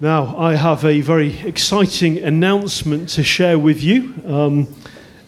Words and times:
Now, 0.00 0.36
I 0.38 0.54
have 0.54 0.84
a 0.84 1.00
very 1.00 1.40
exciting 1.40 2.18
announcement 2.18 3.08
to 3.10 3.24
share 3.24 3.58
with 3.58 3.82
you. 3.82 4.14
Um, 4.24 4.72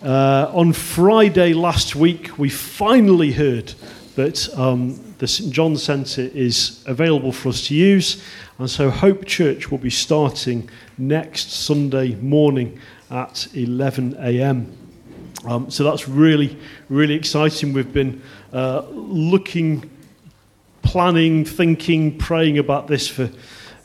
uh, 0.01 0.49
on 0.55 0.73
Friday 0.73 1.55
last 1.55 1.97
week, 1.97 2.39
we 2.39 2.51
finally 2.51 3.33
heard 3.33 3.75
that 4.15 4.49
um, 4.57 5.15
the 5.19 5.27
St 5.27 5.53
John 5.53 5.77
Centre 5.77 6.31
is 6.33 6.85
available 6.87 7.33
for 7.33 7.49
us 7.49 7.67
to 7.67 7.75
use, 7.75 8.23
and 8.61 8.71
so 8.71 8.91
Hope 8.91 9.25
Church 9.25 9.73
will 9.73 9.79
be 9.79 9.91
starting 9.91 10.71
next 10.97 11.51
Sunday 11.51 12.15
morning 12.15 12.79
at 13.11 13.49
11 13.53 14.19
a.m. 14.21 14.73
Um, 15.47 15.69
so 15.69 15.83
that's 15.83 16.07
really, 16.09 16.57
really 16.89 17.15
exciting. 17.15 17.73
We've 17.73 17.93
been 17.93 18.23
uh, 18.53 18.83
looking, 18.93 19.91
planning, 20.83 21.45
thinking, 21.45 22.17
praying 22.19 22.59
about 22.59 22.87
this 22.87 23.09
for 23.09 23.29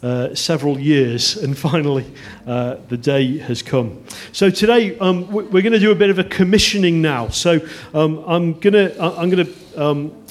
uh, 0.03 0.35
several 0.35 0.79
years, 0.79 1.37
and 1.37 1.57
finally 1.69 2.05
uh, 2.47 2.77
the 2.89 2.97
day 2.97 3.37
has 3.39 3.61
come. 3.61 4.03
So 4.31 4.49
today 4.49 4.97
um, 4.99 5.31
we're 5.31 5.61
going 5.61 5.71
to 5.71 5.79
do 5.79 5.91
a 5.91 5.95
bit 5.95 6.09
of 6.09 6.19
a 6.19 6.23
commissioning 6.23 7.01
now. 7.01 7.29
So 7.29 7.59
um, 7.93 8.23
I'm 8.27 8.53
going 8.59 8.73
to 8.73 9.01
I'm 9.01 9.29
going 9.29 9.45
to 9.45 9.81
um, 9.81 10.23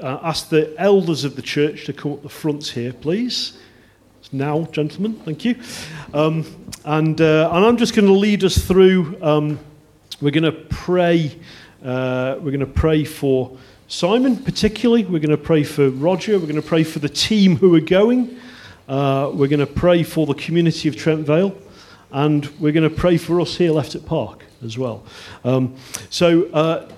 uh, 0.00 0.18
ask 0.22 0.48
the 0.48 0.74
elders 0.78 1.24
of 1.24 1.36
the 1.36 1.42
church 1.42 1.86
to 1.86 1.92
come 1.92 2.12
up 2.12 2.22
the 2.22 2.28
front 2.28 2.66
here, 2.66 2.92
please. 2.92 3.58
Now, 4.32 4.64
gentlemen, 4.72 5.14
thank 5.14 5.44
you. 5.44 5.54
Um, 6.12 6.44
and 6.84 7.20
uh, 7.20 7.50
and 7.52 7.64
I'm 7.64 7.76
just 7.76 7.94
going 7.94 8.08
to 8.08 8.12
lead 8.12 8.42
us 8.42 8.58
through. 8.58 9.16
Um, 9.22 9.60
we're 10.20 10.32
going 10.32 10.44
to 10.44 10.52
pray. 10.52 11.38
Uh, 11.84 12.36
we're 12.40 12.50
going 12.50 12.60
to 12.60 12.66
pray 12.66 13.04
for. 13.04 13.56
Simon, 13.86 14.36
particularly, 14.36 15.04
we're 15.04 15.20
going 15.20 15.28
to 15.30 15.36
pray 15.36 15.62
for 15.62 15.90
Roger, 15.90 16.38
we're 16.38 16.46
going 16.46 16.60
to 16.60 16.62
pray 16.62 16.82
for 16.82 17.00
the 17.00 17.08
team 17.08 17.56
who 17.56 17.74
are 17.76 17.80
going, 17.80 18.40
uh, 18.88 19.30
we're 19.32 19.48
going 19.48 19.60
to 19.60 19.66
pray 19.66 20.02
for 20.02 20.26
the 20.26 20.34
community 20.34 20.88
of 20.88 20.96
Trent 20.96 21.26
Vale, 21.26 21.56
and 22.12 22.46
we're 22.60 22.72
going 22.72 22.88
to 22.88 22.94
pray 22.94 23.16
for 23.16 23.40
us 23.40 23.56
here 23.56 23.72
left 23.72 23.94
at 23.94 24.04
Park 24.04 24.44
as 24.62 24.76
well. 24.76 25.04
Um, 25.44 25.76
so, 26.10 26.44
uh, 26.52 26.88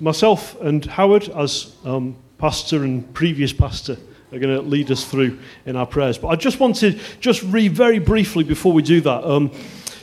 myself 0.00 0.60
and 0.60 0.84
Howard, 0.84 1.28
as 1.30 1.76
um, 1.84 2.16
pastor 2.38 2.84
and 2.84 3.12
previous 3.14 3.52
pastor, 3.52 3.96
are 4.32 4.38
going 4.38 4.54
to 4.54 4.62
lead 4.62 4.90
us 4.90 5.04
through 5.04 5.38
in 5.66 5.76
our 5.76 5.86
prayers. 5.86 6.18
But 6.18 6.28
I 6.28 6.36
just 6.36 6.60
wanted, 6.60 7.00
just 7.20 7.42
read 7.42 7.72
very 7.72 7.98
briefly 7.98 8.44
before 8.44 8.72
we 8.72 8.82
do 8.82 9.00
that. 9.00 9.24
Um, 9.24 9.50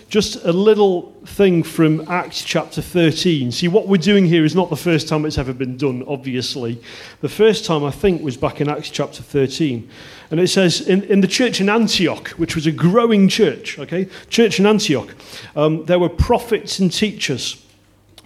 just 0.09 0.37
a 0.45 0.53
little 0.53 1.11
thing 1.25 1.63
from 1.63 2.09
Acts 2.09 2.41
chapter 2.41 2.81
13. 2.81 3.51
See, 3.51 3.67
what 3.67 3.87
we're 3.87 3.97
doing 3.97 4.25
here 4.25 4.45
is 4.45 4.55
not 4.55 4.69
the 4.69 4.77
first 4.77 5.09
time 5.09 5.25
it's 5.25 5.37
ever 5.37 5.53
been 5.53 5.75
done, 5.75 6.03
obviously. 6.07 6.81
The 7.19 7.29
first 7.29 7.65
time, 7.65 7.83
I 7.83 7.91
think, 7.91 8.21
was 8.21 8.37
back 8.37 8.61
in 8.61 8.69
Acts 8.69 8.89
chapter 8.89 9.21
13. 9.21 9.89
And 10.31 10.39
it 10.39 10.47
says, 10.47 10.81
in, 10.81 11.03
in 11.03 11.19
the 11.19 11.27
church 11.27 11.59
in 11.59 11.69
Antioch, 11.69 12.29
which 12.29 12.55
was 12.55 12.65
a 12.65 12.71
growing 12.71 13.27
church, 13.27 13.77
okay? 13.79 14.07
Church 14.29 14.59
in 14.59 14.65
Antioch, 14.65 15.13
um, 15.57 15.83
there 15.85 15.99
were 15.99 16.09
prophets 16.09 16.79
and 16.79 16.91
teachers. 16.91 17.63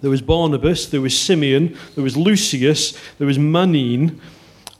There 0.01 0.11
was 0.11 0.21
Barnabas, 0.21 0.87
there 0.87 1.01
was 1.01 1.19
Simeon, 1.19 1.77
there 1.95 2.03
was 2.03 2.15
Lucius, 2.15 2.97
there 3.17 3.27
was 3.27 3.37
Manaen, 3.39 4.19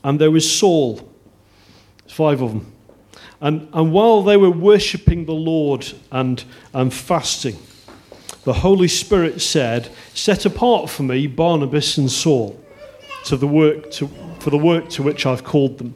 and 0.04 0.20
there 0.20 0.32
was 0.32 0.52
Saul. 0.52 0.96
There's 2.00 2.14
Five 2.14 2.42
of 2.42 2.52
them. 2.52 2.72
And, 3.42 3.68
and 3.74 3.92
while 3.92 4.22
they 4.22 4.38
were 4.38 4.52
worshipping 4.52 5.26
the 5.26 5.34
Lord 5.34 5.92
and, 6.12 6.44
and 6.74 6.94
fasting, 6.94 7.58
the 8.44 8.54
Holy 8.54 8.88
Spirit 8.88 9.42
said, 9.42 9.90
Set 10.14 10.46
apart 10.46 10.90
for 10.90 11.04
me 11.04 11.26
Barnabas 11.26 11.98
and 11.98 12.10
Saul 12.10 12.60
to 13.26 13.38
the 13.38 13.48
work 13.48 13.92
to, 13.92 14.08
for 14.40 14.52
the 14.52 14.58
work 14.58 14.90
to 14.90 15.04
which 15.04 15.26
I've 15.26 15.44
called 15.44 15.80
them. 15.80 15.96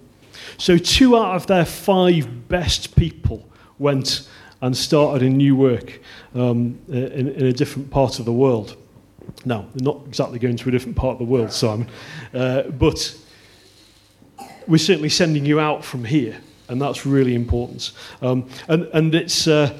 So, 0.57 0.77
two 0.77 1.17
out 1.17 1.35
of 1.35 1.47
their 1.47 1.65
five 1.65 2.47
best 2.47 2.95
people 2.95 3.47
went 3.77 4.27
and 4.61 4.75
started 4.75 5.25
a 5.25 5.30
new 5.30 5.55
work 5.55 5.99
um, 6.33 6.80
in, 6.87 7.30
in, 7.30 7.45
a 7.45 7.53
different 7.53 7.91
part 7.91 8.19
of 8.19 8.25
the 8.25 8.33
world. 8.33 8.75
Now, 9.43 9.67
they're 9.73 9.83
not 9.83 10.03
exactly 10.07 10.39
going 10.39 10.55
to 10.57 10.69
a 10.69 10.71
different 10.71 10.95
part 10.95 11.13
of 11.13 11.20
the 11.20 11.25
world, 11.25 11.52
Simon, 11.52 11.89
uh, 12.33 12.64
but 12.64 13.17
we're 14.67 14.77
certainly 14.77 15.09
sending 15.09 15.45
you 15.45 15.59
out 15.59 15.83
from 15.83 16.05
here 16.05 16.39
and 16.70 16.81
that's 16.81 17.05
really 17.05 17.36
important. 17.36 17.92
Um, 18.21 18.49
and, 18.67 18.83
and 18.93 19.15
it's, 19.15 19.48
uh, 19.48 19.77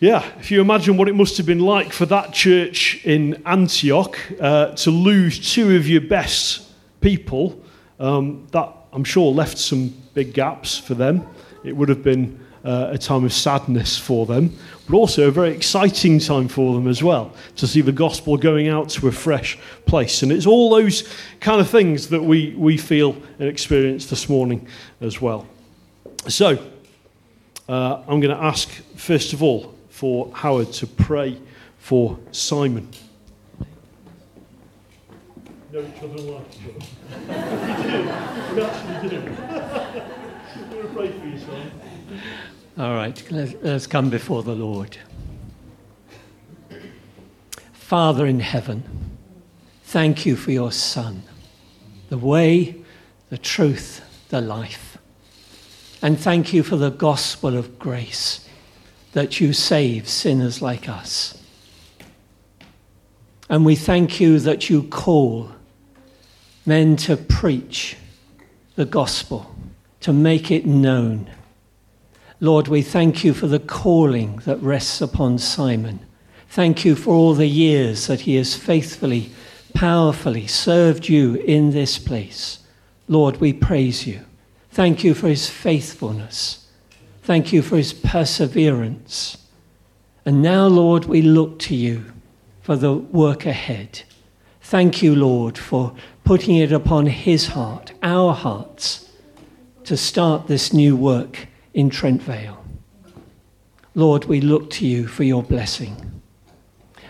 yeah, 0.00 0.24
if 0.38 0.50
you 0.50 0.60
imagine 0.60 0.96
what 0.96 1.08
it 1.08 1.14
must 1.14 1.36
have 1.36 1.46
been 1.46 1.60
like 1.60 1.92
for 1.92 2.06
that 2.06 2.32
church 2.32 3.04
in 3.04 3.42
Antioch 3.46 4.18
uh, 4.40 4.74
to 4.76 4.90
lose 4.90 5.52
two 5.52 5.76
of 5.76 5.88
your 5.88 6.00
best 6.00 6.70
people, 7.00 7.60
um, 7.98 8.46
that 8.52 8.72
I'm 8.92 9.04
sure 9.04 9.30
left 9.30 9.58
some 9.58 9.94
big 10.14 10.32
gaps 10.32 10.78
for 10.78 10.94
them. 10.94 11.26
It 11.64 11.76
would 11.76 11.88
have 11.90 12.02
been 12.02 12.40
uh, 12.64 12.88
a 12.92 12.98
time 12.98 13.24
of 13.24 13.32
sadness 13.32 13.98
for 13.98 14.26
them, 14.26 14.56
but 14.88 14.96
also 14.96 15.28
a 15.28 15.30
very 15.30 15.50
exciting 15.50 16.18
time 16.18 16.48
for 16.48 16.74
them 16.74 16.88
as 16.88 17.02
well 17.02 17.34
to 17.56 17.66
see 17.66 17.80
the 17.80 17.92
gospel 17.92 18.36
going 18.36 18.68
out 18.68 18.88
to 18.90 19.08
a 19.08 19.12
fresh 19.12 19.58
place. 19.86 20.22
And 20.22 20.32
it's 20.32 20.46
all 20.46 20.70
those 20.70 21.08
kind 21.40 21.60
of 21.60 21.68
things 21.68 22.08
that 22.08 22.22
we, 22.22 22.54
we 22.56 22.76
feel 22.76 23.16
and 23.38 23.48
experience 23.48 24.06
this 24.06 24.28
morning 24.28 24.66
as 25.00 25.20
well. 25.20 25.46
So, 26.28 26.58
uh, 27.68 28.02
I'm 28.06 28.20
going 28.20 28.36
to 28.36 28.42
ask, 28.42 28.68
first 28.96 29.32
of 29.32 29.42
all, 29.42 29.74
for 29.88 30.30
Howard 30.34 30.72
to 30.74 30.86
pray 30.86 31.40
for 31.78 32.18
Simon. 32.30 32.88
No, 35.72 35.80
each 35.80 36.02
other 36.02 36.18
like 36.18 36.46
each 36.52 36.66
other. 36.68 36.84
we 38.54 38.62
actually 38.62 39.08
do. 39.08 39.36
I'm 40.56 40.70
going 40.70 40.82
to 40.82 40.94
pray 40.94 41.12
for 41.12 41.26
you, 41.26 41.38
Simon. 41.38 41.72
All 42.78 42.94
right, 42.94 43.30
let's 43.30 43.86
come 43.86 44.10
before 44.10 44.42
the 44.42 44.54
Lord. 44.54 44.96
Father 47.72 48.26
in 48.26 48.40
heaven, 48.40 48.84
thank 49.84 50.26
you 50.26 50.36
for 50.36 50.52
your 50.52 50.72
Son, 50.72 51.22
the 52.08 52.18
way, 52.18 52.76
the 53.28 53.38
truth, 53.38 54.02
the 54.28 54.40
life. 54.40 54.89
And 56.02 56.18
thank 56.18 56.52
you 56.52 56.62
for 56.62 56.76
the 56.76 56.90
gospel 56.90 57.56
of 57.56 57.78
grace 57.78 58.48
that 59.12 59.40
you 59.40 59.52
save 59.52 60.08
sinners 60.08 60.62
like 60.62 60.88
us. 60.88 61.36
And 63.48 63.64
we 63.64 63.74
thank 63.76 64.20
you 64.20 64.38
that 64.38 64.70
you 64.70 64.84
call 64.84 65.50
men 66.64 66.96
to 66.96 67.16
preach 67.16 67.96
the 68.76 68.84
gospel, 68.84 69.54
to 70.00 70.12
make 70.12 70.50
it 70.50 70.64
known. 70.64 71.28
Lord, 72.38 72.68
we 72.68 72.80
thank 72.80 73.24
you 73.24 73.34
for 73.34 73.48
the 73.48 73.58
calling 73.58 74.36
that 74.46 74.62
rests 74.62 75.02
upon 75.02 75.38
Simon. 75.38 76.00
Thank 76.48 76.84
you 76.84 76.94
for 76.94 77.12
all 77.12 77.34
the 77.34 77.46
years 77.46 78.06
that 78.06 78.20
he 78.20 78.36
has 78.36 78.54
faithfully, 78.54 79.30
powerfully 79.74 80.46
served 80.46 81.08
you 81.08 81.34
in 81.34 81.72
this 81.72 81.98
place. 81.98 82.60
Lord, 83.08 83.38
we 83.38 83.52
praise 83.52 84.06
you. 84.06 84.24
Thank 84.70 85.02
you 85.02 85.14
for 85.14 85.28
his 85.28 85.48
faithfulness. 85.48 86.68
Thank 87.22 87.52
you 87.52 87.62
for 87.62 87.76
his 87.76 87.92
perseverance. 87.92 89.36
And 90.24 90.42
now, 90.42 90.66
Lord, 90.66 91.06
we 91.06 91.22
look 91.22 91.58
to 91.60 91.74
you 91.74 92.12
for 92.62 92.76
the 92.76 92.94
work 92.94 93.46
ahead. 93.46 94.02
Thank 94.60 95.02
you, 95.02 95.16
Lord, 95.16 95.58
for 95.58 95.94
putting 96.24 96.56
it 96.56 96.70
upon 96.70 97.06
his 97.06 97.48
heart, 97.48 97.92
our 98.02 98.32
hearts, 98.32 99.10
to 99.84 99.96
start 99.96 100.46
this 100.46 100.72
new 100.72 100.94
work 100.94 101.48
in 101.74 101.90
Trent 101.90 102.22
Vale. 102.22 102.64
Lord, 103.96 104.26
we 104.26 104.40
look 104.40 104.70
to 104.70 104.86
you 104.86 105.08
for 105.08 105.24
your 105.24 105.42
blessing. 105.42 106.22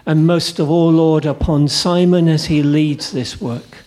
And 0.06 0.26
most 0.26 0.58
of 0.58 0.70
all, 0.70 0.90
Lord, 0.90 1.26
upon 1.26 1.68
Simon 1.68 2.26
as 2.26 2.46
he 2.46 2.62
leads 2.62 3.12
this 3.12 3.40
work. 3.40 3.84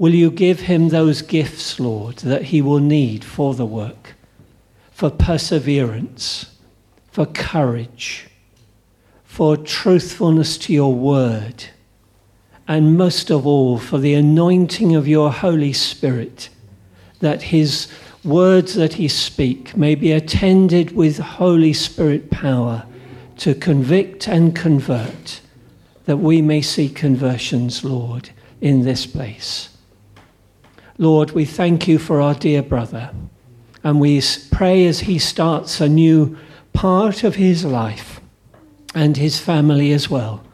Will 0.00 0.14
you 0.14 0.30
give 0.30 0.60
him 0.60 0.88
those 0.88 1.20
gifts, 1.20 1.78
Lord, 1.78 2.16
that 2.20 2.44
he 2.44 2.62
will 2.62 2.78
need 2.78 3.22
for 3.22 3.52
the 3.52 3.66
work, 3.66 4.14
for 4.90 5.10
perseverance, 5.10 6.56
for 7.12 7.26
courage, 7.26 8.26
for 9.24 9.58
truthfulness 9.58 10.56
to 10.56 10.72
your 10.72 10.94
word, 10.94 11.66
and 12.66 12.96
most 12.96 13.30
of 13.30 13.46
all, 13.46 13.76
for 13.76 13.98
the 13.98 14.14
anointing 14.14 14.96
of 14.96 15.06
your 15.06 15.30
Holy 15.30 15.74
Spirit, 15.74 16.48
that 17.18 17.42
his 17.42 17.86
words 18.24 18.76
that 18.76 18.94
he 18.94 19.06
speak 19.06 19.76
may 19.76 19.94
be 19.94 20.12
attended 20.12 20.92
with 20.92 21.18
Holy 21.18 21.74
Spirit 21.74 22.30
power 22.30 22.86
to 23.36 23.54
convict 23.54 24.26
and 24.26 24.56
convert, 24.56 25.42
that 26.06 26.16
we 26.16 26.40
may 26.40 26.62
see 26.62 26.88
conversions, 26.88 27.84
Lord, 27.84 28.30
in 28.62 28.80
this 28.84 29.04
place. 29.04 29.69
Lord, 31.00 31.30
we 31.30 31.46
thank 31.46 31.88
you 31.88 31.98
for 31.98 32.20
our 32.20 32.34
dear 32.34 32.62
brother. 32.62 33.10
And 33.82 33.98
we 33.98 34.20
pray 34.50 34.84
as 34.84 35.00
he 35.00 35.18
starts 35.18 35.80
a 35.80 35.88
new 35.88 36.36
part 36.74 37.24
of 37.24 37.36
his 37.36 37.64
life 37.64 38.20
and 38.94 39.16
his 39.16 39.40
family 39.40 39.92
as 39.92 40.10
well, 40.10 40.44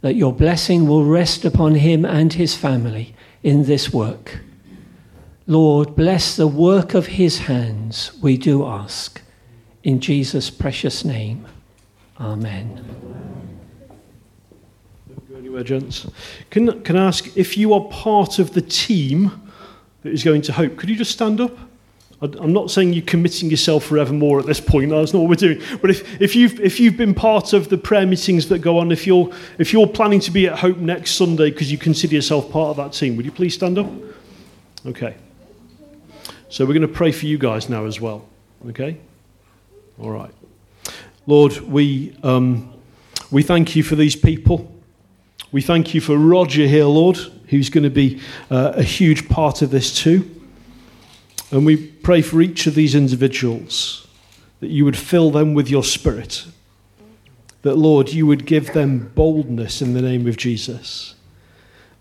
that 0.00 0.14
your 0.14 0.32
blessing 0.32 0.88
will 0.88 1.04
rest 1.04 1.44
upon 1.44 1.74
him 1.74 2.06
and 2.06 2.32
his 2.32 2.56
family 2.56 3.14
in 3.42 3.64
this 3.64 3.92
work. 3.92 4.38
Lord, 5.46 5.94
bless 5.94 6.34
the 6.34 6.46
work 6.46 6.94
of 6.94 7.06
his 7.06 7.40
hands, 7.40 8.10
we 8.22 8.38
do 8.38 8.64
ask. 8.64 9.20
In 9.82 10.00
Jesus' 10.00 10.48
precious 10.48 11.04
name, 11.04 11.46
Amen. 12.18 12.82
Go 15.28 15.36
anywhere, 15.36 15.62
gents. 15.62 16.06
Can, 16.48 16.82
can 16.84 16.96
I 16.96 17.08
ask 17.08 17.36
if 17.36 17.58
you 17.58 17.74
are 17.74 17.84
part 17.90 18.38
of 18.38 18.54
the 18.54 18.62
team 18.62 19.42
is 20.04 20.22
going 20.22 20.42
to 20.42 20.52
Hope, 20.52 20.76
could 20.76 20.88
you 20.88 20.96
just 20.96 21.12
stand 21.12 21.40
up? 21.40 21.56
I'm 22.22 22.52
not 22.52 22.70
saying 22.70 22.94
you're 22.94 23.04
committing 23.04 23.50
yourself 23.50 23.84
forevermore 23.84 24.40
at 24.40 24.46
this 24.46 24.60
point. 24.60 24.90
That's 24.90 25.12
not 25.12 25.20
what 25.20 25.28
we're 25.28 25.34
doing. 25.34 25.60
But 25.80 25.90
if, 25.90 26.20
if, 26.22 26.34
you've, 26.34 26.58
if 26.60 26.80
you've 26.80 26.96
been 26.96 27.14
part 27.14 27.52
of 27.52 27.68
the 27.68 27.76
prayer 27.76 28.06
meetings 28.06 28.48
that 28.48 28.60
go 28.60 28.78
on, 28.78 28.92
if 28.92 29.06
you're, 29.06 29.30
if 29.58 29.72
you're 29.72 29.86
planning 29.86 30.20
to 30.20 30.30
be 30.30 30.46
at 30.46 30.58
Hope 30.58 30.78
next 30.78 31.12
Sunday 31.12 31.50
because 31.50 31.70
you 31.70 31.76
consider 31.76 32.14
yourself 32.14 32.50
part 32.50 32.70
of 32.70 32.76
that 32.76 32.92
team, 32.94 33.16
would 33.16 33.26
you 33.26 33.32
please 33.32 33.54
stand 33.54 33.78
up? 33.78 33.90
Okay. 34.86 35.16
So 36.48 36.64
we're 36.64 36.74
going 36.74 36.82
to 36.82 36.88
pray 36.88 37.12
for 37.12 37.26
you 37.26 37.36
guys 37.36 37.68
now 37.68 37.84
as 37.84 38.00
well. 38.00 38.24
Okay? 38.68 38.96
All 40.00 40.10
right. 40.10 40.32
Lord, 41.26 41.58
we, 41.60 42.16
um, 42.22 42.72
we 43.30 43.42
thank 43.42 43.76
you 43.76 43.82
for 43.82 43.96
these 43.96 44.16
people. 44.16 44.73
We 45.54 45.62
thank 45.62 45.94
you 45.94 46.00
for 46.00 46.18
Roger 46.18 46.66
here, 46.66 46.86
Lord, 46.86 47.16
who's 47.46 47.70
going 47.70 47.84
to 47.84 47.88
be 47.88 48.20
uh, 48.50 48.72
a 48.74 48.82
huge 48.82 49.28
part 49.28 49.62
of 49.62 49.70
this 49.70 49.94
too. 49.94 50.28
And 51.52 51.64
we 51.64 51.76
pray 51.76 52.22
for 52.22 52.42
each 52.42 52.66
of 52.66 52.74
these 52.74 52.96
individuals 52.96 54.08
that 54.58 54.70
you 54.70 54.84
would 54.84 54.96
fill 54.96 55.30
them 55.30 55.54
with 55.54 55.70
your 55.70 55.84
spirit. 55.84 56.44
That, 57.62 57.76
Lord, 57.76 58.12
you 58.12 58.26
would 58.26 58.46
give 58.46 58.72
them 58.72 59.12
boldness 59.14 59.80
in 59.80 59.94
the 59.94 60.02
name 60.02 60.26
of 60.26 60.36
Jesus. 60.36 61.14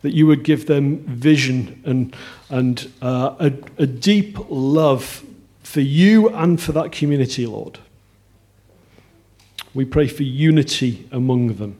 That 0.01 0.15
you 0.15 0.25
would 0.25 0.43
give 0.43 0.65
them 0.65 1.01
vision 1.01 1.79
and, 1.85 2.15
and 2.49 2.91
uh, 3.03 3.35
a, 3.37 3.53
a 3.77 3.85
deep 3.85 4.35
love 4.49 5.23
for 5.61 5.81
you 5.81 6.27
and 6.29 6.59
for 6.59 6.71
that 6.71 6.91
community, 6.91 7.45
Lord. 7.45 7.77
We 9.75 9.85
pray 9.85 10.07
for 10.07 10.23
unity 10.23 11.07
among 11.11 11.57
them. 11.57 11.77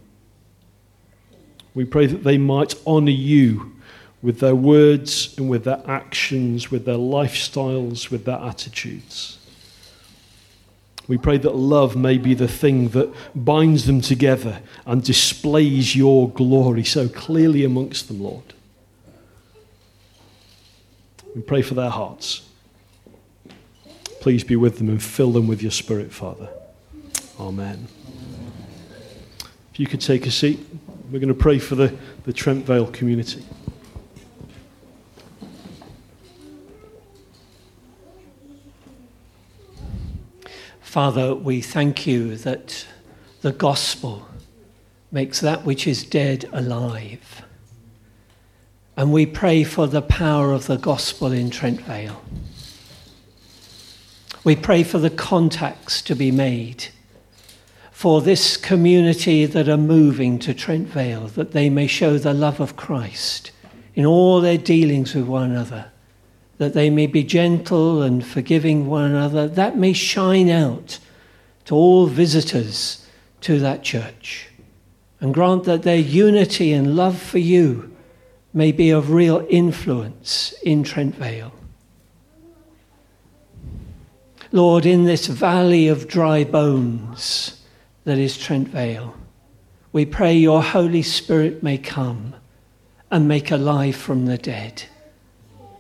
We 1.76 1.86
pray 1.86 2.06
that 2.06 2.24
they 2.24 2.38
might 2.38 2.76
honour 2.86 3.12
you 3.12 3.74
with 4.22 4.40
their 4.40 4.56
words 4.56 5.36
and 5.38 5.50
with 5.50 5.66
their 5.66 5.82
actions, 5.86 6.72
with 6.72 6.86
their 6.86 6.96
lifestyles, 6.96 8.10
with 8.10 8.26
their 8.26 8.38
attitudes. 8.40 9.38
We 11.08 11.18
pray 11.18 11.38
that 11.40 11.56
love 11.56 11.96
may 11.96 12.18
be 12.18 12.34
the 12.34 12.48
thing 12.48 12.90
that 12.90 13.14
binds 13.36 13.86
them 13.86 14.00
together 14.00 14.62
and 14.86 15.04
displays 15.04 15.96
your 15.96 16.30
glory 16.30 16.86
so 16.86 17.10
clearly 17.10 17.66
amongst 17.66 18.08
them, 18.08 18.24
Lord. 18.24 18.54
We 21.36 21.42
pray 21.42 21.62
for 21.62 21.74
their 21.74 21.90
hearts. 21.90 22.48
Please 24.22 24.46
be 24.46 24.56
with 24.56 24.78
them 24.78 24.88
and 24.88 25.04
fill 25.04 25.32
them 25.32 25.48
with 25.48 25.62
your 25.62 25.72
spirit, 25.72 26.14
Father. 26.14 26.48
Amen. 27.38 27.88
If 29.74 29.80
you 29.80 29.88
could 29.88 30.00
take 30.00 30.26
a 30.26 30.32
seat, 30.32 30.66
we're 31.14 31.20
going 31.20 31.28
to 31.28 31.36
pray 31.36 31.60
for 31.60 31.76
the, 31.76 31.96
the 32.24 32.34
Trent 32.34 32.66
Vale 32.66 32.88
community. 32.88 33.44
Father, 40.82 41.36
we 41.36 41.62
thank 41.62 42.08
you 42.08 42.36
that 42.38 42.88
the 43.42 43.52
gospel 43.52 44.28
makes 45.12 45.40
that 45.40 45.64
which 45.64 45.86
is 45.86 46.04
dead 46.04 46.50
alive. 46.52 47.44
And 48.98 49.14
we 49.14 49.28
pray 49.28 49.64
for 49.64 49.86
the 49.86 50.02
power 50.02 50.52
of 50.52 50.66
the 50.66 50.78
gospel 50.78 51.32
in 51.32 51.52
Trent 51.52 51.82
Vale. 51.82 52.24
We 54.44 54.56
pray 54.56 54.82
for 54.82 54.98
the 54.98 55.12
contacts 55.12 56.02
to 56.02 56.16
be 56.16 56.32
made 56.32 56.88
for 57.94 58.22
this 58.22 58.58
community 58.58 59.46
that 59.46 59.70
are 59.70 59.78
moving 59.78 60.40
to 60.40 60.54
Trent 60.54 60.88
Vale, 60.90 61.28
that 61.28 61.52
they 61.52 61.70
may 61.70 61.86
show 61.86 62.18
the 62.18 62.34
love 62.34 62.60
of 62.60 62.76
Christ 62.76 63.52
in 63.94 64.04
all 64.04 64.42
their 64.42 64.58
dealings 64.58 65.14
with 65.14 65.28
one 65.28 65.52
another, 65.52 65.92
that 66.58 66.74
they 66.74 66.90
may 66.90 67.06
be 67.06 67.24
gentle 67.24 68.02
and 68.02 68.26
forgiving 68.26 68.88
one 68.88 69.12
another, 69.12 69.48
that 69.48 69.78
may 69.78 69.94
shine 69.94 70.50
out 70.50 70.98
to 71.66 71.76
all 71.76 72.08
visitors 72.08 73.08
to 73.42 73.60
that 73.60 73.84
church. 73.84 74.50
And 75.22 75.32
grant 75.32 75.66
that 75.66 75.84
their 75.84 75.96
unity 75.96 76.74
and 76.74 76.96
love 76.96 77.22
for 77.22 77.38
you 77.38 77.96
may 78.54 78.72
be 78.72 78.90
of 78.90 79.12
real 79.12 79.46
influence 79.50 80.54
in 80.64 80.84
Trent 80.84 81.16
Vale. 81.16 81.54
Lord, 84.52 84.86
in 84.86 85.04
this 85.04 85.28
valley 85.28 85.88
of 85.88 86.08
dry 86.08 86.44
bones 86.44 87.60
that 88.06 88.18
is 88.18 88.38
Trent 88.38 88.68
Vale, 88.68 89.16
we 89.94 90.06
pray 90.06 90.36
your 90.36 90.62
Holy 90.62 91.02
Spirit 91.02 91.64
may 91.64 91.78
come 91.78 92.36
and 93.10 93.28
make 93.28 93.52
alive 93.52 93.96
from 93.96 94.26
the 94.26 94.38
dead 94.38 94.84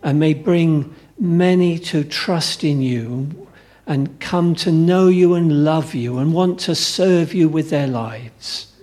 and 0.01 0.19
may 0.19 0.33
bring 0.33 0.95
many 1.19 1.77
to 1.79 2.03
trust 2.03 2.63
in 2.63 2.81
you 2.81 3.47
and 3.85 4.19
come 4.19 4.55
to 4.55 4.71
know 4.71 5.07
you 5.07 5.33
and 5.33 5.65
love 5.65 5.93
you 5.93 6.17
and 6.17 6.33
want 6.33 6.59
to 6.61 6.75
serve 6.75 7.33
you 7.33 7.49
with 7.49 7.69
their 7.69 7.87
lives. 7.87 8.73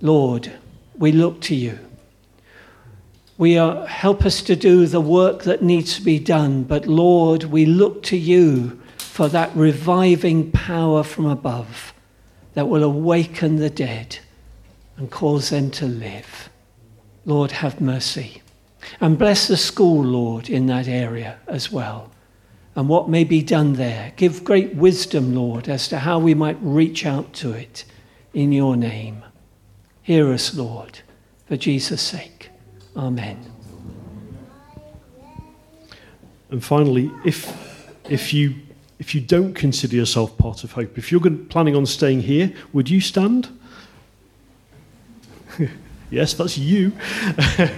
Lord, 0.00 0.50
we 0.98 1.12
look 1.12 1.40
to 1.42 1.54
you. 1.54 1.78
We 3.38 3.58
are, 3.58 3.86
help 3.86 4.24
us 4.24 4.42
to 4.42 4.56
do 4.56 4.86
the 4.86 5.00
work 5.00 5.42
that 5.44 5.62
needs 5.62 5.96
to 5.96 6.02
be 6.02 6.18
done, 6.18 6.64
but 6.64 6.86
Lord, 6.86 7.44
we 7.44 7.64
look 7.64 8.02
to 8.04 8.16
you 8.16 8.80
for 8.96 9.28
that 9.28 9.54
reviving 9.54 10.50
power 10.50 11.04
from 11.04 11.26
above 11.26 11.93
that 12.54 12.68
will 12.68 12.82
awaken 12.82 13.56
the 13.56 13.70
dead 13.70 14.18
and 14.96 15.10
cause 15.10 15.50
them 15.50 15.70
to 15.72 15.86
live. 15.86 16.48
Lord, 17.24 17.50
have 17.50 17.80
mercy. 17.80 18.42
And 19.00 19.18
bless 19.18 19.48
the 19.48 19.56
school, 19.56 20.04
Lord, 20.04 20.48
in 20.48 20.66
that 20.66 20.88
area 20.88 21.38
as 21.46 21.72
well. 21.72 22.10
And 22.76 22.88
what 22.88 23.08
may 23.08 23.24
be 23.24 23.42
done 23.42 23.74
there. 23.74 24.12
Give 24.16 24.44
great 24.44 24.74
wisdom, 24.74 25.34
Lord, 25.34 25.68
as 25.68 25.88
to 25.88 25.98
how 25.98 26.18
we 26.18 26.34
might 26.34 26.58
reach 26.60 27.06
out 27.06 27.32
to 27.34 27.52
it 27.52 27.84
in 28.32 28.52
your 28.52 28.76
name. 28.76 29.24
Hear 30.02 30.32
us, 30.32 30.54
Lord, 30.54 31.00
for 31.46 31.56
Jesus' 31.56 32.02
sake. 32.02 32.50
Amen. 32.96 33.38
And 36.50 36.62
finally, 36.62 37.10
if, 37.24 37.90
if, 38.08 38.34
you, 38.34 38.54
if 38.98 39.14
you 39.14 39.20
don't 39.20 39.54
consider 39.54 39.96
yourself 39.96 40.36
part 40.38 40.64
of 40.64 40.72
Hope, 40.72 40.96
if 40.96 41.10
you're 41.10 41.20
planning 41.20 41.74
on 41.74 41.86
staying 41.86 42.22
here, 42.22 42.52
would 42.72 42.88
you 42.88 43.00
stand? 43.00 43.48
yes, 46.10 46.34
that's 46.34 46.56
you. 46.56 46.92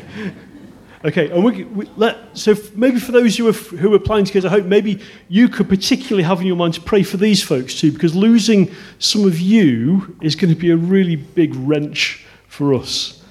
okay, 1.05 1.31
and 1.31 1.43
we, 1.45 1.64
we 1.64 1.88
let, 1.97 2.37
so 2.37 2.55
maybe 2.75 3.00
for 3.00 3.12
those 3.12 3.37
who 3.37 3.49
are, 3.49 3.52
who 3.52 3.95
are 3.95 3.99
planning 3.99 4.26
to 4.26 4.33
go 4.33 4.40
to 4.40 4.50
Hope, 4.50 4.67
maybe 4.67 5.00
you 5.29 5.49
could 5.49 5.69
particularly 5.69 6.23
have 6.23 6.40
in 6.40 6.47
your 6.47 6.57
mind 6.57 6.75
to 6.75 6.81
pray 6.81 7.02
for 7.02 7.17
these 7.17 7.43
folks 7.43 7.81
too, 7.81 7.93
because 7.93 8.14
losing 8.14 8.73
some 8.99 9.25
of 9.25 9.38
you 9.40 10.17
is 10.21 10.37
going 10.37 10.52
to 10.52 10.61
be 10.61 10.71
a 10.71 10.76
really 10.76 11.17
big 11.17 11.55
wrench 11.55 12.26
for 12.47 12.75
us. 12.75 13.23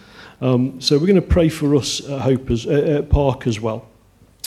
Um, 0.41 0.81
so 0.81 0.97
we're 0.97 1.07
going 1.07 1.15
to 1.15 1.21
pray 1.21 1.49
for 1.49 1.75
us 1.75 2.07
at 2.07 2.21
Hope 2.21 2.49
as, 2.49 2.65
uh, 2.65 2.97
at 2.99 3.09
Park 3.09 3.47
as 3.47 3.59
well. 3.59 3.87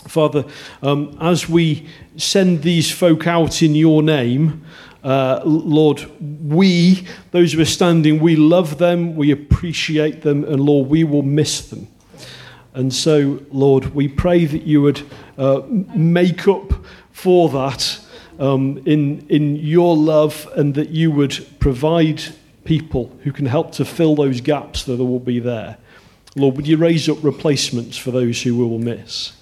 Father, 0.09 0.45
um, 0.83 1.17
as 1.21 1.49
we 1.49 1.87
send 2.17 2.63
these 2.63 2.91
folk 2.91 3.27
out 3.27 3.63
in 3.63 3.75
your 3.75 4.03
name, 4.03 4.65
uh, 5.05 5.41
Lord, 5.45 6.05
we, 6.21 7.07
those 7.31 7.53
who 7.53 7.61
are 7.61 7.67
standing, 7.67 8.21
we 8.21 8.37
love 8.37 8.79
them, 8.79 9.15
we 9.15 9.31
appreciate 9.31 10.23
them, 10.23 10.45
and 10.45 10.61
Lord, 10.61 10.89
we 10.89 11.05
will 11.05 11.23
miss 11.23 11.69
them. 11.69 11.89
And 12.75 12.93
so, 12.93 13.41
Lord, 13.51 13.95
we 13.95 14.09
pray 14.09 14.45
that 14.45 14.63
you 14.63 14.83
would 14.83 15.03
uh, 15.37 15.63
make 15.69 16.47
up 16.49 16.73
for 17.11 17.49
that 17.49 18.01
um, 18.39 18.83
in, 18.87 19.27
in 19.29 19.57
your 19.57 19.97
love 19.97 20.49
and 20.55 20.75
that 20.75 20.91
you 20.91 21.11
would 21.11 21.47
provide 21.59 22.23
people 22.65 23.17
who 23.25 23.33
can 23.33 23.47
help 23.47 23.73
to 23.73 23.85
fill 23.85 24.15
those 24.15 24.41
gaps 24.41 24.85
that 24.85 24.99
will 24.99 25.19
be 25.19 25.41
there. 25.41 25.79
Lord, 26.37 26.57
would 26.57 26.69
you 26.69 26.77
raise 26.77 27.09
up 27.09 27.23
replacements 27.25 27.97
for 27.97 28.11
those 28.11 28.43
who 28.43 28.57
we 28.57 28.65
will 28.65 28.79
miss? 28.79 29.33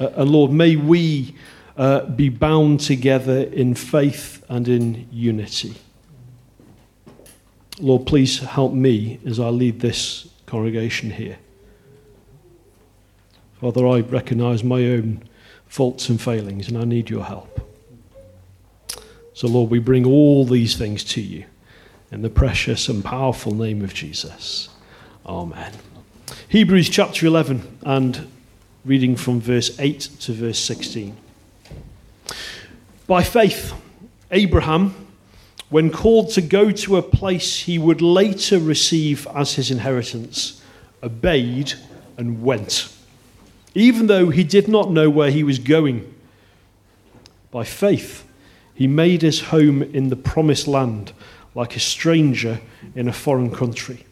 Uh, 0.00 0.08
and 0.16 0.30
Lord, 0.30 0.50
may 0.50 0.76
we 0.76 1.34
uh, 1.76 2.06
be 2.06 2.30
bound 2.30 2.80
together 2.80 3.42
in 3.42 3.74
faith 3.74 4.42
and 4.48 4.66
in 4.66 5.06
unity. 5.12 5.74
Lord, 7.78 8.06
please 8.06 8.40
help 8.40 8.72
me 8.72 9.20
as 9.26 9.38
I 9.38 9.48
lead 9.48 9.80
this 9.80 10.28
congregation 10.46 11.10
here. 11.10 11.38
Father, 13.60 13.86
I 13.86 14.00
recognize 14.00 14.64
my 14.64 14.84
own 14.86 15.22
faults 15.66 16.08
and 16.08 16.20
failings, 16.20 16.68
and 16.68 16.78
I 16.78 16.84
need 16.84 17.10
your 17.10 17.24
help. 17.24 17.60
So, 19.34 19.46
Lord, 19.48 19.70
we 19.70 19.78
bring 19.78 20.06
all 20.06 20.44
these 20.44 20.76
things 20.76 21.04
to 21.04 21.20
you 21.20 21.44
in 22.10 22.22
the 22.22 22.30
precious 22.30 22.88
and 22.88 23.04
powerful 23.04 23.54
name 23.54 23.82
of 23.82 23.94
Jesus. 23.94 24.70
Amen. 25.24 25.72
Hebrews 26.48 26.88
chapter 26.88 27.26
11 27.26 27.78
and 27.82 28.30
reading 28.84 29.14
from 29.14 29.40
verse 29.40 29.78
8 29.78 30.00
to 30.20 30.32
verse 30.32 30.58
16. 30.58 31.16
By 33.06 33.22
faith, 33.22 33.74
Abraham, 34.30 35.06
when 35.68 35.90
called 35.90 36.30
to 36.30 36.40
go 36.40 36.70
to 36.70 36.96
a 36.96 37.02
place 37.02 37.60
he 37.60 37.78
would 37.78 38.00
later 38.00 38.58
receive 38.58 39.26
as 39.34 39.54
his 39.54 39.70
inheritance, 39.70 40.62
obeyed 41.02 41.74
and 42.16 42.42
went, 42.42 42.92
even 43.74 44.06
though 44.06 44.30
he 44.30 44.44
did 44.44 44.66
not 44.66 44.90
know 44.90 45.10
where 45.10 45.30
he 45.30 45.44
was 45.44 45.58
going. 45.58 46.12
By 47.50 47.64
faith, 47.64 48.26
he 48.74 48.86
made 48.86 49.22
his 49.22 49.40
home 49.40 49.82
in 49.82 50.08
the 50.08 50.16
promised 50.16 50.66
land 50.66 51.12
like 51.54 51.76
a 51.76 51.80
stranger 51.80 52.60
in 52.94 53.08
a 53.08 53.12
foreign 53.12 53.50
country. 53.50 54.06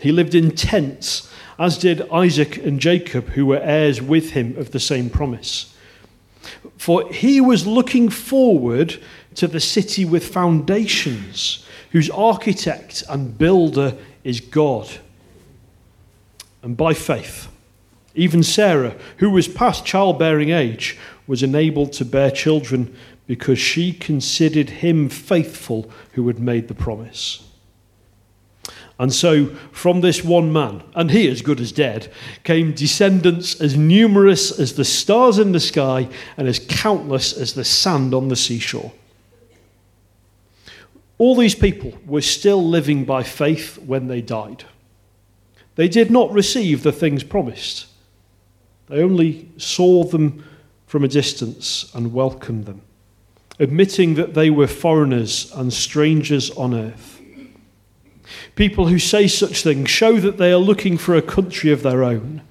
He 0.00 0.12
lived 0.12 0.34
in 0.34 0.50
tents, 0.50 1.32
as 1.58 1.78
did 1.78 2.08
Isaac 2.10 2.58
and 2.58 2.80
Jacob, 2.80 3.30
who 3.30 3.46
were 3.46 3.60
heirs 3.60 4.02
with 4.02 4.30
him 4.30 4.56
of 4.58 4.70
the 4.70 4.80
same 4.80 5.10
promise. 5.10 5.74
For 6.76 7.10
he 7.12 7.40
was 7.40 7.66
looking 7.66 8.08
forward 8.08 9.00
to 9.36 9.46
the 9.46 9.60
city 9.60 10.04
with 10.04 10.26
foundations, 10.28 11.64
whose 11.90 12.10
architect 12.10 13.02
and 13.08 13.36
builder 13.36 13.96
is 14.22 14.40
God. 14.40 14.88
And 16.62 16.76
by 16.76 16.94
faith, 16.94 17.48
even 18.14 18.42
Sarah, 18.42 18.96
who 19.18 19.30
was 19.30 19.48
past 19.48 19.84
childbearing 19.84 20.50
age, 20.50 20.98
was 21.26 21.42
enabled 21.42 21.92
to 21.94 22.04
bear 22.04 22.30
children 22.30 22.96
because 23.26 23.58
she 23.58 23.92
considered 23.92 24.70
him 24.70 25.08
faithful 25.08 25.90
who 26.12 26.26
had 26.28 26.38
made 26.38 26.68
the 26.68 26.74
promise. 26.74 27.42
And 28.98 29.12
so, 29.12 29.46
from 29.72 30.00
this 30.00 30.24
one 30.24 30.52
man, 30.52 30.82
and 30.94 31.10
he 31.10 31.28
as 31.28 31.42
good 31.42 31.60
as 31.60 31.70
dead, 31.70 32.10
came 32.44 32.72
descendants 32.72 33.60
as 33.60 33.76
numerous 33.76 34.58
as 34.58 34.74
the 34.74 34.86
stars 34.86 35.38
in 35.38 35.52
the 35.52 35.60
sky 35.60 36.08
and 36.38 36.48
as 36.48 36.58
countless 36.58 37.36
as 37.36 37.52
the 37.52 37.64
sand 37.64 38.14
on 38.14 38.28
the 38.28 38.36
seashore. 38.36 38.92
All 41.18 41.36
these 41.36 41.54
people 41.54 41.92
were 42.06 42.22
still 42.22 42.66
living 42.66 43.04
by 43.04 43.22
faith 43.22 43.78
when 43.78 44.08
they 44.08 44.22
died. 44.22 44.64
They 45.74 45.88
did 45.88 46.10
not 46.10 46.32
receive 46.32 46.82
the 46.82 46.92
things 46.92 47.22
promised, 47.22 47.86
they 48.88 49.02
only 49.02 49.50
saw 49.56 50.04
them 50.04 50.44
from 50.86 51.02
a 51.04 51.08
distance 51.08 51.90
and 51.94 52.12
welcomed 52.12 52.66
them, 52.66 52.82
admitting 53.58 54.14
that 54.14 54.34
they 54.34 54.48
were 54.48 54.68
foreigners 54.68 55.52
and 55.54 55.72
strangers 55.72 56.50
on 56.52 56.72
earth. 56.72 57.15
People 58.56 58.88
who 58.88 58.98
say 58.98 59.28
such 59.28 59.62
things 59.62 59.90
show 59.90 60.18
that 60.18 60.38
they 60.38 60.50
are 60.50 60.56
looking 60.56 60.96
for 60.96 61.14
a 61.14 61.22
country 61.22 61.70
of 61.70 61.82
their 61.82 62.02
own. 62.02 62.42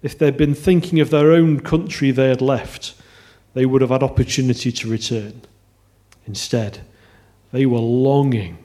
If 0.00 0.16
they'd 0.16 0.36
been 0.36 0.54
thinking 0.54 1.00
of 1.00 1.10
their 1.10 1.32
own 1.32 1.60
country 1.60 2.10
they 2.10 2.28
had 2.28 2.40
left, 2.40 2.94
they 3.52 3.66
would 3.66 3.80
have 3.80 3.90
had 3.90 4.02
opportunity 4.02 4.70
to 4.70 4.88
return. 4.88 5.42
Instead, 6.26 6.80
they 7.52 7.66
were 7.66 7.78
longing 7.78 8.58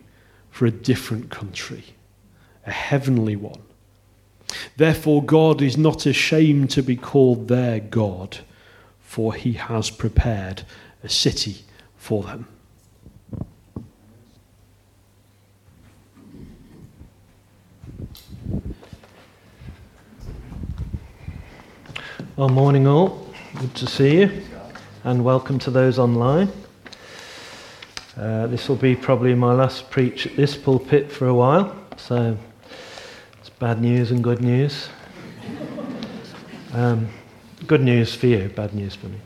for 0.52 0.68
a 0.68 0.72
different 0.72 1.32
country, 1.32 1.84
a 2.66 2.72
heavenly 2.72 3.36
one. 3.36 3.62
Therefore, 4.78 5.24
God 5.24 5.62
is 5.62 5.78
not 5.78 6.06
ashamed 6.06 6.70
to 6.72 6.84
be 6.84 6.96
called 6.96 7.48
their 7.48 7.80
God, 7.80 8.40
for 9.00 9.34
he 9.34 9.54
has 9.54 9.90
prepared 9.90 10.64
a 11.04 11.10
city 11.10 11.64
for 11.98 12.24
them. 12.24 12.48
Well, 22.40 22.48
morning 22.48 22.88
all. 22.88 23.28
Good 23.60 23.76
to 23.76 23.86
see 23.86 24.22
you, 24.22 24.44
and 25.04 25.26
welcome 25.26 25.60
to 25.60 25.72
those 25.72 26.00
online. 26.00 26.50
Uh, 28.16 28.48
this 28.48 28.70
will 28.70 28.78
be 28.78 28.96
probably 28.96 29.36
my 29.36 29.52
last 29.52 29.92
preach 29.92 30.26
at 30.26 30.38
this 30.38 30.56
pulpit 30.56 31.12
for 31.12 31.28
a 31.28 31.34
while, 31.34 31.76
so 31.98 32.38
it's 33.42 33.50
bad 33.50 33.82
news 33.82 34.12
and 34.12 34.24
good 34.24 34.40
news. 34.40 34.88
Um, 36.72 37.10
good 37.68 37.82
news 37.82 38.16
for 38.16 38.28
you, 38.28 38.48
bad 38.56 38.74
news 38.74 38.96
for 38.96 39.08
me. 39.08 39.18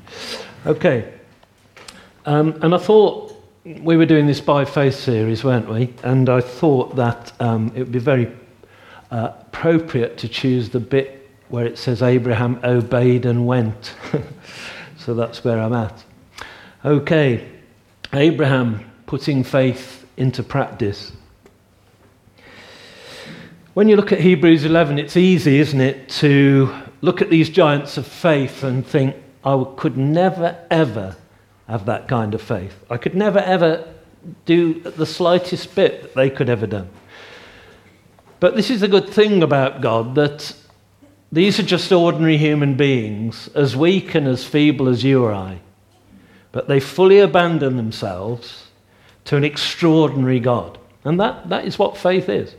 Okay, 0.66 1.14
um, 2.26 2.58
and 2.64 2.74
I 2.74 2.80
thought 2.80 3.32
we 3.64 3.96
were 3.96 4.08
doing 4.08 4.26
this 4.26 4.42
by 4.42 4.66
faith 4.66 4.96
series, 4.96 5.44
weren't 5.44 5.70
we? 5.70 5.94
And 6.02 6.30
I 6.30 6.42
thought 6.42 6.96
that 6.96 7.32
um, 7.40 7.72
it 7.76 7.80
would 7.82 7.92
be 7.92 8.00
very 8.00 8.36
uh, 9.12 9.34
appropriate 9.40 10.18
to 10.18 10.28
choose 10.28 10.72
the 10.72 10.80
bit 10.80 11.23
where 11.54 11.68
it 11.68 11.78
says 11.78 12.02
Abraham 12.02 12.60
obeyed 12.64 13.28
and 13.28 13.46
went. 13.46 13.94
so 14.98 15.14
that's 15.14 15.44
where 15.44 15.60
I'm 15.60 15.74
at. 15.74 16.04
Okay, 16.84 17.48
Abraham 18.12 18.92
putting 19.06 19.44
faith 19.44 20.04
into 20.18 20.42
practice. 20.42 21.12
When 23.76 23.88
you 23.88 23.96
look 23.96 24.12
at 24.12 24.20
Hebrews 24.20 24.66
11, 24.66 24.98
it's 24.98 25.16
easy, 25.16 25.60
isn't 25.60 25.80
it, 25.80 26.10
to 26.24 26.74
look 27.02 27.22
at 27.22 27.30
these 27.30 27.52
giants 27.52 27.98
of 27.98 28.08
faith 28.08 28.64
and 28.64 28.84
think, 28.84 29.16
I 29.46 29.64
could 29.78 29.96
never, 29.96 30.58
ever 30.72 31.16
have 31.68 31.86
that 31.86 32.08
kind 32.08 32.34
of 32.34 32.42
faith. 32.42 32.84
I 32.90 32.98
could 32.98 33.14
never, 33.14 33.38
ever 33.38 33.94
do 34.46 34.80
the 34.80 35.06
slightest 35.06 35.76
bit 35.76 36.02
that 36.02 36.16
they 36.16 36.32
could 36.32 36.50
ever 36.50 36.66
do. 36.66 36.88
But 38.40 38.56
this 38.56 38.72
is 38.72 38.82
the 38.82 38.88
good 38.88 39.08
thing 39.08 39.44
about 39.44 39.82
God 39.82 40.16
that 40.16 40.56
these 41.34 41.60
are 41.60 41.64
just 41.64 41.92
ordinary 41.92 42.38
human 42.38 42.76
beings, 42.76 43.50
as 43.56 43.76
weak 43.76 44.14
and 44.14 44.28
as 44.28 44.46
feeble 44.46 44.88
as 44.88 45.04
you 45.04 45.24
or 45.24 45.34
I. 45.34 45.62
But 46.52 46.68
they 46.68 46.80
fully 46.80 47.18
abandon 47.18 47.76
themselves 47.76 48.68
to 49.26 49.36
an 49.36 49.44
extraordinary 49.44 50.40
God. 50.40 50.78
And 51.04 51.20
that, 51.20 51.50
that 51.50 51.66
is 51.66 51.80
what 51.80 51.98
faith 51.98 52.30
is. 52.30 52.54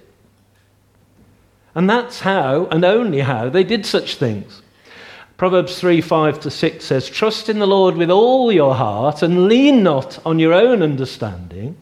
And 1.77 1.89
that's 1.89 2.21
how, 2.21 2.67
and 2.67 2.85
only 2.85 3.21
how, 3.21 3.49
they 3.49 3.63
did 3.63 3.87
such 3.87 4.17
things. 4.17 4.61
Proverbs 5.37 5.79
3 5.79 6.01
5 6.01 6.41
to 6.41 6.51
6 6.51 6.85
says, 6.85 7.09
Trust 7.09 7.49
in 7.49 7.61
the 7.61 7.69
Lord 7.69 7.95
with 7.97 8.11
all 8.11 8.51
your 8.51 8.75
heart 8.75 9.23
and 9.23 9.47
lean 9.47 9.85
not 9.85 10.19
on 10.27 10.41
your 10.41 10.53
own 10.53 10.83
understanding, 10.83 11.77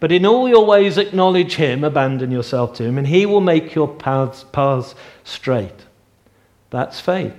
but 0.00 0.12
in 0.12 0.24
all 0.24 0.48
your 0.48 0.64
ways 0.64 0.96
acknowledge 0.96 1.56
him, 1.56 1.84
abandon 1.84 2.30
yourself 2.30 2.72
to 2.76 2.84
him, 2.84 2.96
and 2.96 3.06
he 3.06 3.26
will 3.26 3.42
make 3.42 3.74
your 3.74 3.88
paths, 3.88 4.46
paths 4.52 4.94
straight. 5.22 5.85
That's 6.70 7.00
faith. 7.00 7.34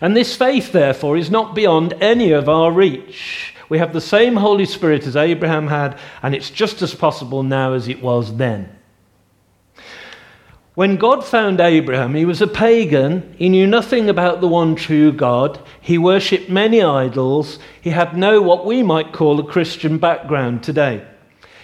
And 0.00 0.16
this 0.16 0.36
faith, 0.36 0.72
therefore, 0.72 1.16
is 1.16 1.30
not 1.30 1.54
beyond 1.54 1.94
any 2.00 2.32
of 2.32 2.48
our 2.48 2.70
reach. 2.70 3.54
We 3.68 3.78
have 3.78 3.92
the 3.92 4.00
same 4.00 4.36
Holy 4.36 4.64
Spirit 4.64 5.06
as 5.06 5.16
Abraham 5.16 5.66
had, 5.66 5.98
and 6.22 6.34
it's 6.34 6.50
just 6.50 6.80
as 6.80 6.94
possible 6.94 7.42
now 7.42 7.72
as 7.72 7.88
it 7.88 8.02
was 8.02 8.36
then. 8.36 8.74
When 10.74 10.96
God 10.96 11.24
found 11.24 11.60
Abraham, 11.60 12.14
he 12.14 12.24
was 12.24 12.40
a 12.40 12.46
pagan. 12.46 13.34
He 13.36 13.48
knew 13.48 13.66
nothing 13.66 14.08
about 14.08 14.40
the 14.40 14.46
one 14.46 14.76
true 14.76 15.10
God. 15.10 15.60
He 15.80 15.98
worshipped 15.98 16.48
many 16.48 16.80
idols. 16.80 17.58
He 17.80 17.90
had 17.90 18.16
no 18.16 18.40
what 18.40 18.64
we 18.64 18.84
might 18.84 19.12
call 19.12 19.40
a 19.40 19.44
Christian 19.44 19.98
background 19.98 20.62
today. 20.62 21.04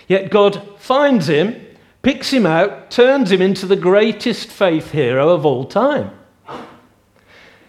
Yet 0.08 0.32
God 0.32 0.80
finds 0.80 1.28
him 1.28 1.63
picks 2.04 2.30
him 2.30 2.46
out, 2.46 2.90
turns 2.90 3.32
him 3.32 3.42
into 3.42 3.66
the 3.66 3.76
greatest 3.76 4.50
faith 4.50 4.92
hero 4.92 5.30
of 5.30 5.44
all 5.44 5.64
time. 5.64 6.10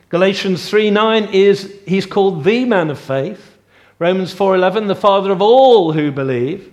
Galatians 0.10 0.70
3:9 0.70 1.34
is 1.34 1.74
he's 1.88 2.06
called 2.06 2.44
the 2.44 2.66
man 2.66 2.92
of 2.92 3.00
faith. 3.00 3.58
Romans 3.98 4.34
4:11 4.34 4.88
the 4.88 4.96
father 4.96 5.32
of 5.32 5.42
all 5.42 5.94
who 5.94 6.12
believe 6.12 6.72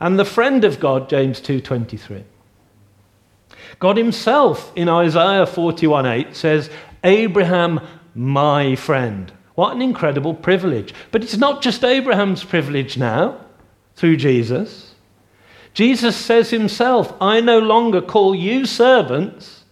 and 0.00 0.18
the 0.18 0.24
friend 0.24 0.64
of 0.64 0.80
God 0.80 1.08
James 1.08 1.40
2:23. 1.40 2.24
God 3.78 3.96
himself 3.98 4.72
in 4.74 4.88
Isaiah 4.88 5.46
41:8 5.46 6.34
says 6.34 6.70
Abraham 7.04 7.80
my 8.14 8.74
friend. 8.74 9.32
What 9.54 9.74
an 9.74 9.82
incredible 9.82 10.34
privilege. 10.34 10.94
But 11.10 11.22
it's 11.22 11.36
not 11.36 11.62
just 11.62 11.84
Abraham's 11.84 12.42
privilege 12.42 12.96
now 12.96 13.36
through 13.94 14.16
Jesus. 14.16 14.95
Jesus 15.76 16.16
says 16.16 16.48
himself, 16.48 17.12
I 17.20 17.42
no 17.42 17.58
longer 17.58 18.00
call 18.00 18.34
you 18.34 18.64
servants 18.64 19.64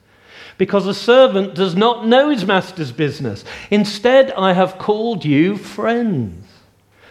because 0.59 0.87
a 0.87 0.93
servant 0.93 1.55
does 1.55 1.75
not 1.75 2.07
know 2.07 2.29
his 2.29 2.45
master's 2.45 2.93
business. 2.93 3.43
Instead, 3.71 4.31
I 4.33 4.53
have 4.53 4.77
called 4.77 5.25
you 5.25 5.57
friends. 5.57 6.47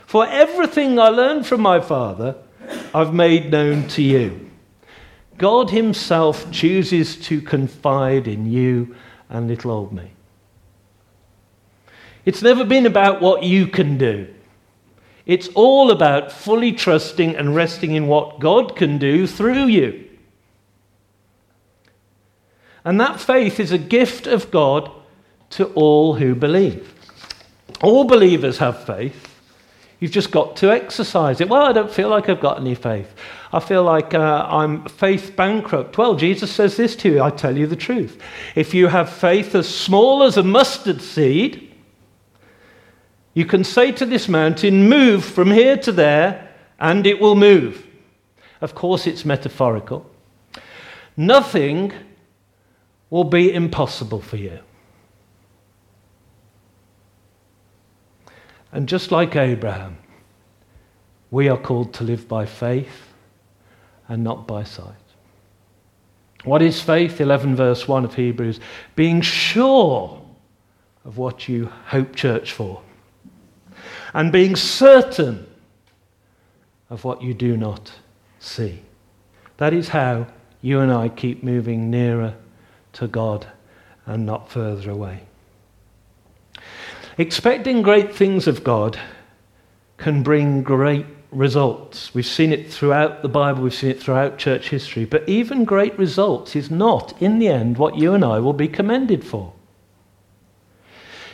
For 0.05 0.27
everything 0.27 0.99
I 0.99 1.07
learned 1.07 1.47
from 1.47 1.61
my 1.61 1.79
Father, 1.79 2.35
I've 2.93 3.15
made 3.15 3.51
known 3.51 3.87
to 3.87 4.03
you. 4.03 4.51
God 5.39 5.71
Himself 5.71 6.51
chooses 6.51 7.15
to 7.21 7.41
confide 7.41 8.27
in 8.27 8.45
you 8.45 8.95
and 9.27 9.47
little 9.47 9.71
old 9.71 9.91
me. 9.91 10.11
It's 12.25 12.43
never 12.43 12.63
been 12.63 12.85
about 12.85 13.23
what 13.23 13.41
you 13.41 13.65
can 13.65 13.97
do. 13.97 14.31
It's 15.25 15.47
all 15.49 15.91
about 15.91 16.31
fully 16.31 16.73
trusting 16.73 17.35
and 17.35 17.55
resting 17.55 17.95
in 17.95 18.07
what 18.07 18.39
God 18.39 18.75
can 18.75 18.97
do 18.97 19.25
through 19.25 19.65
you. 19.65 20.09
And 22.85 22.99
that 22.99 23.19
faith 23.19 23.59
is 23.59 23.71
a 23.71 23.77
gift 23.77 24.27
of 24.27 24.51
God 24.51 24.91
to 25.51 25.67
all 25.73 26.15
who 26.15 26.35
believe. 26.35 26.93
All 27.81 28.03
believers 28.03 28.57
have 28.57 28.85
faith. 28.85 29.29
You've 29.99 30.11
just 30.11 30.31
got 30.31 30.57
to 30.57 30.69
exercise 30.69 31.39
it. 31.39 31.47
Well, 31.47 31.61
I 31.61 31.71
don't 31.71 31.91
feel 31.91 32.09
like 32.09 32.27
I've 32.27 32.41
got 32.41 32.59
any 32.59 32.75
faith. 32.75 33.15
I 33.53 33.61
feel 33.61 33.83
like 33.83 34.13
uh, 34.13 34.45
I'm 34.49 34.83
faith 34.85 35.33
bankrupt. 35.37 35.97
Well, 35.97 36.15
Jesus 36.15 36.51
says 36.51 36.75
this 36.75 36.95
to 36.97 37.09
you 37.09 37.23
I 37.23 37.29
tell 37.29 37.57
you 37.57 37.67
the 37.67 37.77
truth. 37.77 38.21
If 38.55 38.73
you 38.73 38.87
have 38.87 39.09
faith 39.09 39.55
as 39.55 39.73
small 39.73 40.23
as 40.23 40.35
a 40.35 40.43
mustard 40.43 41.01
seed, 41.01 41.72
you 43.33 43.45
can 43.45 43.63
say 43.63 43.91
to 43.91 44.05
this 44.05 44.27
mountain, 44.27 44.87
Move 44.89 45.25
from 45.25 45.51
here 45.51 45.77
to 45.77 45.91
there, 45.91 46.49
and 46.79 47.07
it 47.07 47.19
will 47.19 47.35
move. 47.35 47.85
Of 48.61 48.75
course, 48.75 49.07
it's 49.07 49.25
metaphorical. 49.25 50.09
Nothing 51.17 51.93
will 53.09 53.23
be 53.23 53.53
impossible 53.53 54.21
for 54.21 54.37
you. 54.37 54.59
And 58.71 58.89
just 58.89 59.11
like 59.11 59.35
Abraham, 59.35 59.97
we 61.29 61.47
are 61.47 61.57
called 61.57 61.93
to 61.95 62.03
live 62.03 62.27
by 62.27 62.45
faith 62.45 63.13
and 64.07 64.23
not 64.23 64.47
by 64.47 64.63
sight. 64.63 64.95
What 66.43 66.61
is 66.61 66.81
faith? 66.81 67.21
11 67.21 67.55
verse 67.55 67.87
1 67.87 68.03
of 68.05 68.15
Hebrews. 68.15 68.59
Being 68.95 69.21
sure 69.21 70.21
of 71.05 71.17
what 71.17 71.47
you 71.47 71.67
hope 71.87 72.15
church 72.15 72.51
for, 72.51 72.81
and 74.13 74.31
being 74.31 74.55
certain 74.55 75.47
of 76.89 77.03
what 77.03 77.21
you 77.21 77.33
do 77.33 77.57
not 77.57 77.91
see. 78.39 78.81
That 79.57 79.73
is 79.73 79.89
how 79.89 80.27
you 80.61 80.79
and 80.79 80.91
I 80.91 81.09
keep 81.09 81.43
moving 81.43 81.89
nearer 81.89 82.35
to 82.93 83.07
God 83.07 83.47
and 84.05 84.25
not 84.25 84.49
further 84.49 84.91
away. 84.91 85.23
Expecting 87.17 87.81
great 87.81 88.15
things 88.15 88.47
of 88.47 88.63
God 88.63 88.99
can 89.97 90.23
bring 90.23 90.63
great 90.63 91.05
results. 91.31 92.13
We've 92.13 92.25
seen 92.25 92.51
it 92.51 92.71
throughout 92.71 93.21
the 93.21 93.29
Bible, 93.29 93.63
we've 93.63 93.73
seen 93.73 93.91
it 93.91 94.01
throughout 94.01 94.37
church 94.37 94.69
history. 94.69 95.05
But 95.05 95.27
even 95.27 95.65
great 95.65 95.97
results 95.97 96.55
is 96.55 96.71
not, 96.71 97.19
in 97.21 97.39
the 97.39 97.47
end, 97.47 97.77
what 97.77 97.97
you 97.97 98.13
and 98.13 98.23
I 98.23 98.39
will 98.39 98.53
be 98.53 98.67
commended 98.67 99.23
for. 99.23 99.53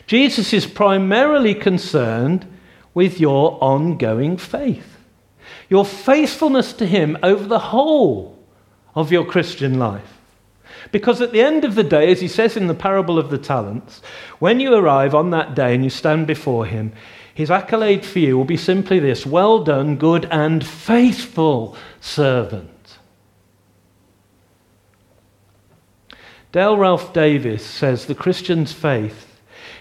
Jesus 0.07 0.53
is 0.53 0.65
primarily 0.65 1.53
concerned 1.53 2.47
with 2.99 3.17
your 3.17 3.57
ongoing 3.63 4.35
faith, 4.35 4.97
your 5.69 5.85
faithfulness 5.85 6.73
to 6.73 6.85
Him 6.85 7.17
over 7.23 7.45
the 7.45 7.57
whole 7.71 8.37
of 8.93 9.09
your 9.09 9.23
Christian 9.23 9.79
life. 9.79 10.17
Because 10.91 11.21
at 11.21 11.31
the 11.31 11.39
end 11.39 11.63
of 11.63 11.75
the 11.75 11.83
day, 11.85 12.11
as 12.11 12.19
he 12.19 12.27
says 12.27 12.57
in 12.57 12.67
the 12.67 12.73
parable 12.73 13.17
of 13.17 13.29
the 13.29 13.37
talents, 13.37 14.01
when 14.39 14.59
you 14.59 14.73
arrive 14.73 15.15
on 15.15 15.29
that 15.29 15.55
day 15.55 15.73
and 15.73 15.81
you 15.81 15.89
stand 15.89 16.27
before 16.27 16.65
him, 16.65 16.91
his 17.33 17.49
accolade 17.49 18.05
for 18.05 18.19
you 18.19 18.37
will 18.37 18.43
be 18.43 18.57
simply 18.57 18.99
this 18.99 19.25
Well 19.25 19.63
done, 19.63 19.95
good 19.95 20.27
and 20.29 20.61
faithful 20.67 21.77
servant. 22.01 22.97
Dale 26.51 26.75
Ralph 26.75 27.13
Davis 27.13 27.65
says 27.65 28.07
the 28.07 28.13
Christian's 28.13 28.73
faith 28.73 29.28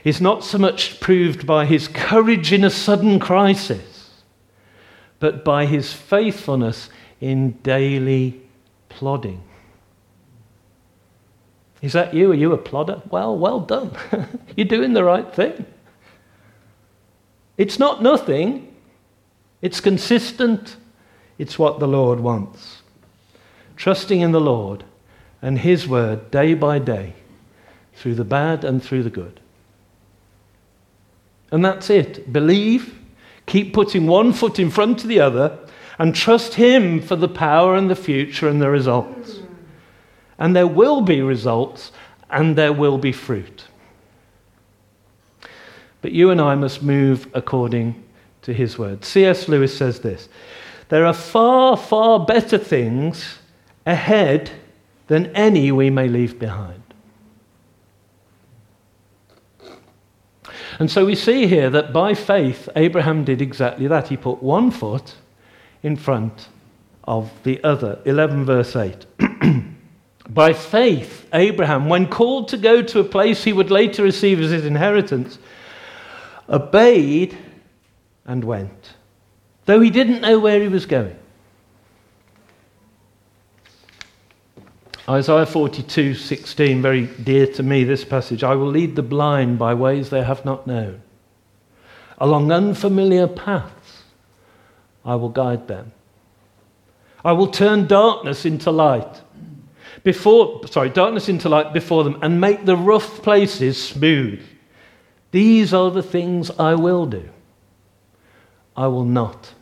is 0.04 0.20
not 0.20 0.44
so 0.44 0.58
much 0.58 1.00
proved 1.00 1.46
by 1.46 1.66
his 1.66 1.88
courage 1.88 2.52
in 2.52 2.64
a 2.64 2.70
sudden 2.70 3.18
crisis, 3.18 4.10
but 5.18 5.44
by 5.44 5.66
his 5.66 5.92
faithfulness 5.92 6.88
in 7.20 7.52
daily 7.62 8.40
plodding. 8.88 9.42
Is 11.80 11.92
that 11.92 12.14
you? 12.14 12.32
Are 12.32 12.34
you 12.34 12.52
a 12.52 12.58
plodder? 12.58 13.02
Well, 13.10 13.36
well 13.36 13.60
done. 13.60 13.92
You're 14.56 14.66
doing 14.66 14.94
the 14.94 15.04
right 15.04 15.32
thing. 15.32 15.64
It's 17.56 17.78
not 17.78 18.02
nothing, 18.02 18.74
it's 19.62 19.80
consistent. 19.80 20.76
It's 21.38 21.58
what 21.58 21.78
the 21.78 21.86
Lord 21.86 22.18
wants. 22.18 22.82
Trusting 23.76 24.20
in 24.20 24.32
the 24.32 24.40
Lord 24.40 24.84
and 25.40 25.60
His 25.60 25.86
word 25.86 26.32
day 26.32 26.54
by 26.54 26.80
day, 26.80 27.14
through 27.94 28.16
the 28.16 28.24
bad 28.24 28.64
and 28.64 28.82
through 28.82 29.04
the 29.04 29.10
good. 29.10 29.40
And 31.50 31.64
that's 31.64 31.90
it. 31.90 32.32
Believe, 32.32 32.98
keep 33.46 33.72
putting 33.72 34.06
one 34.06 34.32
foot 34.32 34.58
in 34.58 34.70
front 34.70 35.02
of 35.02 35.08
the 35.08 35.20
other, 35.20 35.58
and 35.98 36.14
trust 36.14 36.54
Him 36.54 37.00
for 37.00 37.16
the 37.16 37.28
power 37.28 37.74
and 37.74 37.90
the 37.90 37.96
future 37.96 38.48
and 38.48 38.60
the 38.60 38.70
results. 38.70 39.40
And 40.38 40.54
there 40.54 40.66
will 40.66 41.00
be 41.00 41.20
results, 41.20 41.90
and 42.30 42.56
there 42.56 42.72
will 42.72 42.98
be 42.98 43.12
fruit. 43.12 43.64
But 46.00 46.12
you 46.12 46.30
and 46.30 46.40
I 46.40 46.54
must 46.54 46.82
move 46.82 47.28
according 47.34 48.04
to 48.42 48.52
his 48.54 48.78
word. 48.78 49.04
C.S. 49.04 49.48
Lewis 49.48 49.76
says 49.76 50.00
this 50.00 50.28
There 50.88 51.04
are 51.04 51.14
far, 51.14 51.76
far 51.76 52.24
better 52.24 52.58
things 52.58 53.38
ahead 53.84 54.50
than 55.08 55.26
any 55.34 55.72
we 55.72 55.90
may 55.90 56.08
leave 56.08 56.38
behind. 56.38 56.82
And 60.78 60.90
so 60.90 61.06
we 61.06 61.14
see 61.14 61.46
here 61.46 61.70
that 61.70 61.92
by 61.92 62.14
faith, 62.14 62.68
Abraham 62.76 63.24
did 63.24 63.42
exactly 63.42 63.88
that. 63.88 64.08
He 64.08 64.16
put 64.16 64.42
one 64.42 64.70
foot 64.70 65.14
in 65.82 65.96
front 65.96 66.48
of 67.04 67.32
the 67.42 67.62
other. 67.64 67.98
11 68.04 68.44
verse 68.44 68.76
8. 68.76 69.06
by 70.28 70.52
faith, 70.52 71.26
Abraham, 71.32 71.88
when 71.88 72.06
called 72.06 72.48
to 72.48 72.56
go 72.56 72.82
to 72.82 73.00
a 73.00 73.04
place 73.04 73.42
he 73.42 73.52
would 73.52 73.70
later 73.70 74.02
receive 74.02 74.40
as 74.40 74.50
his 74.50 74.64
inheritance, 74.64 75.38
obeyed 76.48 77.36
and 78.24 78.44
went, 78.44 78.94
though 79.64 79.80
he 79.80 79.90
didn't 79.90 80.20
know 80.20 80.38
where 80.38 80.60
he 80.60 80.68
was 80.68 80.86
going. 80.86 81.18
Isaiah 85.08 85.46
42 85.46 86.14
16, 86.14 86.82
very 86.82 87.06
dear 87.06 87.46
to 87.46 87.62
me, 87.62 87.84
this 87.84 88.04
passage. 88.04 88.44
I 88.44 88.54
will 88.54 88.66
lead 88.66 88.94
the 88.94 89.02
blind 89.02 89.58
by 89.58 89.72
ways 89.72 90.10
they 90.10 90.22
have 90.22 90.44
not 90.44 90.66
known. 90.66 91.00
Along 92.18 92.52
unfamiliar 92.52 93.26
paths, 93.26 94.02
I 95.04 95.14
will 95.14 95.30
guide 95.30 95.66
them. 95.66 95.92
I 97.24 97.32
will 97.32 97.46
turn 97.48 97.86
darkness 97.86 98.44
into 98.44 98.70
light. 98.70 99.22
Before, 100.02 100.66
sorry, 100.68 100.90
darkness 100.90 101.28
into 101.28 101.48
light 101.48 101.72
before 101.72 102.04
them 102.04 102.18
and 102.22 102.40
make 102.40 102.66
the 102.66 102.76
rough 102.76 103.22
places 103.22 103.82
smooth. 103.82 104.42
These 105.30 105.72
are 105.72 105.90
the 105.90 106.02
things 106.02 106.50
I 106.58 106.74
will 106.74 107.06
do. 107.06 107.28
I 108.76 108.86
will 108.88 109.04
not 109.04 109.54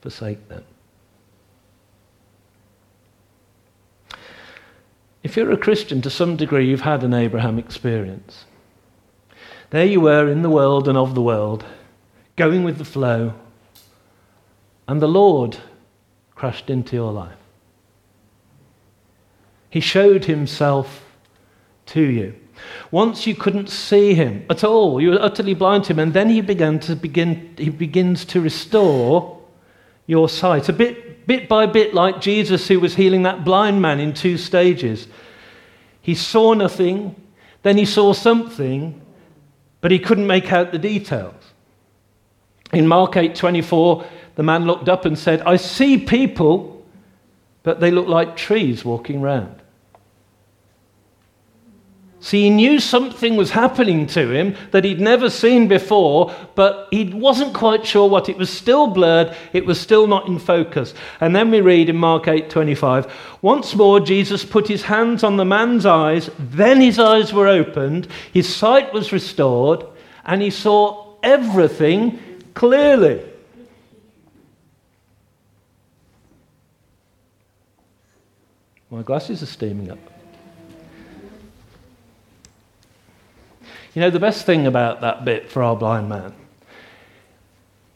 forsake 0.00 0.48
them. 0.48 0.64
If 5.24 5.38
you're 5.38 5.50
a 5.50 5.56
Christian, 5.56 6.02
to 6.02 6.10
some 6.10 6.36
degree, 6.36 6.68
you've 6.68 6.82
had 6.82 7.02
an 7.02 7.14
Abraham 7.14 7.58
experience. 7.58 8.44
There 9.70 9.86
you 9.86 10.02
were 10.02 10.28
in 10.28 10.42
the 10.42 10.50
world 10.50 10.86
and 10.86 10.98
of 10.98 11.14
the 11.14 11.22
world, 11.22 11.64
going 12.36 12.62
with 12.62 12.76
the 12.76 12.84
flow, 12.84 13.32
and 14.86 15.00
the 15.00 15.08
Lord 15.08 15.56
crashed 16.34 16.68
into 16.68 16.94
your 16.94 17.10
life. 17.10 17.38
He 19.70 19.80
showed 19.80 20.26
himself 20.26 21.06
to 21.86 22.02
you. 22.02 22.34
Once 22.90 23.26
you 23.26 23.34
couldn't 23.34 23.70
see 23.70 24.12
him 24.12 24.44
at 24.50 24.62
all, 24.62 25.00
you 25.00 25.10
were 25.10 25.22
utterly 25.22 25.54
blind 25.54 25.84
to 25.84 25.94
him, 25.94 26.00
and 26.00 26.12
then 26.12 26.28
he 26.28 26.42
began 26.42 26.78
to 26.80 26.94
begin, 26.94 27.54
he 27.56 27.70
begins 27.70 28.26
to 28.26 28.42
restore 28.42 29.40
your 30.06 30.28
sight. 30.28 30.68
A 30.68 30.72
bit, 30.72 31.03
bit 31.26 31.48
by 31.48 31.66
bit, 31.66 31.94
like 31.94 32.20
Jesus 32.20 32.68
who 32.68 32.80
was 32.80 32.94
healing 32.94 33.22
that 33.22 33.44
blind 33.44 33.80
man 33.80 34.00
in 34.00 34.12
two 34.12 34.36
stages. 34.36 35.08
He 36.00 36.14
saw 36.14 36.52
nothing, 36.52 37.16
then 37.62 37.78
he 37.78 37.84
saw 37.84 38.12
something, 38.12 39.00
but 39.80 39.90
he 39.90 39.98
couldn't 39.98 40.26
make 40.26 40.52
out 40.52 40.72
the 40.72 40.78
details. 40.78 41.34
In 42.72 42.86
Mark 42.86 43.12
8:24, 43.12 44.04
the 44.34 44.42
man 44.42 44.66
looked 44.66 44.88
up 44.88 45.04
and 45.04 45.18
said, 45.18 45.40
I 45.42 45.56
see 45.56 45.98
people, 45.98 46.84
but 47.62 47.80
they 47.80 47.90
look 47.90 48.08
like 48.08 48.36
trees 48.36 48.84
walking 48.84 49.20
round. 49.20 49.62
See, 52.24 52.44
he 52.44 52.48
knew 52.48 52.80
something 52.80 53.36
was 53.36 53.50
happening 53.50 54.06
to 54.06 54.30
him 54.30 54.56
that 54.70 54.82
he'd 54.82 54.98
never 54.98 55.28
seen 55.28 55.68
before, 55.68 56.34
but 56.54 56.88
he 56.90 57.12
wasn't 57.12 57.52
quite 57.52 57.84
sure 57.84 58.08
what. 58.08 58.30
It 58.30 58.38
was 58.38 58.48
still 58.48 58.86
blurred, 58.86 59.36
it 59.52 59.66
was 59.66 59.78
still 59.78 60.06
not 60.06 60.26
in 60.26 60.38
focus. 60.38 60.94
And 61.20 61.36
then 61.36 61.50
we 61.50 61.60
read 61.60 61.90
in 61.90 61.96
Mark 61.96 62.26
8:25, 62.26 63.12
once 63.42 63.74
more 63.74 64.00
Jesus 64.00 64.42
put 64.42 64.68
his 64.68 64.84
hands 64.84 65.22
on 65.22 65.36
the 65.36 65.44
man's 65.44 65.84
eyes, 65.84 66.30
then 66.38 66.80
his 66.80 66.98
eyes 66.98 67.34
were 67.34 67.46
opened, 67.46 68.08
his 68.32 68.48
sight 68.48 68.94
was 68.94 69.12
restored, 69.12 69.84
and 70.24 70.40
he 70.40 70.48
saw 70.48 71.04
everything 71.22 72.18
clearly. 72.54 73.20
My 78.90 79.02
glasses 79.02 79.42
are 79.42 79.46
steaming 79.46 79.90
up. 79.90 80.13
You 83.94 84.00
know, 84.00 84.10
the 84.10 84.18
best 84.18 84.44
thing 84.44 84.66
about 84.66 85.00
that 85.02 85.24
bit 85.24 85.48
for 85.48 85.62
our 85.62 85.76
blind 85.76 86.08
man 86.08 86.34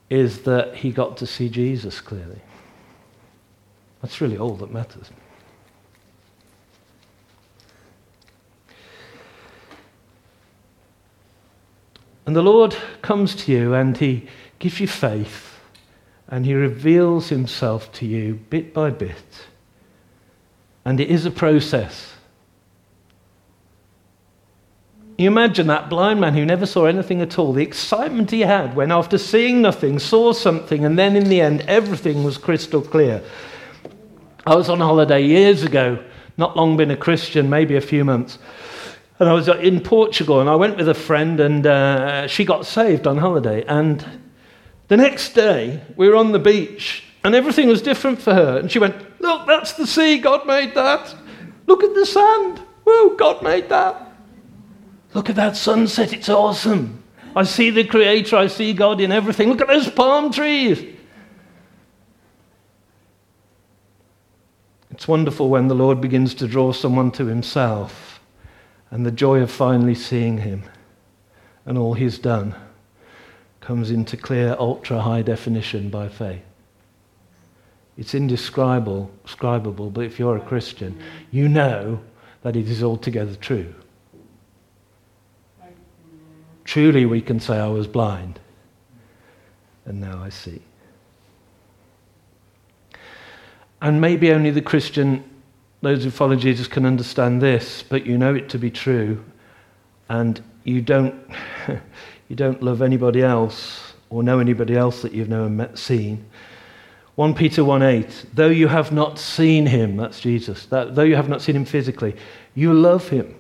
is 0.09 0.43
that 0.43 0.77
he 0.77 0.93
got 0.93 1.17
to 1.19 1.27
see 1.27 1.49
Jesus 1.49 2.01
clearly. 2.01 2.41
That's 4.01 4.21
really 4.21 4.39
all 4.39 4.55
that 4.57 4.73
matters. 4.73 5.11
And 12.27 12.37
the 12.37 12.43
Lord 12.43 12.77
comes 13.03 13.35
to 13.37 13.53
you 13.53 13.75
and 13.75 13.97
he 13.97 14.29
gives 14.59 14.79
you 14.79 14.87
faith 14.87 15.59
and 16.29 16.45
he 16.45 16.55
reveals 16.55 17.31
himself 17.31 17.91
to 17.93 18.07
you 18.07 18.35
bit 18.51 18.73
by 18.73 18.91
bit. 18.91 19.47
And 20.85 21.01
it 21.01 21.11
is 21.11 21.27
a 21.27 21.31
process. 21.31 22.13
You 25.19 25.27
imagine 25.27 25.67
that 25.67 25.91
blind 25.91 26.21
man 26.21 26.35
who 26.35 26.45
never 26.45 26.65
saw 26.65 26.85
anything 26.85 27.21
at 27.21 27.41
all, 27.41 27.53
the 27.53 27.63
excitement 27.63 28.31
he 28.31 28.43
had 28.43 28.77
when, 28.77 28.93
after 28.93 29.19
seeing 29.19 29.61
nothing, 29.61 29.99
saw 29.99 30.33
something, 30.33 30.85
and 30.85 30.97
then 30.97 31.17
in 31.17 31.29
the 31.29 31.41
end, 31.41 31.63
everything 31.63 32.23
was 32.23 32.39
crystal 32.39 32.81
clear. 32.81 33.21
I 34.47 34.55
was 34.55 34.69
on 34.69 34.79
holiday 34.79 35.21
years 35.25 35.65
ago, 35.65 36.05
not 36.37 36.57
long 36.57 36.77
been 36.77 36.93
a 36.93 36.97
Christian, 36.97 37.51
maybe 37.51 37.75
a 37.75 37.81
few 37.81 38.05
months. 38.05 38.39
And 39.19 39.29
I 39.29 39.33
was 39.33 39.49
in 39.49 39.81
Portugal, 39.81 40.41
and 40.41 40.49
I 40.49 40.55
went 40.55 40.77
with 40.77 40.89
a 40.89 40.95
friend, 40.95 41.41
and 41.41 41.67
uh, 41.67 42.29
she 42.29 42.45
got 42.45 42.65
saved 42.65 43.09
on 43.09 43.19
holiday. 43.19 43.65
And 43.67 44.07
the 44.87 44.97
next 44.97 45.33
day, 45.33 45.83
we 45.97 46.09
were 46.09 46.15
on 46.15 46.31
the 46.31 46.39
beach, 46.39 47.03
and 47.25 47.35
everything 47.35 47.67
was 47.67 47.83
different 47.83 48.23
for 48.23 48.35
her. 48.35 48.59
And 48.59 48.71
she 48.71 48.79
went, 48.79 48.95
Look, 49.21 49.49
that's 49.49 49.73
the 49.73 49.87
sea, 49.89 50.19
God 50.19 50.47
made 50.47 50.77
that. 50.77 51.13
Look 51.67 51.83
at 51.83 51.93
the 51.97 52.07
sand. 52.07 52.63
Whoa, 52.85 53.17
God 53.17 53.43
made 53.43 53.69
that. 53.69 54.08
Look 55.15 55.31
at 55.31 55.37
that 55.37 55.57
sunset, 55.57 56.13
it's 56.13 56.29
awesome. 56.29 57.03
I 57.35 57.45
see 57.45 57.71
the 57.71 57.85
Creator, 57.85 58.37
I 58.37 58.47
see 58.47 58.73
God 58.73 59.01
in 59.01 59.13
everything. 59.13 59.49
Look 59.49 59.61
at 59.61 59.69
those 59.69 59.91
palm 59.91 60.33
trees. 60.33 60.85
It's 64.91 65.07
wonderful 65.07 65.49
when 65.49 65.69
the 65.69 65.75
Lord 65.75 66.01
begins 66.01 66.35
to 66.35 66.49
draw 66.49 66.73
someone 66.73 67.13
to 67.13 67.27
Himself 67.27 68.21
and 68.91 69.07
the 69.07 69.13
joy 69.13 69.41
of 69.41 69.51
finally 69.51 69.95
seeing 69.95 70.39
Him 70.39 70.65
and 71.65 71.79
all 71.79 71.95
He's 71.95 72.19
done 72.19 72.55
comes 73.61 73.91
into 73.91 74.17
clear, 74.17 74.57
ultra 74.59 75.01
high 75.01 75.23
definition 75.23 75.91
by 75.91 76.09
faith. 76.09 76.43
It's 77.97 78.15
indescribable, 78.15 79.11
describable, 79.25 79.91
but 79.91 80.05
if 80.05 80.19
you're 80.19 80.37
a 80.37 80.41
Christian, 80.41 80.99
you 81.31 81.49
know 81.49 82.01
that 82.43 82.57
it 82.57 82.69
is 82.69 82.83
altogether 82.83 83.35
true. 83.37 83.75
Truly, 86.69 87.07
we 87.07 87.23
can 87.23 87.41
say, 87.41 87.57
I 87.57 87.69
was 87.69 87.87
blind, 87.87 88.39
and 89.87 90.03
now 90.03 90.23
I 90.23 90.29
see. 90.29 90.61
And 93.81 94.03
maybe 94.03 94.31
only 94.33 94.51
the 94.51 94.61
Christian, 94.61 95.25
those 95.81 96.05
who 96.05 96.11
follow 96.11 96.37
Jesus, 96.37 96.69
can 96.69 96.85
understand 96.85 97.41
this, 97.41 97.83
but 97.83 98.05
you 98.05 98.19
know 98.19 98.35
it 98.35 98.51
to 98.51 98.59
be 98.59 98.71
true, 98.71 99.25
and 100.11 100.43
you 100.65 100.83
don't, 100.83 101.15
you 102.29 102.37
don't 102.37 102.63
love 102.63 102.83
anybody 102.83 103.23
else 103.23 103.95
or 104.11 104.23
know 104.23 104.39
anybody 104.39 104.77
else 104.77 105.01
that 105.01 105.13
you've 105.13 105.31
never 105.31 105.49
met, 105.49 105.79
seen. 105.79 106.23
1 107.15 107.33
Peter 107.33 107.65
1 107.65 107.81
8, 107.81 108.27
though 108.35 108.51
you 108.51 108.69
have 108.69 108.93
not 108.93 109.19
seen 109.19 109.65
him, 109.65 109.97
that's 109.97 110.21
Jesus, 110.21 110.67
that, 110.67 110.95
though 110.95 111.03
you 111.03 111.17
have 111.17 111.31
not 111.31 111.41
seen 111.41 111.57
him 111.57 111.65
physically, 111.65 112.15
you 112.55 112.75
love 112.75 113.09
him. 113.09 113.35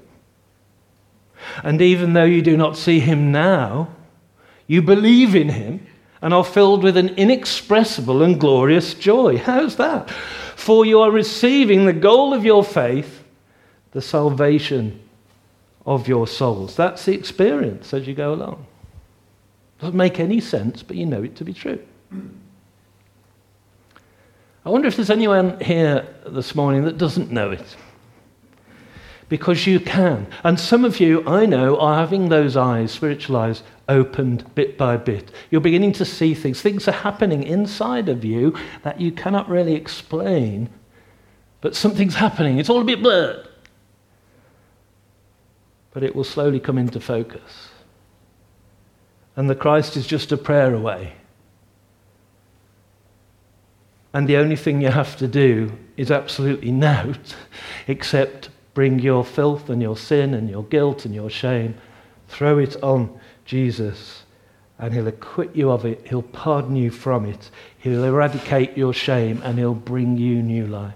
And 1.62 1.80
even 1.80 2.12
though 2.12 2.24
you 2.24 2.42
do 2.42 2.56
not 2.56 2.76
see 2.76 3.00
him 3.00 3.32
now, 3.32 3.88
you 4.66 4.82
believe 4.82 5.34
in 5.34 5.48
him 5.48 5.86
and 6.20 6.34
are 6.34 6.44
filled 6.44 6.82
with 6.82 6.96
an 6.96 7.10
inexpressible 7.10 8.22
and 8.22 8.40
glorious 8.40 8.94
joy. 8.94 9.38
How's 9.38 9.76
that? 9.76 10.10
For 10.10 10.84
you 10.84 11.00
are 11.00 11.10
receiving 11.10 11.86
the 11.86 11.92
goal 11.92 12.34
of 12.34 12.44
your 12.44 12.64
faith, 12.64 13.24
the 13.92 14.02
salvation 14.02 15.00
of 15.86 16.08
your 16.08 16.26
souls. 16.26 16.76
That's 16.76 17.04
the 17.04 17.14
experience 17.14 17.94
as 17.94 18.06
you 18.06 18.14
go 18.14 18.34
along. 18.34 18.66
Doesn't 19.80 19.96
make 19.96 20.18
any 20.20 20.40
sense, 20.40 20.82
but 20.82 20.96
you 20.96 21.06
know 21.06 21.22
it 21.22 21.36
to 21.36 21.44
be 21.44 21.54
true. 21.54 21.80
I 24.64 24.70
wonder 24.70 24.88
if 24.88 24.96
there's 24.96 25.08
anyone 25.08 25.58
here 25.60 26.06
this 26.26 26.54
morning 26.54 26.84
that 26.84 26.98
doesn't 26.98 27.30
know 27.30 27.52
it 27.52 27.76
because 29.28 29.66
you 29.66 29.78
can. 29.80 30.26
And 30.42 30.58
some 30.58 30.84
of 30.84 31.00
you, 31.00 31.26
I 31.26 31.46
know, 31.46 31.78
are 31.78 31.96
having 31.96 32.28
those 32.28 32.56
eyes, 32.56 32.92
spiritual 32.92 33.36
eyes, 33.36 33.62
opened 33.88 34.54
bit 34.54 34.78
by 34.78 34.96
bit. 34.96 35.30
You're 35.50 35.60
beginning 35.60 35.92
to 35.94 36.04
see 36.04 36.34
things. 36.34 36.60
Things 36.60 36.88
are 36.88 36.92
happening 36.92 37.42
inside 37.42 38.08
of 38.08 38.24
you 38.24 38.56
that 38.82 39.00
you 39.00 39.12
cannot 39.12 39.48
really 39.48 39.74
explain, 39.74 40.68
but 41.60 41.74
something's 41.74 42.14
happening. 42.14 42.58
It's 42.58 42.70
all 42.70 42.80
a 42.80 42.84
bit 42.84 43.02
blurred. 43.02 43.48
But 45.92 46.02
it 46.02 46.14
will 46.14 46.24
slowly 46.24 46.60
come 46.60 46.78
into 46.78 47.00
focus. 47.00 47.68
And 49.36 49.48
the 49.48 49.54
Christ 49.54 49.96
is 49.96 50.06
just 50.06 50.32
a 50.32 50.36
prayer 50.36 50.74
away. 50.74 51.14
And 54.12 54.26
the 54.26 54.36
only 54.36 54.56
thing 54.56 54.80
you 54.80 54.88
have 54.88 55.16
to 55.18 55.28
do 55.28 55.72
is 55.96 56.10
absolutely 56.10 56.72
note, 56.90 57.36
except 57.86 58.50
Bring 58.78 59.00
your 59.00 59.24
filth 59.24 59.70
and 59.70 59.82
your 59.82 59.96
sin 59.96 60.34
and 60.34 60.48
your 60.48 60.62
guilt 60.62 61.04
and 61.04 61.12
your 61.12 61.30
shame, 61.30 61.74
throw 62.28 62.58
it 62.58 62.80
on 62.80 63.18
Jesus, 63.44 64.22
and 64.78 64.94
He'll 64.94 65.08
acquit 65.08 65.56
you 65.56 65.72
of 65.72 65.84
it. 65.84 66.06
He'll 66.06 66.22
pardon 66.22 66.76
you 66.76 66.92
from 66.92 67.26
it. 67.26 67.50
He'll 67.78 68.04
eradicate 68.04 68.78
your 68.78 68.94
shame, 68.94 69.42
and 69.42 69.58
He'll 69.58 69.74
bring 69.74 70.16
you 70.16 70.44
new 70.44 70.68
life. 70.68 70.94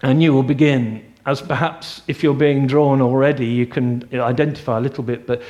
And 0.00 0.22
you 0.22 0.32
will 0.32 0.44
begin, 0.44 1.07
as 1.28 1.42
perhaps 1.42 2.00
if 2.08 2.22
you're 2.22 2.32
being 2.32 2.66
drawn 2.66 3.02
already, 3.02 3.44
you 3.44 3.66
can 3.66 4.08
identify 4.14 4.78
a 4.78 4.80
little 4.80 5.04
bit, 5.04 5.26
but 5.26 5.42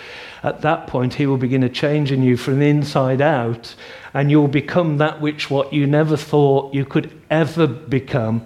at 0.43 0.61
that 0.62 0.88
point, 0.88 1.14
He 1.14 1.25
will 1.25 1.37
begin 1.37 1.62
a 1.62 1.69
change 1.69 2.11
in 2.11 2.21
you 2.21 2.37
from 2.37 2.59
the 2.59 2.69
inside 2.69 3.21
out, 3.21 3.77
and 4.12 4.29
you'll 4.29 4.49
become 4.49 4.97
that 4.97 5.21
which 5.21 5.51
what 5.51 5.73
you 5.73 5.87
never 5.87 6.17
thought 6.17 6.75
you 6.75 6.85
could 6.85 7.12
ever 7.31 7.69
become 7.69 8.45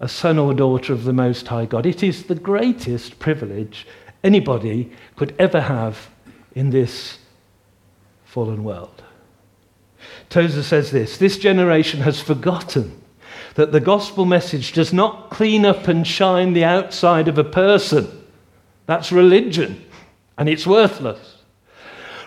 a 0.00 0.08
son 0.08 0.36
or 0.36 0.52
daughter 0.52 0.92
of 0.92 1.04
the 1.04 1.12
Most 1.12 1.46
High 1.46 1.66
God. 1.66 1.86
It 1.86 2.02
is 2.02 2.24
the 2.24 2.34
greatest 2.34 3.20
privilege 3.20 3.86
anybody 4.24 4.90
could 5.14 5.36
ever 5.38 5.60
have 5.60 6.10
in 6.56 6.70
this 6.70 7.18
fallen 8.24 8.64
world. 8.64 9.04
Tozer 10.30 10.64
says 10.64 10.90
this 10.90 11.16
this 11.16 11.38
generation 11.38 12.00
has 12.00 12.20
forgotten 12.20 13.00
that 13.54 13.72
the 13.72 13.80
gospel 13.80 14.24
message 14.24 14.72
does 14.72 14.92
not 14.92 15.30
clean 15.30 15.64
up 15.64 15.88
and 15.88 16.06
shine 16.06 16.52
the 16.52 16.64
outside 16.64 17.28
of 17.28 17.38
a 17.38 17.44
person. 17.44 18.24
That's 18.86 19.12
religion, 19.12 19.84
and 20.36 20.48
it's 20.48 20.66
worthless. 20.66 21.38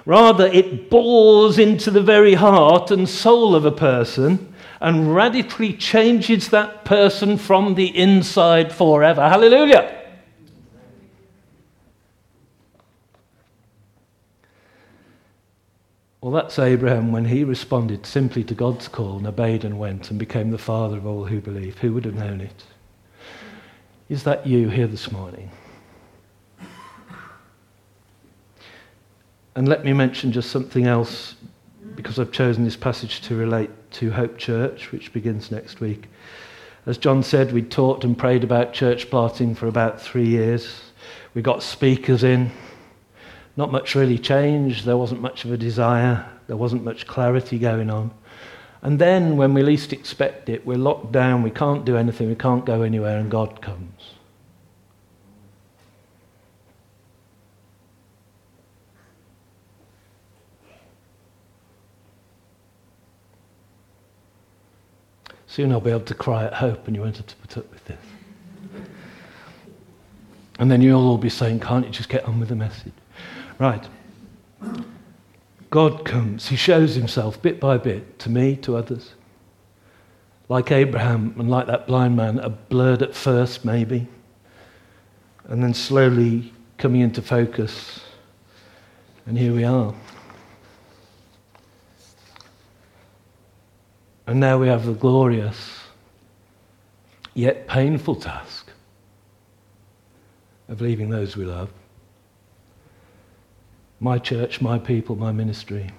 Rather, 0.06 0.48
it 0.48 0.90
bores 0.90 1.60
into 1.60 1.92
the 1.92 2.02
very 2.02 2.36
heart 2.36 2.92
and 2.92 3.10
soul 3.10 3.56
of 3.56 3.66
a 3.66 3.72
person 3.72 4.54
and 4.80 5.13
radically 5.13 5.74
changes 5.74 6.50
that 6.50 6.86
person 6.86 7.38
from 7.38 7.76
the 7.76 7.96
inside 7.98 8.72
forever. 8.72 9.28
Hallelujah. 9.28 9.96
Well, 16.28 16.44
that's 16.44 16.60
Abraham 16.60 17.13
when 17.13 17.24
he 17.24 17.46
responded 17.46 18.06
simply 18.06 18.44
to 18.44 18.54
God's 18.54 18.90
call 18.90 19.16
and 19.16 19.26
obeyed 19.26 19.63
and 19.63 19.80
went 19.80 20.10
and 20.10 20.20
became 20.20 20.52
the 20.52 20.58
father 20.58 20.98
of 20.98 21.08
all 21.08 21.24
who 21.24 21.40
believe. 21.40 21.78
Who 21.78 21.94
would 21.94 22.04
have 22.04 22.16
known 22.16 22.42
it? 22.42 22.66
Is 24.10 24.24
that 24.24 24.46
you 24.46 24.68
here 24.68 24.88
this 24.88 25.10
morning? 25.10 25.50
And 29.56 29.70
let 29.70 29.86
me 29.86 29.94
mention 29.94 30.34
just 30.34 30.52
something 30.52 30.86
else 30.86 31.36
because 31.96 32.20
I've 32.20 32.34
chosen 32.34 32.66
this 32.66 32.76
passage 32.76 33.22
to 33.22 33.38
relate 33.38 33.70
to 33.92 34.12
Hope 34.12 34.38
Church, 34.38 34.92
which 34.92 35.13
begins 35.13 35.50
next 35.50 35.80
week. 35.80 36.08
As 36.86 36.98
John 36.98 37.24
said, 37.24 37.54
we 37.54 37.62
talked 37.62 38.04
and 38.04 38.18
prayed 38.18 38.44
about 38.44 38.74
church 38.74 39.10
planting 39.10 39.56
for 39.56 39.68
about 39.68 40.02
three 40.02 40.28
years. 40.28 40.92
We 41.34 41.42
got 41.42 41.63
speakers 41.63 42.26
in. 42.26 42.52
Not 43.58 43.72
much 43.72 43.96
really 43.96 44.20
changed. 44.20 44.86
There 44.86 44.98
wasn't 44.98 45.20
much 45.20 45.43
of 45.43 45.52
a 45.52 45.58
desire. 45.58 46.30
There 46.46 46.56
wasn't 46.56 46.84
much 46.84 47.08
clarity 47.08 47.58
going 47.58 47.89
on. 47.89 48.12
And 48.84 49.00
then, 49.00 49.36
when 49.36 49.56
we 49.56 49.63
least 49.63 49.91
expect 49.91 50.48
it, 50.48 50.63
we're 50.65 50.78
locked 50.78 51.12
down. 51.12 51.41
We 51.41 51.50
can't 51.50 51.84
do 51.84 51.98
anything. 51.98 52.30
We 52.30 52.36
can't 52.36 52.63
go 52.63 52.84
anywhere, 52.84 53.17
and 53.17 53.32
God 53.32 53.60
comes. 53.60 54.13
Soon 65.48 65.72
I'll 65.72 65.82
be 65.82 65.89
able 65.89 66.02
to 66.02 66.13
cry 66.13 66.46
at 66.46 66.54
hope, 66.54 66.86
and 66.86 66.96
you 66.96 67.02
won't 67.02 67.17
have 67.17 67.26
to 67.26 67.36
put 67.38 67.58
up 67.58 67.72
with 67.72 67.84
this. 67.86 67.98
And 70.60 70.70
then 70.70 70.84
you'll 70.84 71.08
all 71.08 71.17
be 71.17 71.30
saying, 71.30 71.62
Can't 71.62 71.84
you 71.84 71.91
just 71.91 72.10
get 72.10 72.24
on 72.26 72.39
with 72.39 72.50
the 72.50 72.56
message? 72.56 72.93
Right. 73.60 73.88
God 75.70 76.06
comes, 76.06 76.50
He 76.50 76.56
shows 76.56 76.96
Himself 76.96 77.41
bit 77.41 77.60
by 77.60 77.78
bit 77.78 78.20
to 78.20 78.30
me, 78.30 78.56
to 78.58 78.78
others. 78.78 79.13
Like 80.50 80.72
Abraham 80.72 81.36
and 81.38 81.50
like 81.50 81.67
that 81.67 81.88
blind 81.88 82.15
man, 82.15 82.39
a 82.39 82.50
blurred 82.50 83.02
at 83.02 83.13
first, 83.13 83.65
maybe, 83.65 84.08
and 85.46 85.62
then 85.62 85.74
slowly 85.74 86.54
coming 86.78 87.02
into 87.02 87.22
focus. 87.22 88.02
And 89.26 89.38
here 89.38 89.54
we 89.54 89.65
are. 89.65 89.93
And 94.26 94.39
now 94.39 94.58
we 94.58 94.67
have 94.67 94.86
the 94.86 94.93
glorious, 94.93 95.80
yet 97.34 97.67
painful 97.67 98.15
task 98.15 98.70
of 100.70 100.80
leaving 100.82 101.10
those 101.10 101.36
we 101.36 101.46
love 101.46 101.72
my 103.99 104.19
church, 104.19 104.62
my 104.62 104.77
people, 104.77 105.15
my 105.15 105.31
ministry, 105.31 105.89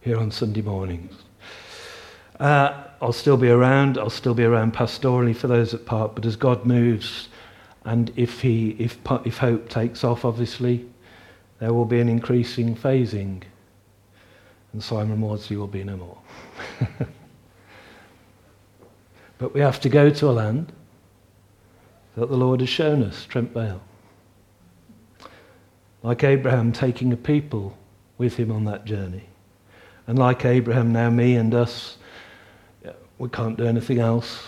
here 0.00 0.18
on 0.18 0.30
Sunday 0.30 0.62
mornings. 0.62 1.14
Uh, 2.38 2.84
I'll 3.00 3.12
still 3.12 3.38
be 3.38 3.48
around. 3.48 3.96
I'll 3.98 4.10
still 4.10 4.34
be 4.34 4.44
around 4.44 4.74
pastorally 4.74 5.34
for 5.34 5.48
those 5.48 5.72
at 5.72 5.86
Park. 5.86 6.14
But 6.14 6.26
as 6.26 6.36
God 6.36 6.66
moves, 6.66 7.28
and 7.84 8.12
if 8.16 8.40
he, 8.42 8.76
if 8.78 8.98
if 9.24 9.38
hope 9.38 9.68
takes 9.68 10.04
off, 10.04 10.24
obviously, 10.24 10.86
there 11.58 11.72
will 11.72 11.86
be 11.86 12.00
an 12.00 12.08
increasing 12.08 12.76
phasing, 12.76 13.42
and 14.72 14.82
Simon 14.82 15.18
Maudsley 15.18 15.56
will 15.56 15.66
be 15.66 15.84
no 15.84 15.96
more. 15.96 16.18
but 19.38 19.54
we 19.54 19.60
have 19.60 19.80
to 19.80 19.88
go 19.88 20.10
to 20.10 20.28
a 20.28 20.32
land 20.32 20.72
that 22.16 22.28
the 22.28 22.36
Lord 22.36 22.60
has 22.60 22.68
shown 22.68 23.02
us, 23.02 23.24
Trent 23.24 23.52
Vale 23.52 23.80
like 26.06 26.22
Abraham 26.22 26.70
taking 26.70 27.12
a 27.12 27.16
people 27.16 27.76
with 28.16 28.36
him 28.36 28.52
on 28.52 28.64
that 28.64 28.84
journey. 28.84 29.24
And 30.06 30.16
like 30.16 30.44
Abraham, 30.44 30.92
now 30.92 31.10
me 31.10 31.34
and 31.34 31.52
us, 31.52 31.98
we 33.18 33.28
can't 33.28 33.58
do 33.58 33.66
anything 33.66 33.98
else. 33.98 34.46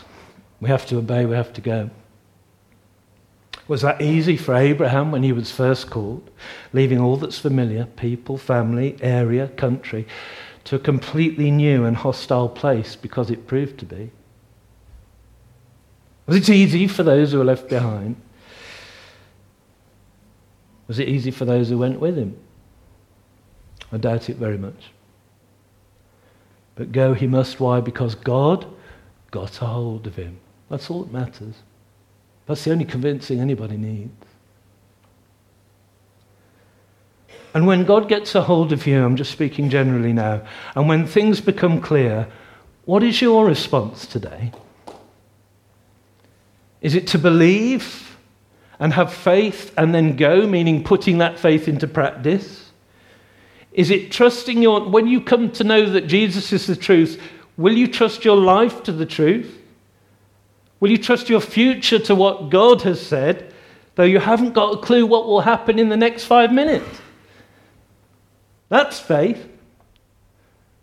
We 0.61 0.69
have 0.69 0.87
to 0.87 0.99
obey, 0.99 1.27
we 1.27 1.35
have 1.35 1.53
to 1.55 1.61
go. 1.61 1.91
Was 3.67 3.83
that 3.83 4.01
easy 4.01 4.37
for 4.37 4.55
Abraham 4.55 5.11
when 5.11 5.25
he 5.25 5.33
was 5.33 5.51
first 5.51 5.91
called, 5.91 6.31
leaving 6.73 7.01
all 7.01 7.17
that's 7.17 7.41
familiar, 7.41 7.87
people, 7.87 8.39
family, 8.39 8.97
area, 9.01 9.49
country, 9.49 10.07
to 10.63 10.77
a 10.77 10.79
completely 10.79 11.51
new 11.51 11.85
and 11.87 11.97
hostile 11.97 12.49
place 12.49 12.95
because 12.95 13.33
it 13.33 13.49
proved 13.49 13.81
to 13.81 13.85
be? 13.85 14.13
Was 16.27 16.37
it 16.37 16.51
easy 16.51 16.87
for 16.87 17.03
those 17.03 17.33
who 17.33 17.39
were 17.39 17.45
left 17.45 17.69
behind? 17.69 18.15
Was 20.89 20.99
it 20.99 21.09
easy 21.09 21.31
for 21.31 21.45
those 21.45 21.69
who 21.69 21.79
went 21.79 22.01
with 22.01 22.17
him? 22.17 22.37
I 23.93 23.99
doubt 23.99 24.29
it 24.29 24.37
very 24.37 24.59
much. 24.59 24.91
But 26.75 26.93
go 26.93 27.15
he 27.15 27.27
must. 27.27 27.61
Why? 27.61 27.81
Because 27.81 28.15
God 28.15 28.67
got 29.31 29.61
a 29.63 29.67
hold 29.67 30.07
of 30.07 30.17
him. 30.17 30.39
That's 30.71 30.91
all 30.91 31.03
that 31.03 31.13
matters. 31.13 31.55
That's 32.47 32.65
the 32.65 32.73
only 32.73 32.85
convincing 32.85 33.41
anybody 33.41 33.77
needs. 33.77 34.25
And 37.55 37.67
when 37.67 37.85
God 37.85 38.09
gets 38.09 38.35
a 38.35 38.43
hold 38.43 38.73
of 38.73 38.87
you, 38.87 39.03
I'm 39.05 39.17
just 39.17 39.33
speaking 39.33 39.71
generally 39.71 40.13
now, 40.13 40.47
and 40.75 40.89
when 40.89 41.07
things 41.07 41.41
become 41.41 41.81
clear, 41.81 42.29
what 42.85 43.03
is 43.03 43.21
your 43.21 43.47
response 43.47 44.07
today? 44.07 44.53
Is 46.81 46.95
it 46.95 47.07
to 47.09 47.19
believe 47.19 48.08
and 48.81 48.93
have 48.93 49.13
faith 49.13 49.73
and 49.77 49.95
then 49.95 50.17
go, 50.17 50.47
meaning 50.47 50.85
putting 50.85 51.19
that 51.19 51.39
faith 51.39 51.69
into 51.69 51.87
practice? 51.87 52.71
Is 53.73 53.91
it 53.91 54.11
trusting 54.11 54.63
your, 54.63 54.89
when 54.89 55.07
you 55.07 55.21
come 55.21 55.51
to 55.53 55.65
know 55.65 55.89
that 55.91 56.07
Jesus 56.07 56.53
is 56.53 56.67
the 56.67 56.77
truth, 56.77 57.21
will 57.57 57.77
you 57.77 57.87
trust 57.87 58.25
your 58.25 58.37
life 58.37 58.83
to 58.85 58.93
the 58.93 59.07
truth? 59.07 59.59
Will 60.81 60.91
you 60.91 60.99
trust 60.99 61.29
your 61.29 61.41
future 61.41 61.99
to 62.01 62.15
what 62.15 62.51
God 62.51 62.83
has 62.83 63.05
said, 63.05 63.53
though 63.97 64.05
you 64.05 64.21
haven't 64.21 64.53
got 64.53 64.75
a 64.75 64.81
clue 64.81 65.07
what 65.07 65.27
will 65.27 65.41
happen 65.41 65.79
in 65.79 65.89
the 65.89 65.97
next 65.97 66.25
five 66.25 66.53
minutes? 66.53 67.01
That's 68.69 69.01
faith. 69.01 69.49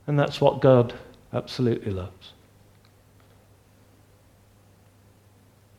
And 0.08 0.19
that's 0.19 0.39
what 0.39 0.62
God 0.62 0.93
absolutely 1.34 1.91
loves. 1.91 2.34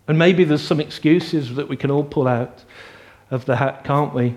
And 0.09 0.19
maybe 0.19 0.45
there's 0.45 0.63
some 0.63 0.81
excuses 0.81 1.55
that 1.55 1.69
we 1.69 1.77
can 1.77 1.91
all 1.91 2.05
pull 2.05 2.29
out 2.29 2.65
of 3.31 3.45
the 3.45 3.57
hat, 3.57 3.85
can't 3.85 4.15
we? 4.15 4.37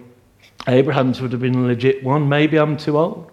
Abraham's 0.68 1.22
would 1.22 1.32
have 1.32 1.42
been 1.42 1.56
a 1.56 1.68
legit 1.68 2.04
one. 2.04 2.28
Maybe 2.28 2.58
I'm 2.58 2.76
too 2.76 2.98
old. 2.98 3.32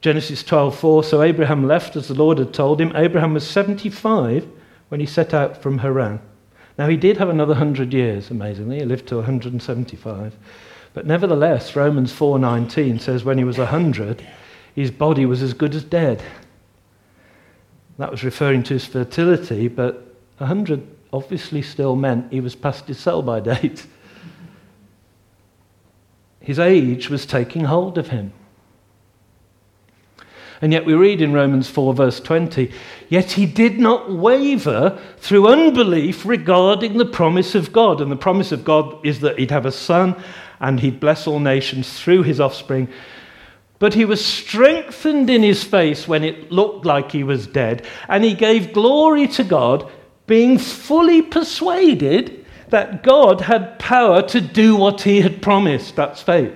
Genesis 0.00 0.42
12:4 0.42 1.04
So 1.04 1.22
Abraham 1.22 1.66
left 1.66 1.96
as 1.96 2.08
the 2.08 2.14
Lord 2.14 2.38
had 2.38 2.52
told 2.52 2.80
him. 2.80 2.92
Abraham 2.94 3.34
was 3.34 3.46
75 3.46 4.46
when 4.88 5.00
he 5.00 5.06
set 5.06 5.32
out 5.32 5.62
from 5.62 5.78
Haran. 5.78 6.20
Now 6.76 6.88
he 6.88 6.96
did 6.96 7.18
have 7.18 7.28
another 7.28 7.54
100 7.54 7.92
years 7.92 8.30
amazingly. 8.30 8.80
He 8.80 8.84
lived 8.84 9.06
to 9.08 9.16
175. 9.16 10.36
But 10.92 11.06
nevertheless 11.06 11.76
Romans 11.76 12.12
4:19 12.12 12.98
says 13.00 13.24
when 13.24 13.38
he 13.38 13.44
was 13.44 13.58
100 13.58 14.26
his 14.74 14.90
body 14.90 15.26
was 15.26 15.42
as 15.42 15.54
good 15.54 15.74
as 15.74 15.84
dead. 15.84 16.22
That 17.98 18.10
was 18.10 18.24
referring 18.24 18.62
to 18.64 18.74
his 18.74 18.86
fertility, 18.86 19.68
but 19.68 20.16
100 20.38 20.86
obviously 21.12 21.62
still 21.62 21.94
meant 21.94 22.32
he 22.32 22.40
was 22.40 22.54
past 22.54 22.86
his 22.86 22.98
sell 22.98 23.22
by 23.22 23.40
date. 23.52 23.86
His 26.40 26.58
age 26.58 27.08
was 27.08 27.26
taking 27.26 27.64
hold 27.64 27.98
of 27.98 28.08
him. 28.08 28.32
And 30.62 30.72
yet 30.72 30.86
we 30.86 30.94
read 30.94 31.20
in 31.20 31.32
Romans 31.32 31.68
4, 31.68 31.92
verse 31.92 32.20
20, 32.20 32.70
yet 33.08 33.32
he 33.32 33.46
did 33.46 33.80
not 33.80 34.12
waver 34.12 34.96
through 35.18 35.48
unbelief 35.48 36.24
regarding 36.24 36.98
the 36.98 37.04
promise 37.04 37.56
of 37.56 37.72
God. 37.72 38.00
And 38.00 38.12
the 38.12 38.16
promise 38.16 38.52
of 38.52 38.64
God 38.64 39.04
is 39.04 39.20
that 39.20 39.40
he'd 39.40 39.50
have 39.50 39.66
a 39.66 39.72
son 39.72 40.14
and 40.60 40.78
he'd 40.78 41.00
bless 41.00 41.26
all 41.26 41.40
nations 41.40 41.92
through 42.00 42.22
his 42.22 42.38
offspring. 42.38 42.88
But 43.82 43.94
he 43.94 44.04
was 44.04 44.24
strengthened 44.24 45.28
in 45.28 45.42
his 45.42 45.64
face 45.64 46.06
when 46.06 46.22
it 46.22 46.52
looked 46.52 46.86
like 46.86 47.10
he 47.10 47.24
was 47.24 47.48
dead, 47.48 47.84
and 48.08 48.22
he 48.22 48.32
gave 48.32 48.72
glory 48.72 49.26
to 49.26 49.42
God, 49.42 49.90
being 50.28 50.56
fully 50.56 51.20
persuaded 51.20 52.46
that 52.68 53.02
God 53.02 53.40
had 53.40 53.80
power 53.80 54.22
to 54.28 54.40
do 54.40 54.76
what 54.76 55.00
he 55.00 55.20
had 55.20 55.42
promised. 55.42 55.96
That's 55.96 56.22
faith. 56.22 56.54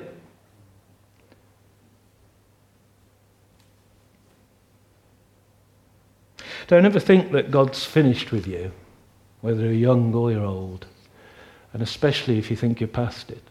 Don't 6.68 6.86
ever 6.86 7.00
think 7.00 7.32
that 7.32 7.50
God's 7.50 7.84
finished 7.84 8.30
with 8.30 8.46
you, 8.46 8.70
whether 9.40 9.62
you're 9.62 9.72
young 9.72 10.14
or 10.14 10.30
you're 10.30 10.44
old, 10.44 10.86
and 11.72 11.82
especially 11.82 12.38
if 12.38 12.52
you 12.52 12.56
think 12.56 12.78
you're 12.78 12.86
past 12.86 13.32
it. 13.32 13.42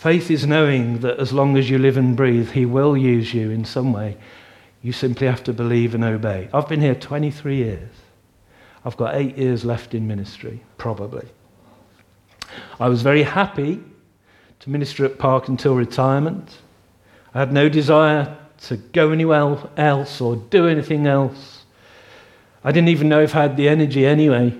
Faith 0.00 0.30
is 0.30 0.46
knowing 0.46 1.00
that 1.00 1.18
as 1.18 1.30
long 1.30 1.58
as 1.58 1.68
you 1.68 1.76
live 1.76 1.98
and 1.98 2.16
breathe, 2.16 2.52
He 2.52 2.64
will 2.64 2.96
use 2.96 3.34
you 3.34 3.50
in 3.50 3.66
some 3.66 3.92
way. 3.92 4.16
You 4.80 4.92
simply 4.92 5.26
have 5.26 5.44
to 5.44 5.52
believe 5.52 5.94
and 5.94 6.02
obey. 6.02 6.48
I've 6.54 6.70
been 6.70 6.80
here 6.80 6.94
23 6.94 7.56
years. 7.56 7.90
I've 8.82 8.96
got 8.96 9.14
eight 9.14 9.36
years 9.36 9.62
left 9.62 9.94
in 9.94 10.08
ministry, 10.08 10.62
probably. 10.78 11.28
I 12.80 12.88
was 12.88 13.02
very 13.02 13.24
happy 13.24 13.78
to 14.60 14.70
minister 14.70 15.04
at 15.04 15.18
Park 15.18 15.48
until 15.48 15.74
retirement. 15.74 16.56
I 17.34 17.40
had 17.40 17.52
no 17.52 17.68
desire 17.68 18.38
to 18.68 18.78
go 18.78 19.10
anywhere 19.10 19.58
else 19.76 20.18
or 20.18 20.36
do 20.36 20.66
anything 20.66 21.06
else. 21.06 21.66
I 22.64 22.72
didn't 22.72 22.88
even 22.88 23.10
know 23.10 23.20
if 23.20 23.36
I 23.36 23.42
had 23.42 23.58
the 23.58 23.68
energy 23.68 24.06
anyway. 24.06 24.56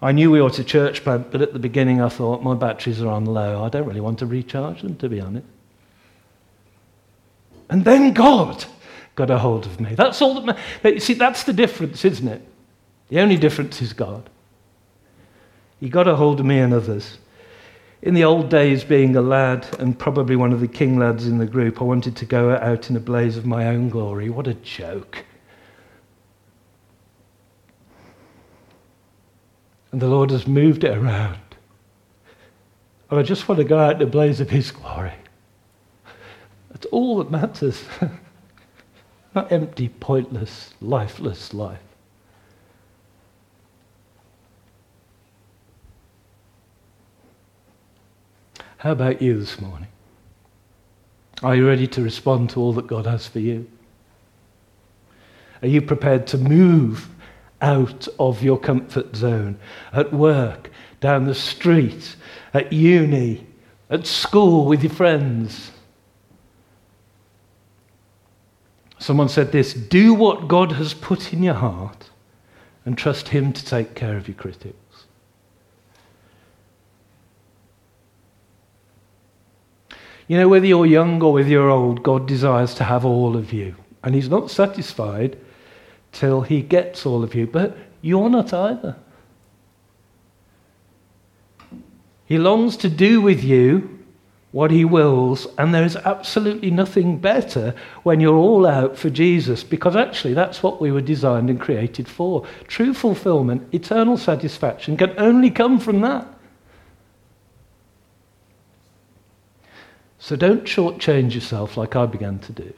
I 0.00 0.12
knew 0.12 0.30
we 0.30 0.40
ought 0.40 0.54
to 0.54 0.64
church 0.64 1.02
plant, 1.02 1.30
but 1.30 1.42
at 1.42 1.52
the 1.52 1.58
beginning 1.58 2.00
I 2.00 2.08
thought 2.08 2.42
my 2.42 2.54
batteries 2.54 3.02
are 3.02 3.08
on 3.08 3.24
low. 3.24 3.64
I 3.64 3.68
don't 3.68 3.86
really 3.86 4.00
want 4.00 4.20
to 4.20 4.26
recharge 4.26 4.82
them, 4.82 4.96
to 4.96 5.08
be 5.08 5.20
honest. 5.20 5.46
And 7.68 7.84
then 7.84 8.14
God 8.14 8.64
got 9.16 9.30
a 9.30 9.38
hold 9.38 9.66
of 9.66 9.80
me. 9.80 9.94
That's 9.94 10.22
all 10.22 10.40
that. 10.40 10.56
Ma- 10.84 10.90
you 10.90 11.00
see, 11.00 11.14
that's 11.14 11.42
the 11.42 11.52
difference, 11.52 12.04
isn't 12.04 12.28
it? 12.28 12.42
The 13.08 13.20
only 13.20 13.36
difference 13.36 13.82
is 13.82 13.92
God. 13.92 14.30
He 15.80 15.88
got 15.88 16.08
a 16.08 16.16
hold 16.16 16.40
of 16.40 16.46
me 16.46 16.58
and 16.60 16.72
others. 16.72 17.18
In 18.00 18.14
the 18.14 18.24
old 18.24 18.48
days, 18.48 18.84
being 18.84 19.16
a 19.16 19.20
lad 19.20 19.66
and 19.80 19.98
probably 19.98 20.36
one 20.36 20.52
of 20.52 20.60
the 20.60 20.68
king 20.68 20.98
lads 20.98 21.26
in 21.26 21.38
the 21.38 21.46
group, 21.46 21.80
I 21.80 21.84
wanted 21.84 22.14
to 22.16 22.24
go 22.24 22.54
out 22.54 22.88
in 22.90 22.96
a 22.96 23.00
blaze 23.00 23.36
of 23.36 23.44
my 23.44 23.66
own 23.66 23.88
glory. 23.88 24.30
What 24.30 24.46
a 24.46 24.54
joke. 24.54 25.24
And 29.92 30.02
the 30.02 30.08
Lord 30.08 30.30
has 30.30 30.46
moved 30.46 30.84
it 30.84 30.96
around. 30.96 31.38
And 33.10 33.18
I 33.18 33.22
just 33.22 33.48
want 33.48 33.58
to 33.58 33.64
go 33.64 33.78
out 33.78 33.94
in 33.94 33.98
the 34.00 34.06
blaze 34.06 34.40
of 34.40 34.50
His 34.50 34.70
glory. 34.70 35.14
That's 36.70 36.86
all 36.86 37.18
that 37.18 37.30
matters. 37.30 37.84
Not 39.34 39.50
empty, 39.50 39.88
pointless, 39.88 40.74
lifeless 40.80 41.54
life. 41.54 41.80
How 48.78 48.92
about 48.92 49.20
you 49.20 49.38
this 49.38 49.60
morning? 49.60 49.88
Are 51.42 51.54
you 51.54 51.66
ready 51.66 51.86
to 51.88 52.02
respond 52.02 52.50
to 52.50 52.60
all 52.60 52.72
that 52.74 52.86
God 52.86 53.06
has 53.06 53.26
for 53.26 53.40
you? 53.40 53.68
Are 55.62 55.68
you 55.68 55.82
prepared 55.82 56.26
to 56.28 56.38
move 56.38 57.08
out 57.60 58.06
of 58.18 58.42
your 58.42 58.58
comfort 58.58 59.16
zone 59.16 59.58
at 59.92 60.12
work, 60.12 60.70
down 61.00 61.24
the 61.24 61.34
street, 61.34 62.16
at 62.54 62.72
uni, 62.72 63.46
at 63.90 64.06
school 64.06 64.66
with 64.66 64.82
your 64.82 64.92
friends? 64.92 65.72
Someone 68.98 69.28
said 69.28 69.52
this 69.52 69.74
do 69.74 70.14
what 70.14 70.48
God 70.48 70.72
has 70.72 70.92
put 70.92 71.32
in 71.32 71.42
your 71.42 71.54
heart 71.54 72.10
and 72.84 72.96
trust 72.96 73.28
Him 73.28 73.52
to 73.52 73.64
take 73.64 73.94
care 73.94 74.16
of 74.16 74.28
your 74.28 74.34
critics. 74.34 74.74
You 80.26 80.36
know, 80.36 80.48
whether 80.48 80.66
you're 80.66 80.86
young 80.86 81.22
or 81.22 81.32
whether 81.32 81.48
you're 81.48 81.70
old, 81.70 82.02
God 82.02 82.28
desires 82.28 82.74
to 82.74 82.84
have 82.84 83.04
all 83.04 83.36
of 83.36 83.52
you. 83.52 83.74
And 84.04 84.14
He's 84.14 84.28
not 84.28 84.50
satisfied 84.50 85.38
till 86.18 86.42
He 86.42 86.62
gets 86.62 87.06
all 87.06 87.22
of 87.22 87.34
you. 87.34 87.46
But 87.46 87.76
you're 88.02 88.30
not 88.30 88.52
either. 88.52 88.96
He 92.26 92.36
longs 92.36 92.76
to 92.78 92.90
do 92.90 93.20
with 93.20 93.42
you 93.42 93.98
what 94.50 94.70
he 94.70 94.84
wills, 94.84 95.46
and 95.58 95.74
there 95.74 95.84
is 95.84 95.96
absolutely 95.96 96.70
nothing 96.70 97.18
better 97.18 97.74
when 98.02 98.18
you're 98.18 98.36
all 98.36 98.66
out 98.66 98.96
for 98.96 99.10
Jesus, 99.10 99.62
because 99.62 99.94
actually 99.94 100.34
that's 100.34 100.62
what 100.62 100.80
we 100.80 100.90
were 100.90 101.02
designed 101.02 101.50
and 101.50 101.60
created 101.60 102.08
for. 102.08 102.46
True 102.66 102.94
fulfillment, 102.94 103.72
eternal 103.72 104.16
satisfaction 104.16 104.96
can 104.96 105.12
only 105.18 105.50
come 105.50 105.78
from 105.78 106.00
that. 106.00 106.26
So 110.18 110.34
don't 110.34 110.64
shortchange 110.64 111.34
yourself 111.34 111.76
like 111.76 111.94
I 111.94 112.06
began 112.06 112.38
to 112.40 112.52
do. 112.52 112.72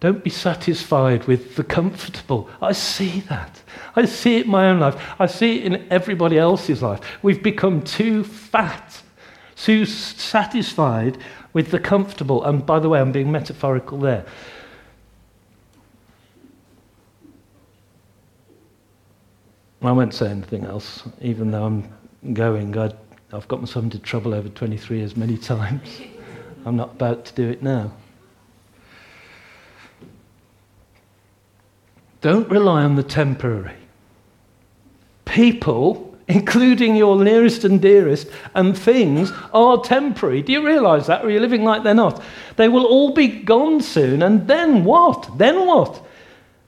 Don't 0.00 0.24
be 0.24 0.30
satisfied 0.30 1.26
with 1.26 1.56
the 1.56 1.64
comfortable. 1.64 2.48
I 2.60 2.72
see 2.72 3.20
that. 3.28 3.62
I 3.94 4.06
see 4.06 4.38
it 4.38 4.46
in 4.46 4.50
my 4.50 4.70
own 4.70 4.80
life. 4.80 4.96
I 5.18 5.26
see 5.26 5.58
it 5.58 5.66
in 5.66 5.86
everybody 5.90 6.38
else's 6.38 6.82
life. 6.82 7.00
We've 7.22 7.42
become 7.42 7.82
too 7.82 8.24
fat 8.24 9.02
too 9.60 9.84
satisfied 9.84 11.18
with 11.52 11.70
the 11.70 11.78
comfortable. 11.78 12.44
And 12.44 12.64
by 12.64 12.78
the 12.78 12.88
way, 12.88 13.00
I'm 13.00 13.12
being 13.12 13.30
metaphorical 13.30 13.98
there. 13.98 14.24
I 19.82 19.92
won't 19.92 20.12
say 20.12 20.28
anything 20.28 20.64
else, 20.64 21.04
even 21.20 21.50
though 21.50 21.64
I'm 21.64 22.34
going. 22.34 22.76
i 22.76 22.90
have 23.32 23.48
got 23.48 23.60
myself 23.60 23.84
into 23.84 23.98
trouble 23.98 24.34
over 24.34 24.48
23 24.48 24.98
years 24.98 25.16
many 25.16 25.38
times. 25.52 26.00
I'm 26.66 26.76
not 26.76 26.92
about 26.92 27.24
to 27.26 27.34
do 27.34 27.48
it 27.48 27.62
now. 27.62 27.92
Don't 32.20 32.48
rely 32.48 32.82
on 32.84 32.96
the 32.96 33.02
temporary. 33.02 33.76
People 35.24 36.10
including 36.30 36.94
your 36.94 37.22
nearest 37.22 37.64
and 37.64 37.82
dearest, 37.82 38.28
and 38.54 38.78
things 38.78 39.32
are 39.52 39.82
temporary. 39.82 40.42
Do 40.42 40.52
you 40.52 40.64
realize 40.64 41.08
that? 41.08 41.24
Or 41.24 41.26
are 41.26 41.30
you 41.30 41.40
living 41.40 41.64
like 41.64 41.82
they're 41.82 41.92
not? 41.92 42.22
They 42.54 42.68
will 42.68 42.86
all 42.86 43.12
be 43.12 43.26
gone 43.26 43.80
soon, 43.80 44.22
and 44.22 44.46
then 44.46 44.84
what? 44.84 45.28
Then 45.36 45.66
what? 45.66 46.06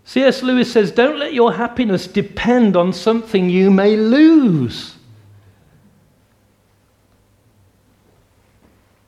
C.S. 0.04 0.42
Lewis 0.42 0.72
says, 0.72 0.90
Don't 0.90 1.18
let 1.18 1.32
your 1.32 1.52
happiness 1.52 2.08
depend 2.08 2.76
on 2.76 2.92
something 2.92 3.48
you 3.48 3.70
may 3.70 3.96
lose. 3.96 4.96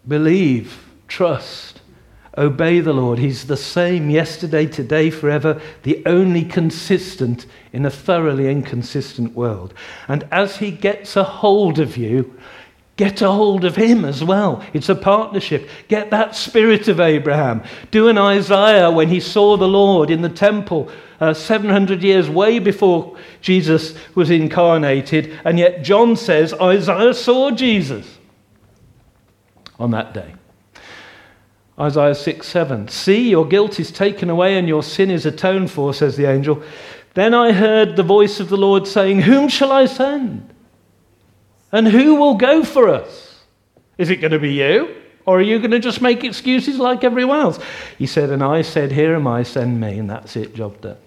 Believe, 0.07 0.85
trust, 1.09 1.81
Obey 2.37 2.81
the 2.81 2.93
Lord. 2.93 3.19
He's 3.19 3.47
the 3.47 3.57
same 3.57 4.11
yesterday, 4.11 4.67
today, 4.67 5.11
forever, 5.11 5.61
the 5.85 6.03
only 6.05 6.45
consistent 6.45 7.47
in 7.73 7.87
a 7.87 7.91
thoroughly 7.91 8.51
inconsistent 8.51 9.35
world. 9.35 9.73
And 10.09 10.27
as 10.33 10.57
He 10.57 10.73
gets 10.73 11.17
a 11.17 11.23
hold 11.23 11.79
of 11.79 11.97
you, 11.97 12.37
get 12.97 13.23
a 13.23 13.31
hold 13.31 13.65
of 13.65 13.77
Him 13.77 14.05
as 14.05 14.25
well. 14.25 14.65
It's 14.73 14.89
a 14.89 14.97
partnership. 14.97 15.69
Get 15.87 16.11
that 16.11 16.35
spirit 16.35 16.89
of 16.89 16.99
Abraham. 16.99 17.63
Do 17.93 18.09
an 18.09 18.19
Isaiah 18.19 18.91
when 18.91 19.09
he 19.09 19.21
saw 19.21 19.57
the 19.57 19.69
Lord 19.69 20.11
in 20.11 20.23
the 20.23 20.29
temple 20.29 20.91
uh, 21.21 21.35
700 21.35 22.03
years 22.03 22.29
way 22.29 22.59
before 22.59 23.17
Jesus 23.41 23.95
was 24.17 24.31
incarnated. 24.31 25.39
And 25.45 25.57
yet 25.57 25.85
John 25.85 26.17
says 26.17 26.53
Isaiah 26.55 27.15
saw 27.15 27.53
Jesus 27.53 28.19
on 29.79 29.93
that 29.93 30.13
day. 30.13 30.35
Isaiah 31.79 32.15
6 32.15 32.47
7. 32.47 32.89
See, 32.89 33.31
your 33.31 33.47
guilt 33.47 33.81
is 33.81 33.91
taken 33.91 34.31
away 34.31 34.57
and 34.57 34.69
your 34.69 34.83
sin 34.83 35.11
is 35.11 35.27
atoned 35.27 35.71
for, 35.71 35.93
says 35.93 36.17
the 36.17 36.31
angel. 36.31 36.63
Then 37.15 37.35
I 37.35 37.53
heard 37.53 37.97
the 37.97 38.03
voice 38.03 38.41
of 38.41 38.49
the 38.49 38.57
Lord 38.57 38.87
saying, 38.87 39.23
Whom 39.23 39.49
shall 39.49 39.73
I 39.73 39.87
send? 39.87 40.53
And 41.73 41.89
who 41.89 42.17
will 42.17 42.35
go 42.35 42.65
for 42.65 42.89
us? 42.89 43.43
Is 43.99 44.11
it 44.11 44.17
going 44.17 44.33
to 44.33 44.39
be 44.39 44.55
you? 44.55 44.95
Or 45.27 45.39
are 45.39 45.43
you 45.43 45.59
going 45.59 45.71
to 45.71 45.79
just 45.79 46.03
make 46.03 46.23
excuses 46.23 46.79
like 46.79 47.03
everyone 47.03 47.41
else? 47.41 47.59
He 47.99 48.07
said, 48.07 48.31
And 48.31 48.43
I 48.43 48.63
said, 48.63 48.93
Here 48.93 49.15
am 49.15 49.27
I, 49.27 49.43
send 49.43 49.81
me. 49.81 49.99
And 49.99 50.11
that's 50.11 50.37
it, 50.37 50.55
job 50.55 50.81
done. 50.81 50.99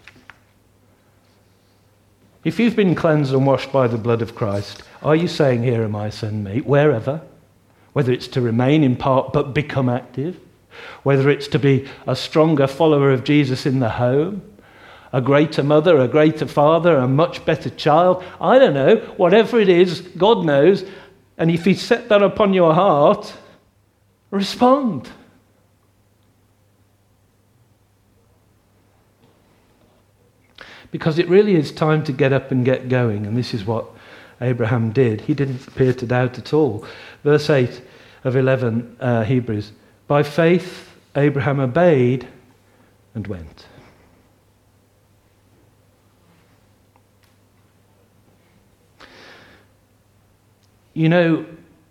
If 2.43 2.59
you've 2.59 2.75
been 2.75 2.95
cleansed 2.95 3.33
and 3.33 3.45
washed 3.45 3.71
by 3.71 3.87
the 3.87 3.97
blood 3.97 4.21
of 4.21 4.35
Christ, 4.35 4.83
are 5.03 5.15
you 5.15 5.27
saying, 5.27 5.63
Here 5.63 5.83
am 5.83 5.95
I, 5.95 6.09
send 6.09 6.43
me? 6.43 6.61
Wherever? 6.61 7.21
Whether 7.93 8.11
it's 8.11 8.27
to 8.29 8.41
remain 8.41 8.83
in 8.83 8.95
Park 8.95 9.33
but 9.33 9.53
become 9.53 9.89
active, 9.89 10.39
whether 11.03 11.29
it's 11.29 11.47
to 11.49 11.59
be 11.59 11.87
a 12.05 12.15
stronger 12.15 12.67
follower 12.67 13.11
of 13.11 13.23
Jesus 13.23 13.65
in 13.65 13.79
the 13.79 13.89
home, 13.89 14.41
a 15.13 15.21
greater 15.21 15.63
mother, 15.63 15.97
a 15.99 16.07
greater 16.07 16.45
father, 16.45 16.97
a 16.97 17.07
much 17.07 17.45
better 17.45 17.69
child. 17.69 18.23
I 18.41 18.59
don't 18.59 18.73
know. 18.73 18.97
Whatever 19.17 19.59
it 19.59 19.69
is, 19.69 20.01
God 20.01 20.45
knows. 20.45 20.83
And 21.37 21.49
if 21.49 21.65
He 21.65 21.73
set 21.73 22.09
that 22.09 22.21
upon 22.21 22.53
your 22.53 22.73
heart, 22.73 23.33
respond. 24.31 25.09
Because 30.91 31.19
it 31.19 31.27
really 31.27 31.55
is 31.55 31.71
time 31.71 32.03
to 32.05 32.11
get 32.11 32.33
up 32.33 32.51
and 32.51 32.63
get 32.65 32.89
going. 32.89 33.25
And 33.25 33.37
this 33.37 33.53
is 33.53 33.65
what 33.65 33.85
Abraham 34.41 34.91
did. 34.91 35.21
He 35.21 35.33
didn't 35.33 35.67
appear 35.67 35.93
to 35.93 36.05
doubt 36.05 36.37
at 36.37 36.53
all. 36.53 36.85
Verse 37.23 37.49
8 37.49 37.81
of 38.23 38.35
11 38.35 38.97
uh, 38.99 39.23
Hebrews. 39.23 39.71
By 40.07 40.23
faith, 40.23 40.89
Abraham 41.15 41.59
obeyed 41.59 42.27
and 43.13 43.27
went. 43.27 43.67
You 50.93 51.09
know, 51.09 51.45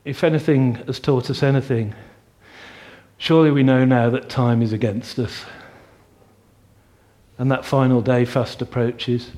if 0.05 0.25
anything 0.25 0.77
has 0.87 0.99
taught 0.99 1.31
us 1.31 1.43
anything, 1.43 1.95
surely 3.19 3.51
we 3.51 3.63
know 3.63 3.85
now 3.85 4.09
that 4.11 4.31
time 4.31 4.63
is 4.63 4.73
against 4.73 5.19
us. 5.19 5.45
And 7.39 7.51
that 7.51 7.67
final 7.67 8.01
day 8.01 8.25
fast 8.25 8.63
approaches. 8.63 9.33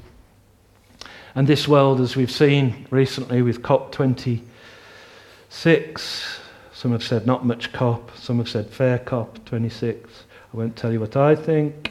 And 1.34 1.46
this 1.46 1.66
world, 1.66 2.00
as 2.00 2.16
we've 2.16 2.30
seen 2.30 2.86
recently 2.90 3.42
with 3.42 3.62
COP26, 3.62 6.38
some 6.78 6.92
have 6.92 7.02
said 7.02 7.26
not 7.26 7.44
much 7.44 7.72
cop. 7.72 8.16
Some 8.16 8.38
have 8.38 8.48
said 8.48 8.70
fair 8.70 9.00
cop, 9.00 9.44
26. 9.46 10.08
I 10.54 10.56
won't 10.56 10.76
tell 10.76 10.92
you 10.92 11.00
what 11.00 11.16
I 11.16 11.34
think. 11.34 11.90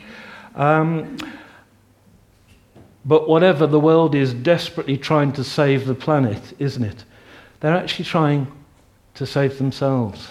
Um, 0.55 1.17
but 3.03 3.27
whatever, 3.27 3.67
the 3.67 3.81
world 3.81 4.15
is 4.15 4.33
desperately 4.33 4.97
trying 4.97 5.33
to 5.33 5.43
save 5.43 5.87
the 5.87 5.93
planet, 5.93 6.41
isn't 6.57 6.85
it? 6.85 7.03
They're 7.59 7.75
actually 7.75 8.05
trying 8.05 8.49
to 9.15 9.25
save 9.25 9.57
themselves. 9.57 10.29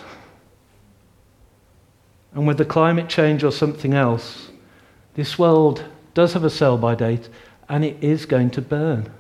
And 2.32 2.46
whether 2.46 2.64
climate 2.64 3.10
change 3.10 3.44
or 3.44 3.52
something 3.52 3.92
else, 3.92 4.48
this 5.16 5.38
world 5.38 5.84
does 6.14 6.32
have 6.32 6.44
a 6.44 6.50
sell 6.50 6.78
by 6.78 6.94
date 6.94 7.28
and 7.68 7.84
it 7.84 8.02
is 8.02 8.24
going 8.24 8.48
to 8.52 8.62
burn. 8.62 9.12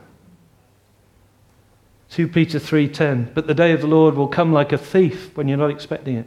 2 2.16 2.28
Peter 2.28 2.58
3:10 2.58 3.34
But 3.34 3.46
the 3.46 3.52
day 3.52 3.72
of 3.72 3.82
the 3.82 3.86
Lord 3.86 4.14
will 4.14 4.26
come 4.26 4.50
like 4.50 4.72
a 4.72 4.78
thief 4.78 5.36
when 5.36 5.48
you're 5.48 5.58
not 5.58 5.68
expecting 5.68 6.16
it. 6.16 6.26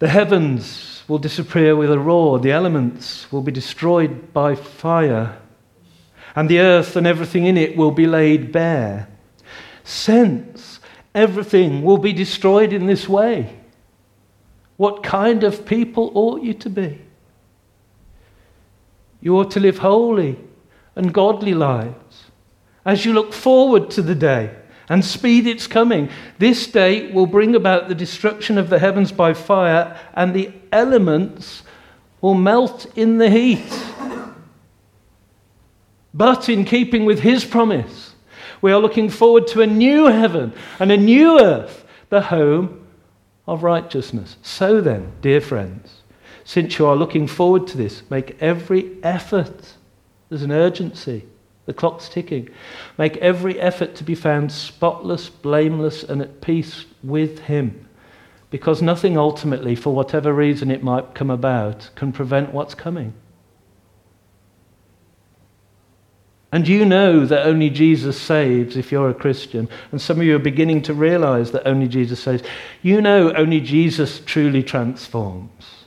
The 0.00 0.08
heavens 0.08 1.02
will 1.08 1.16
disappear 1.16 1.74
with 1.74 1.90
a 1.90 1.98
roar, 1.98 2.38
the 2.38 2.52
elements 2.52 3.32
will 3.32 3.40
be 3.40 3.52
destroyed 3.52 4.34
by 4.34 4.54
fire, 4.54 5.38
and 6.36 6.46
the 6.46 6.58
earth 6.58 6.94
and 6.94 7.06
everything 7.06 7.46
in 7.46 7.56
it 7.56 7.74
will 7.74 7.90
be 7.90 8.06
laid 8.06 8.52
bare. 8.52 9.08
Sense 9.82 10.78
everything 11.14 11.80
will 11.80 11.96
be 11.96 12.12
destroyed 12.12 12.74
in 12.74 12.84
this 12.84 13.08
way. 13.08 13.60
What 14.76 15.02
kind 15.02 15.42
of 15.42 15.64
people 15.64 16.12
ought 16.14 16.42
you 16.42 16.52
to 16.52 16.68
be? 16.68 17.00
You 19.22 19.38
ought 19.38 19.52
to 19.52 19.60
live 19.60 19.78
holy 19.78 20.36
and 20.94 21.14
godly 21.14 21.54
lives 21.54 22.24
as 22.84 23.06
you 23.06 23.14
look 23.14 23.32
forward 23.32 23.90
to 23.92 24.02
the 24.02 24.14
day 24.14 24.58
and 24.92 25.02
speed 25.02 25.46
its 25.46 25.66
coming. 25.66 26.10
This 26.38 26.66
day 26.66 27.10
will 27.12 27.24
bring 27.24 27.54
about 27.54 27.88
the 27.88 27.94
destruction 27.94 28.58
of 28.58 28.68
the 28.68 28.78
heavens 28.78 29.10
by 29.10 29.32
fire, 29.32 29.98
and 30.12 30.34
the 30.34 30.52
elements 30.70 31.62
will 32.20 32.34
melt 32.34 32.84
in 32.94 33.16
the 33.16 33.30
heat. 33.30 33.72
But 36.12 36.50
in 36.50 36.66
keeping 36.66 37.06
with 37.06 37.20
his 37.20 37.42
promise, 37.42 38.14
we 38.60 38.70
are 38.70 38.78
looking 38.78 39.08
forward 39.08 39.46
to 39.46 39.62
a 39.62 39.66
new 39.66 40.08
heaven 40.08 40.52
and 40.78 40.92
a 40.92 40.98
new 40.98 41.40
earth, 41.40 41.86
the 42.10 42.20
home 42.20 42.86
of 43.48 43.62
righteousness. 43.62 44.36
So 44.42 44.82
then, 44.82 45.12
dear 45.22 45.40
friends, 45.40 46.02
since 46.44 46.78
you 46.78 46.84
are 46.84 46.96
looking 46.96 47.26
forward 47.26 47.66
to 47.68 47.78
this, 47.78 48.02
make 48.10 48.36
every 48.42 48.98
effort. 49.02 49.72
There's 50.28 50.42
an 50.42 50.52
urgency. 50.52 51.24
The 51.66 51.72
clock's 51.72 52.08
ticking. 52.08 52.48
Make 52.98 53.16
every 53.18 53.60
effort 53.60 53.94
to 53.96 54.04
be 54.04 54.14
found 54.14 54.50
spotless, 54.50 55.28
blameless, 55.28 56.02
and 56.02 56.20
at 56.20 56.40
peace 56.40 56.84
with 57.02 57.40
Him. 57.40 57.88
Because 58.50 58.82
nothing 58.82 59.16
ultimately, 59.16 59.74
for 59.74 59.94
whatever 59.94 60.32
reason 60.32 60.70
it 60.70 60.82
might 60.82 61.14
come 61.14 61.30
about, 61.30 61.90
can 61.94 62.12
prevent 62.12 62.52
what's 62.52 62.74
coming. 62.74 63.14
And 66.52 66.68
you 66.68 66.84
know 66.84 67.24
that 67.24 67.46
only 67.46 67.70
Jesus 67.70 68.20
saves 68.20 68.76
if 68.76 68.92
you're 68.92 69.08
a 69.08 69.14
Christian. 69.14 69.70
And 69.90 69.98
some 69.98 70.20
of 70.20 70.26
you 70.26 70.36
are 70.36 70.40
beginning 70.40 70.82
to 70.82 70.92
realize 70.92 71.50
that 71.52 71.66
only 71.66 71.88
Jesus 71.88 72.20
saves. 72.20 72.42
You 72.82 73.00
know 73.00 73.32
only 73.32 73.58
Jesus 73.58 74.20
truly 74.20 74.62
transforms, 74.62 75.86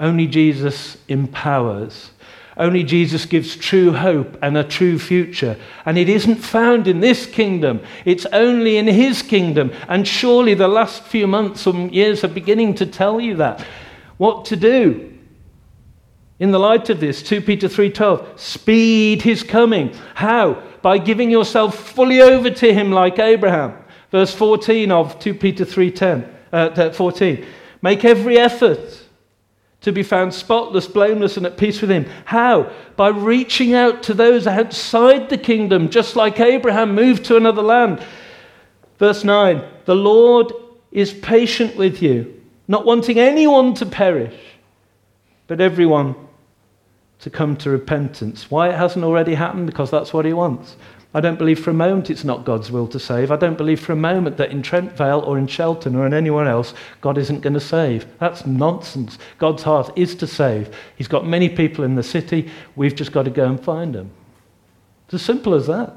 only 0.00 0.26
Jesus 0.26 0.96
empowers. 1.08 2.12
Only 2.58 2.82
Jesus 2.82 3.24
gives 3.24 3.54
true 3.54 3.92
hope 3.92 4.36
and 4.42 4.56
a 4.58 4.64
true 4.64 4.98
future. 4.98 5.56
And 5.86 5.96
it 5.96 6.08
isn't 6.08 6.36
found 6.36 6.88
in 6.88 6.98
this 6.98 7.24
kingdom, 7.24 7.80
it's 8.04 8.26
only 8.26 8.76
in 8.76 8.88
his 8.88 9.22
kingdom. 9.22 9.70
And 9.88 10.06
surely 10.06 10.54
the 10.54 10.66
last 10.66 11.04
few 11.04 11.28
months 11.28 11.66
and 11.66 11.94
years 11.94 12.24
are 12.24 12.28
beginning 12.28 12.74
to 12.74 12.86
tell 12.86 13.20
you 13.20 13.36
that. 13.36 13.64
What 14.16 14.44
to 14.46 14.56
do? 14.56 15.14
In 16.40 16.50
the 16.50 16.58
light 16.58 16.90
of 16.90 16.98
this, 16.98 17.22
2 17.22 17.40
Peter 17.40 17.68
3:12, 17.68 18.26
speed 18.36 19.22
his 19.22 19.44
coming. 19.44 19.92
How? 20.14 20.62
By 20.82 20.98
giving 20.98 21.30
yourself 21.30 21.76
fully 21.76 22.20
over 22.20 22.50
to 22.50 22.74
him 22.74 22.90
like 22.90 23.20
Abraham. 23.20 23.74
Verse 24.10 24.34
14 24.34 24.90
of 24.90 25.18
2 25.20 25.34
Peter 25.34 25.64
3:10, 25.64 26.24
uh, 26.52 26.90
14. 26.90 27.44
Make 27.82 28.04
every 28.04 28.38
effort 28.38 29.07
to 29.80 29.92
be 29.92 30.02
found 30.02 30.34
spotless, 30.34 30.86
blameless, 30.86 31.36
and 31.36 31.46
at 31.46 31.56
peace 31.56 31.80
with 31.80 31.90
Him. 31.90 32.06
How? 32.24 32.72
By 32.96 33.08
reaching 33.08 33.74
out 33.74 34.02
to 34.04 34.14
those 34.14 34.46
outside 34.46 35.28
the 35.28 35.38
kingdom, 35.38 35.88
just 35.88 36.16
like 36.16 36.40
Abraham 36.40 36.94
moved 36.94 37.24
to 37.26 37.36
another 37.36 37.62
land. 37.62 38.04
Verse 38.98 39.22
9 39.24 39.62
The 39.84 39.94
Lord 39.94 40.52
is 40.90 41.12
patient 41.12 41.76
with 41.76 42.02
you, 42.02 42.42
not 42.66 42.84
wanting 42.84 43.18
anyone 43.18 43.74
to 43.74 43.86
perish, 43.86 44.34
but 45.46 45.60
everyone 45.60 46.14
to 47.20 47.30
come 47.30 47.56
to 47.56 47.70
repentance. 47.70 48.50
Why 48.50 48.68
it 48.68 48.76
hasn't 48.76 49.04
already 49.04 49.34
happened? 49.34 49.66
Because 49.66 49.90
that's 49.90 50.12
what 50.12 50.24
He 50.24 50.32
wants. 50.32 50.76
I 51.14 51.20
don't 51.20 51.38
believe 51.38 51.58
for 51.58 51.70
a 51.70 51.74
moment 51.74 52.10
it's 52.10 52.24
not 52.24 52.44
God's 52.44 52.70
will 52.70 52.86
to 52.88 53.00
save. 53.00 53.32
I 53.32 53.36
don't 53.36 53.56
believe 53.56 53.80
for 53.80 53.92
a 53.92 53.96
moment 53.96 54.36
that 54.36 54.50
in 54.50 54.62
Trent 54.62 54.92
Vale 54.92 55.20
or 55.20 55.38
in 55.38 55.46
Shelton 55.46 55.96
or 55.96 56.06
in 56.06 56.12
anywhere 56.12 56.46
else, 56.46 56.74
God 57.00 57.16
isn't 57.16 57.40
going 57.40 57.54
to 57.54 57.60
save. 57.60 58.06
That's 58.18 58.44
nonsense. 58.46 59.18
God's 59.38 59.62
heart 59.62 59.90
is 59.96 60.14
to 60.16 60.26
save. 60.26 60.74
He's 60.96 61.08
got 61.08 61.26
many 61.26 61.48
people 61.48 61.82
in 61.82 61.94
the 61.94 62.02
city. 62.02 62.50
We've 62.76 62.94
just 62.94 63.12
got 63.12 63.22
to 63.22 63.30
go 63.30 63.46
and 63.46 63.58
find 63.58 63.94
them. 63.94 64.10
It's 65.06 65.14
as 65.14 65.22
simple 65.22 65.54
as 65.54 65.66
that. 65.66 65.94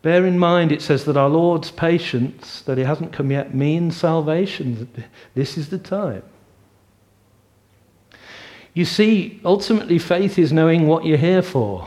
Bear 0.00 0.26
in 0.26 0.38
mind, 0.38 0.72
it 0.72 0.82
says 0.82 1.04
that 1.04 1.18
our 1.18 1.28
Lord's 1.28 1.70
patience, 1.70 2.62
that 2.62 2.78
He 2.78 2.84
hasn't 2.84 3.12
come 3.12 3.30
yet, 3.30 3.54
means 3.54 3.96
salvation. 3.96 4.88
This 5.34 5.58
is 5.58 5.68
the 5.68 5.78
time. 5.78 6.22
You 8.74 8.84
see, 8.84 9.40
ultimately, 9.44 9.98
faith 9.98 10.38
is 10.38 10.52
knowing 10.52 10.86
what 10.86 11.04
you're 11.04 11.18
here 11.18 11.42
for. 11.42 11.86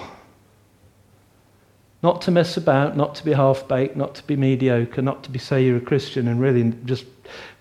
Not 2.03 2.21
to 2.23 2.31
mess 2.31 2.57
about, 2.57 2.95
not 2.95 3.15
to 3.15 3.25
be 3.25 3.33
half 3.33 3.67
baked, 3.67 3.95
not 3.95 4.13
to 4.15 4.23
be 4.27 4.35
mediocre, 4.35 5.01
not 5.01 5.23
to 5.23 5.31
be 5.31 5.39
say 5.39 5.65
you're 5.65 5.77
a 5.77 5.81
Christian 5.81 6.27
and 6.27 6.39
really 6.39 6.73
just 6.85 7.05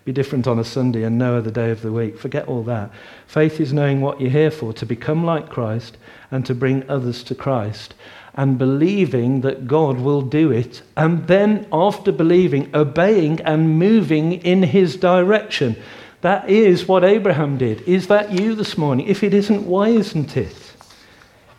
be 0.05 0.13
different 0.13 0.47
on 0.47 0.59
a 0.59 0.65
Sunday 0.65 1.05
and 1.05 1.17
no 1.17 1.39
other 1.39 1.51
day 1.51 1.71
of 1.71 1.81
the 1.81 1.91
week. 1.91 2.19
Forget 2.19 2.47
all 2.47 2.63
that. 2.65 2.91
Faith 3.27 3.59
is 3.59 3.73
knowing 3.73 4.03
what 4.03 4.21
you're 4.21 4.31
here 4.31 4.51
for, 4.51 4.75
to 4.75 4.85
become 4.85 5.25
like 5.25 5.49
Christ 5.49 5.97
and 6.31 6.45
to 6.45 6.55
bring 6.55 6.89
others 6.91 7.25
to 7.25 7.35
Christ 7.35 7.95
and 8.35 8.59
believing 8.59 9.41
that 9.43 9.67
God 9.67 10.01
will 10.01 10.23
do 10.23 10.51
it, 10.51 10.83
and 10.97 11.27
then, 11.29 11.67
after 11.73 12.11
believing, 12.11 12.69
obeying 12.75 13.41
and 13.43 13.79
moving 13.79 14.33
in 14.33 14.65
His 14.65 14.97
direction. 14.97 15.77
That 16.25 16.49
is 16.49 16.89
what 16.89 17.05
Abraham 17.05 17.59
did. 17.59 17.83
Is 17.83 18.07
that 18.07 18.33
you 18.33 18.55
this 18.55 18.79
morning? 18.79 19.07
If 19.07 19.23
it 19.23 19.35
isn't, 19.35 19.67
why 19.67 19.91
isn't 19.91 20.39
it? 20.39 20.57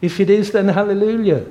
If 0.01 0.19
it 0.19 0.27
is, 0.27 0.53
then 0.53 0.67
hallelujah. 0.69 1.45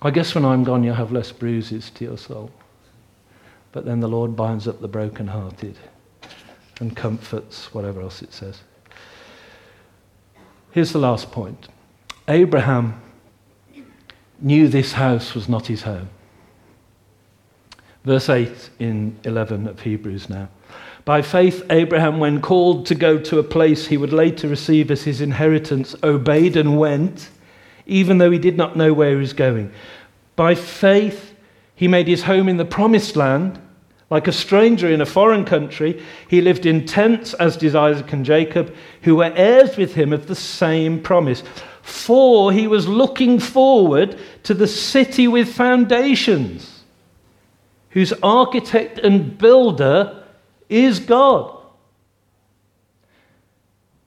I 0.00 0.12
guess 0.12 0.32
when 0.36 0.44
I'm 0.44 0.62
gone, 0.62 0.84
you'll 0.84 0.94
have 0.94 1.10
less 1.10 1.32
bruises 1.32 1.90
to 1.90 2.04
your 2.04 2.16
soul. 2.16 2.52
But 3.72 3.84
then 3.84 3.98
the 3.98 4.08
Lord 4.08 4.36
binds 4.36 4.68
up 4.68 4.80
the 4.80 4.86
brokenhearted 4.86 5.76
and 6.78 6.96
comforts 6.96 7.74
whatever 7.74 8.00
else 8.00 8.22
it 8.22 8.32
says. 8.32 8.60
Here's 10.70 10.92
the 10.92 11.00
last 11.00 11.32
point 11.32 11.66
Abraham 12.28 13.02
knew 14.40 14.68
this 14.68 14.92
house 14.92 15.34
was 15.34 15.48
not 15.48 15.66
his 15.66 15.82
home. 15.82 16.08
Verse 18.04 18.28
8 18.28 18.70
in 18.78 19.18
11 19.24 19.66
of 19.66 19.80
Hebrews 19.80 20.30
now. 20.30 20.48
By 21.04 21.22
faith, 21.22 21.64
Abraham, 21.70 22.18
when 22.18 22.40
called 22.40 22.86
to 22.86 22.94
go 22.94 23.18
to 23.18 23.38
a 23.38 23.44
place 23.44 23.86
he 23.86 23.96
would 23.96 24.12
later 24.12 24.48
receive 24.48 24.90
as 24.90 25.04
his 25.04 25.20
inheritance, 25.20 25.94
obeyed 26.02 26.56
and 26.56 26.78
went, 26.78 27.30
even 27.86 28.18
though 28.18 28.30
he 28.30 28.38
did 28.38 28.56
not 28.56 28.76
know 28.76 28.92
where 28.92 29.10
he 29.10 29.16
was 29.16 29.32
going. 29.32 29.70
By 30.34 30.54
faith, 30.54 31.34
he 31.76 31.86
made 31.88 32.08
his 32.08 32.24
home 32.24 32.48
in 32.48 32.56
the 32.56 32.64
promised 32.64 33.16
land. 33.16 33.60
Like 34.08 34.28
a 34.28 34.32
stranger 34.32 34.88
in 34.88 35.00
a 35.00 35.06
foreign 35.06 35.44
country, 35.44 36.00
he 36.28 36.40
lived 36.40 36.64
in 36.64 36.86
tents, 36.86 37.34
as 37.34 37.56
did 37.56 37.74
Isaac 37.74 38.12
and 38.12 38.24
Jacob, 38.24 38.74
who 39.02 39.16
were 39.16 39.32
heirs 39.34 39.76
with 39.76 39.94
him 39.94 40.12
of 40.12 40.26
the 40.26 40.36
same 40.36 41.02
promise 41.02 41.42
for 41.86 42.50
he 42.50 42.66
was 42.66 42.88
looking 42.88 43.38
forward 43.38 44.18
to 44.42 44.54
the 44.54 44.66
city 44.66 45.28
with 45.28 45.54
foundations, 45.54 46.82
whose 47.90 48.12
architect 48.24 48.98
and 48.98 49.38
builder 49.38 50.24
is 50.68 50.98
God. 50.98 51.56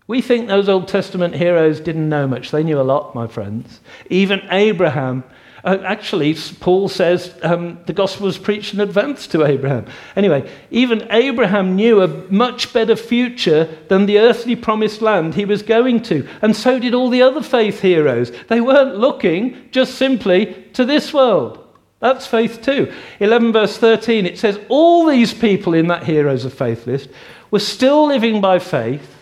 We 0.08 0.22
think 0.22 0.50
those 0.50 0.68
Old 0.68 0.90
Testament 0.90 1.36
heroes 1.36 1.80
didn't 1.80 2.10
know 2.10 2.28
much. 2.28 2.52
They 2.52 2.64
knew 2.64 2.82
a 2.82 2.84
lot, 2.84 3.16
my 3.16 3.28
friends. 3.28 3.80
Even 4.10 4.42
Abraham 4.52 5.24
uh, 5.64 5.78
actually, 5.84 6.36
Paul 6.60 6.88
says 6.88 7.34
um, 7.42 7.80
the 7.86 7.94
gospel 7.94 8.26
was 8.26 8.38
preached 8.38 8.74
in 8.74 8.80
advance 8.80 9.28
to 9.28 9.46
Abraham. 9.46 9.86
Anyway, 10.16 10.50
even 10.72 11.08
Abraham 11.12 11.76
knew 11.76 12.02
a 12.02 12.08
much 12.32 12.72
better 12.72 12.96
future 12.96 13.66
than 13.90 14.06
the 14.06 14.20
earthly 14.20 14.56
promised 14.56 15.02
land 15.02 15.36
he 15.36 15.46
was 15.46 15.62
going 15.62 16.02
to. 16.04 16.28
And 16.42 16.56
so 16.56 16.80
did 16.80 16.94
all 16.94 17.10
the 17.10 17.22
other 17.22 17.42
faith 17.42 17.82
heroes. 17.82 18.32
They 18.48 18.62
weren't 18.62 18.98
looking 18.98 19.70
just 19.72 19.96
simply 19.96 20.70
to 20.74 20.86
this 20.86 21.14
world. 21.14 21.66
That's 22.00 22.26
faith 22.26 22.62
too. 22.62 22.94
11 23.20 23.52
verse 23.52 23.78
13, 23.78 24.26
it 24.26 24.40
says, 24.40 24.60
All 24.70 25.06
these 25.06 25.34
people 25.34 25.74
in 25.74 25.88
that 25.88 26.04
heroes 26.04 26.46
of 26.46 26.54
faith 26.54 26.88
list 26.88 27.10
were 27.52 27.60
still 27.60 28.08
living 28.08 28.40
by 28.40 28.60
faith 28.60 29.16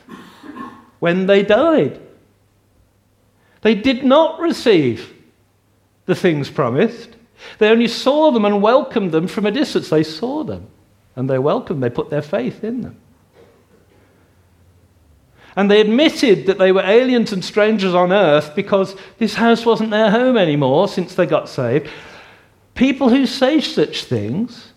when 1.00 1.26
they 1.26 1.42
died. 1.42 2.00
They 3.62 3.74
did 3.74 4.04
not 4.04 4.40
receive 4.40 5.17
the 6.08 6.16
things 6.16 6.50
promised. 6.50 7.10
They 7.60 7.70
only 7.70 7.88
saw 7.88 8.32
them 8.32 8.46
and 8.46 8.62
welcomed 8.62 9.12
them 9.12 9.28
from 9.28 9.46
a 9.46 9.52
distance. 9.52 9.90
They 9.90 10.04
saw 10.04 10.44
them 10.44 10.68
and 11.16 11.30
they 11.30 11.38
welcomed, 11.38 11.84
they 11.84 11.90
put 11.90 12.10
their 12.10 12.22
faith 12.22 12.64
in 12.64 12.82
them. 12.82 12.98
And 15.56 15.70
they 15.70 15.82
admitted 15.82 16.46
that 16.46 16.60
they 16.60 16.72
were 16.72 16.84
aliens 16.84 17.34
and 17.34 17.44
strangers 17.44 17.96
on 17.96 18.14
earth 18.14 18.56
because 18.56 18.96
this 19.18 19.34
house 19.34 19.66
wasn't 19.66 19.90
their 19.90 20.12
home 20.12 20.38
anymore 20.38 20.88
since 20.88 21.16
they 21.16 21.26
got 21.26 21.50
saved. 21.50 21.90
People 22.76 23.10
who 23.10 23.26
say 23.26 23.60
such 23.60 24.04
things 24.04 24.74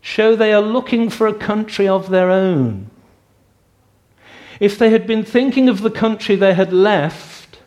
show 0.00 0.36
they 0.36 0.52
are 0.52 0.62
looking 0.62 1.10
for 1.10 1.26
a 1.26 1.34
country 1.34 1.88
of 1.88 2.08
their 2.08 2.30
own. 2.30 2.88
If 4.60 4.78
they 4.78 4.90
had 4.90 5.08
been 5.08 5.24
thinking 5.24 5.68
of 5.68 5.80
the 5.80 5.90
country 5.90 6.36
they 6.36 6.54
had 6.54 6.72
left, 6.72 7.58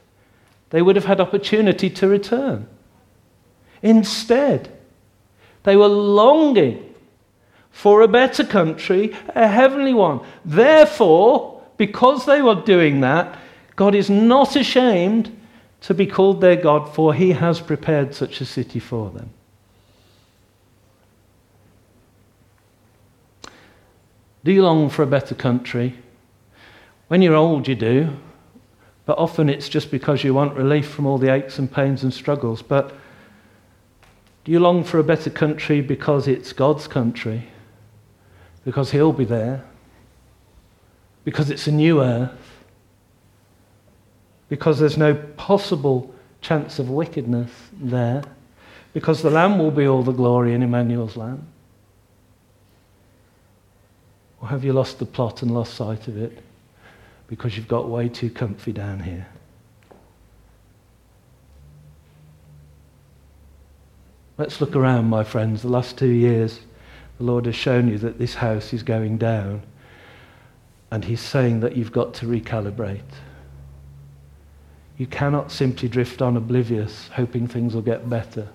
they 0.70 0.82
would 0.82 0.96
have 0.96 1.06
had 1.06 1.20
opportunity 1.20 1.90
to 1.90 2.08
return. 2.08 2.68
Instead, 3.82 4.70
they 5.64 5.76
were 5.76 5.88
longing 5.88 6.94
for 7.72 8.02
a 8.02 8.08
better 8.08 8.44
country, 8.44 9.16
a 9.36 9.48
heavenly 9.48 9.94
one. 9.94 10.22
Therefore, 10.44 11.62
because 11.78 12.26
they 12.26 12.42
were 12.42 12.56
doing 12.56 13.02
that, 13.02 13.40
God 13.76 13.96
is 13.96 14.10
not 14.10 14.56
ashamed 14.56 15.36
to 15.82 15.94
be 15.94 16.06
called 16.06 16.42
their 16.42 16.58
God, 16.58 16.94
for 16.94 17.14
he 17.14 17.32
has 17.32 17.62
prepared 17.62 18.14
such 18.14 18.42
a 18.42 18.46
city 18.46 18.80
for 18.80 19.10
them. 19.12 19.30
Do 24.44 24.52
you 24.52 24.64
long 24.64 24.90
for 24.90 25.04
a 25.04 25.08
better 25.08 25.36
country? 25.36 25.96
When 27.08 27.22
you're 27.22 27.36
old, 27.36 27.68
you 27.68 27.76
do, 27.76 28.18
but 29.06 29.18
often 29.18 29.50
it's 29.50 29.70
just 29.70 29.90
because 29.90 30.24
you 30.24 30.34
want 30.34 30.56
relief 30.56 30.88
from 30.90 31.06
all 31.06 31.18
the 31.18 31.34
aches 31.34 31.60
and 31.60 31.72
pains 31.72 32.04
and 32.04 32.14
struggles. 32.14 32.62
But 32.62 32.94
you 34.50 34.60
long 34.60 34.84
for 34.84 34.98
a 34.98 35.04
better 35.04 35.30
country 35.30 35.80
because 35.80 36.28
it's 36.28 36.54
God's 36.54 36.88
country? 36.88 37.48
Because 38.66 38.90
He'll 38.90 39.14
be 39.14 39.24
there? 39.24 39.64
Because 41.24 41.52
it's 41.52 41.68
a 41.68 41.72
new 41.72 42.02
earth? 42.02 42.32
Because 44.50 44.80
there's 44.80 44.98
no 44.98 45.14
possible 45.14 46.16
chance 46.42 46.80
of 46.80 46.90
wickedness 46.90 47.52
there? 47.80 48.24
Because 48.92 49.22
the 49.22 49.30
Lamb 49.30 49.60
will 49.60 49.70
be 49.70 49.88
all 49.88 50.02
the 50.02 50.12
glory 50.12 50.56
in 50.56 50.64
Emmanuel's 50.64 51.16
land? 51.16 51.46
Or 54.42 54.48
have 54.48 54.64
you 54.64 54.74
lost 54.74 54.98
the 54.98 55.06
plot 55.06 55.44
and 55.44 55.54
lost 55.54 55.76
sight 55.76 56.08
of 56.08 56.18
it 56.18 56.40
because 57.28 57.56
you've 57.56 57.68
got 57.68 57.88
way 57.88 58.10
too 58.10 58.32
comfy 58.32 58.72
down 58.72 59.02
here? 59.02 59.28
Let's 64.40 64.62
look 64.62 64.74
around, 64.74 65.10
my 65.10 65.26
friends. 65.26 65.64
The 65.64 65.68
last 65.68 65.98
two 65.98 66.08
years, 66.08 66.62
the 67.18 67.26
Lord 67.26 67.46
has 67.46 67.56
shown 67.56 67.90
you 67.90 67.98
that 67.98 68.20
this 68.20 68.36
house 68.36 68.72
is 68.72 68.84
going 68.84 69.18
down, 69.18 69.64
and 70.90 71.04
He's 71.04 71.20
saying 71.20 71.60
that 71.60 71.76
you've 71.76 71.92
got 71.92 72.14
to 72.16 72.26
recalibrate. 72.26 73.02
You 74.98 75.08
cannot 75.08 75.52
simply 75.52 75.90
drift 75.90 76.22
on 76.22 76.38
oblivious, 76.38 77.10
hoping 77.10 77.48
things 77.48 77.76
will 77.76 77.82
get 77.82 78.10
better. 78.10 78.48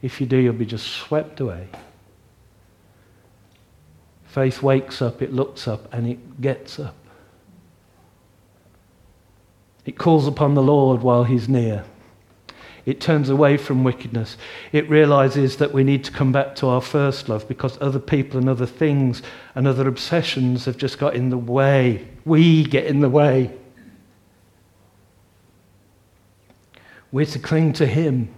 If 0.00 0.18
you 0.18 0.26
do, 0.26 0.38
you'll 0.38 0.54
be 0.54 0.64
just 0.64 0.86
swept 0.86 1.40
away. 1.40 1.68
Faith 4.24 4.62
wakes 4.62 5.02
up, 5.02 5.20
it 5.20 5.34
looks 5.34 5.68
up, 5.68 5.92
and 5.92 6.08
it 6.08 6.40
gets 6.40 6.78
up. 6.80 6.96
It 9.84 9.98
calls 9.98 10.26
upon 10.26 10.54
the 10.54 10.62
Lord 10.62 11.02
while 11.02 11.24
He's 11.24 11.50
near. 11.50 11.84
It 12.84 13.00
turns 13.00 13.28
away 13.28 13.58
from 13.58 13.84
wickedness. 13.84 14.36
It 14.72 14.90
realizes 14.90 15.58
that 15.58 15.72
we 15.72 15.84
need 15.84 16.02
to 16.04 16.10
come 16.10 16.32
back 16.32 16.56
to 16.56 16.66
our 16.66 16.80
first 16.80 17.28
love 17.28 17.46
because 17.46 17.78
other 17.80 18.00
people 18.00 18.40
and 18.40 18.48
other 18.48 18.66
things 18.66 19.22
and 19.54 19.68
other 19.68 19.86
obsessions 19.86 20.64
have 20.64 20.76
just 20.76 20.98
got 20.98 21.14
in 21.14 21.30
the 21.30 21.38
way. 21.38 22.08
We 22.24 22.64
get 22.64 22.86
in 22.86 23.00
the 23.00 23.08
way. 23.08 23.52
We're 27.12 27.26
to 27.26 27.38
cling 27.38 27.74
to 27.74 27.86
Him 27.86 28.34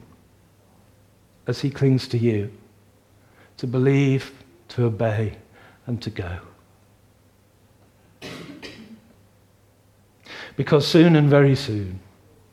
as 1.47 1.61
He 1.61 1.70
clings 1.70 2.07
to 2.09 2.18
you, 2.18 2.53
to 3.57 3.66
believe, 3.66 4.32
to 4.70 4.84
obey, 4.84 5.38
and 5.86 6.03
to 6.03 6.11
go. 6.11 6.38
Because 10.57 10.86
soon 10.86 11.16
and 11.16 11.30
very 11.30 11.57
soon, 11.57 12.01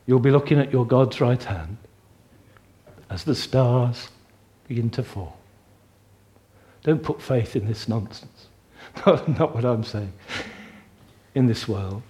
you'll 0.06 0.20
be 0.20 0.30
looking 0.30 0.58
at 0.58 0.72
your 0.72 0.86
God's 0.86 1.20
right 1.20 1.42
hand 1.42 1.76
as 3.12 3.24
the 3.24 3.34
stars 3.34 4.08
begin 4.66 4.88
to 4.88 5.02
fall. 5.02 5.36
Don't 6.82 7.02
put 7.02 7.20
faith 7.20 7.54
in 7.54 7.66
this 7.66 7.86
nonsense. 7.86 8.48
Not, 9.06 9.28
not 9.38 9.54
what 9.54 9.64
I'm 9.64 9.84
saying. 9.84 10.12
In 11.34 11.46
this 11.46 11.68
world. 11.68 12.02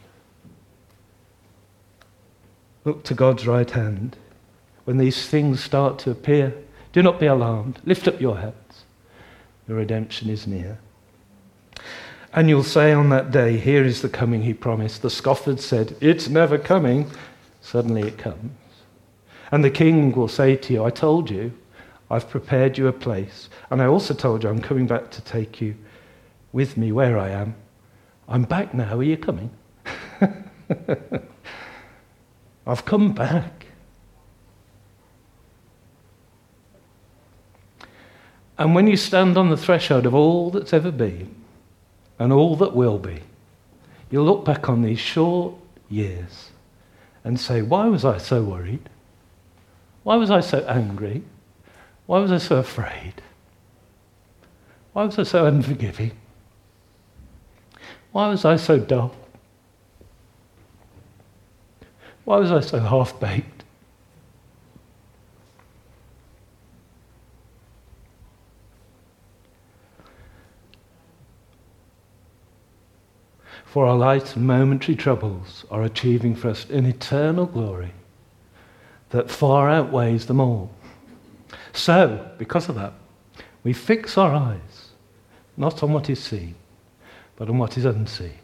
Look 2.84 3.04
to 3.04 3.14
God's 3.14 3.46
right 3.46 3.70
hand. 3.70 4.16
When 4.84 4.96
these 4.96 5.28
things 5.28 5.62
start 5.62 5.98
to 6.00 6.10
appear, 6.10 6.54
do 6.92 7.02
not 7.02 7.20
be 7.20 7.26
alarmed. 7.26 7.78
Lift 7.84 8.08
up 8.08 8.20
your 8.20 8.38
heads. 8.38 8.84
Your 9.68 9.76
redemption 9.76 10.28
is 10.28 10.46
near. 10.46 10.78
And 12.32 12.48
you'll 12.48 12.64
say 12.64 12.92
on 12.92 13.10
that 13.10 13.30
day, 13.30 13.58
Here 13.58 13.84
is 13.84 14.02
the 14.02 14.08
coming 14.08 14.42
he 14.42 14.54
promised. 14.54 15.02
The 15.02 15.10
scoffers 15.10 15.64
said, 15.64 15.94
It's 16.00 16.28
never 16.28 16.58
coming. 16.58 17.10
Suddenly 17.60 18.08
it 18.08 18.18
comes. 18.18 18.50
And 19.52 19.62
the 19.62 19.70
king 19.70 20.12
will 20.12 20.28
say 20.28 20.56
to 20.56 20.72
you, 20.72 20.82
I 20.82 20.90
told 20.90 21.30
you, 21.30 21.52
I've 22.10 22.28
prepared 22.28 22.78
you 22.78 22.88
a 22.88 22.92
place. 22.92 23.50
And 23.70 23.82
I 23.82 23.86
also 23.86 24.14
told 24.14 24.42
you, 24.42 24.48
I'm 24.48 24.62
coming 24.62 24.86
back 24.86 25.10
to 25.10 25.20
take 25.20 25.60
you 25.60 25.76
with 26.52 26.78
me 26.78 26.90
where 26.90 27.18
I 27.18 27.28
am. 27.28 27.54
I'm 28.28 28.44
back 28.44 28.72
now. 28.72 28.96
Are 28.98 29.02
you 29.02 29.18
coming? 29.18 29.50
I've 32.66 32.84
come 32.86 33.12
back. 33.12 33.66
And 38.56 38.74
when 38.74 38.86
you 38.86 38.96
stand 38.96 39.36
on 39.36 39.50
the 39.50 39.56
threshold 39.56 40.06
of 40.06 40.14
all 40.14 40.50
that's 40.50 40.72
ever 40.72 40.90
been 40.90 41.34
and 42.18 42.32
all 42.32 42.56
that 42.56 42.74
will 42.74 42.98
be, 42.98 43.20
you'll 44.10 44.24
look 44.24 44.44
back 44.44 44.68
on 44.68 44.82
these 44.82 45.00
short 45.00 45.54
years 45.90 46.50
and 47.24 47.38
say, 47.38 47.60
Why 47.60 47.86
was 47.88 48.04
I 48.04 48.18
so 48.18 48.42
worried? 48.42 48.88
Why 50.02 50.16
was 50.16 50.30
I 50.30 50.40
so 50.40 50.58
angry? 50.66 51.22
Why 52.06 52.18
was 52.18 52.32
I 52.32 52.38
so 52.38 52.56
afraid? 52.56 53.14
Why 54.92 55.04
was 55.04 55.18
I 55.18 55.22
so 55.22 55.46
unforgiving? 55.46 56.12
Why 58.10 58.28
was 58.28 58.44
I 58.44 58.56
so 58.56 58.78
dull? 58.78 59.14
Why 62.24 62.38
was 62.38 62.52
I 62.52 62.60
so 62.60 62.80
half 62.80 63.18
baked? 63.18 63.64
For 73.64 73.86
our 73.86 73.96
light 73.96 74.36
and 74.36 74.46
momentary 74.46 74.94
troubles 74.94 75.64
are 75.70 75.82
achieving 75.82 76.34
for 76.34 76.50
us 76.50 76.68
an 76.68 76.84
eternal 76.84 77.46
glory 77.46 77.92
that 79.12 79.30
far 79.30 79.70
outweighs 79.70 80.26
them 80.26 80.40
all. 80.40 80.70
So, 81.72 82.28
because 82.38 82.68
of 82.68 82.74
that, 82.74 82.94
we 83.62 83.72
fix 83.72 84.18
our 84.18 84.34
eyes 84.34 84.88
not 85.56 85.82
on 85.82 85.92
what 85.92 86.10
is 86.10 86.22
seen, 86.22 86.54
but 87.36 87.48
on 87.48 87.58
what 87.58 87.76
is 87.76 87.84
unseen. 87.84 88.38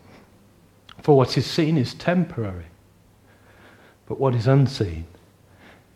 For 1.02 1.16
what 1.16 1.36
is 1.36 1.46
seen 1.46 1.76
is 1.78 1.94
temporary, 1.94 2.66
but 4.06 4.20
what 4.20 4.34
is 4.34 4.46
unseen 4.46 5.06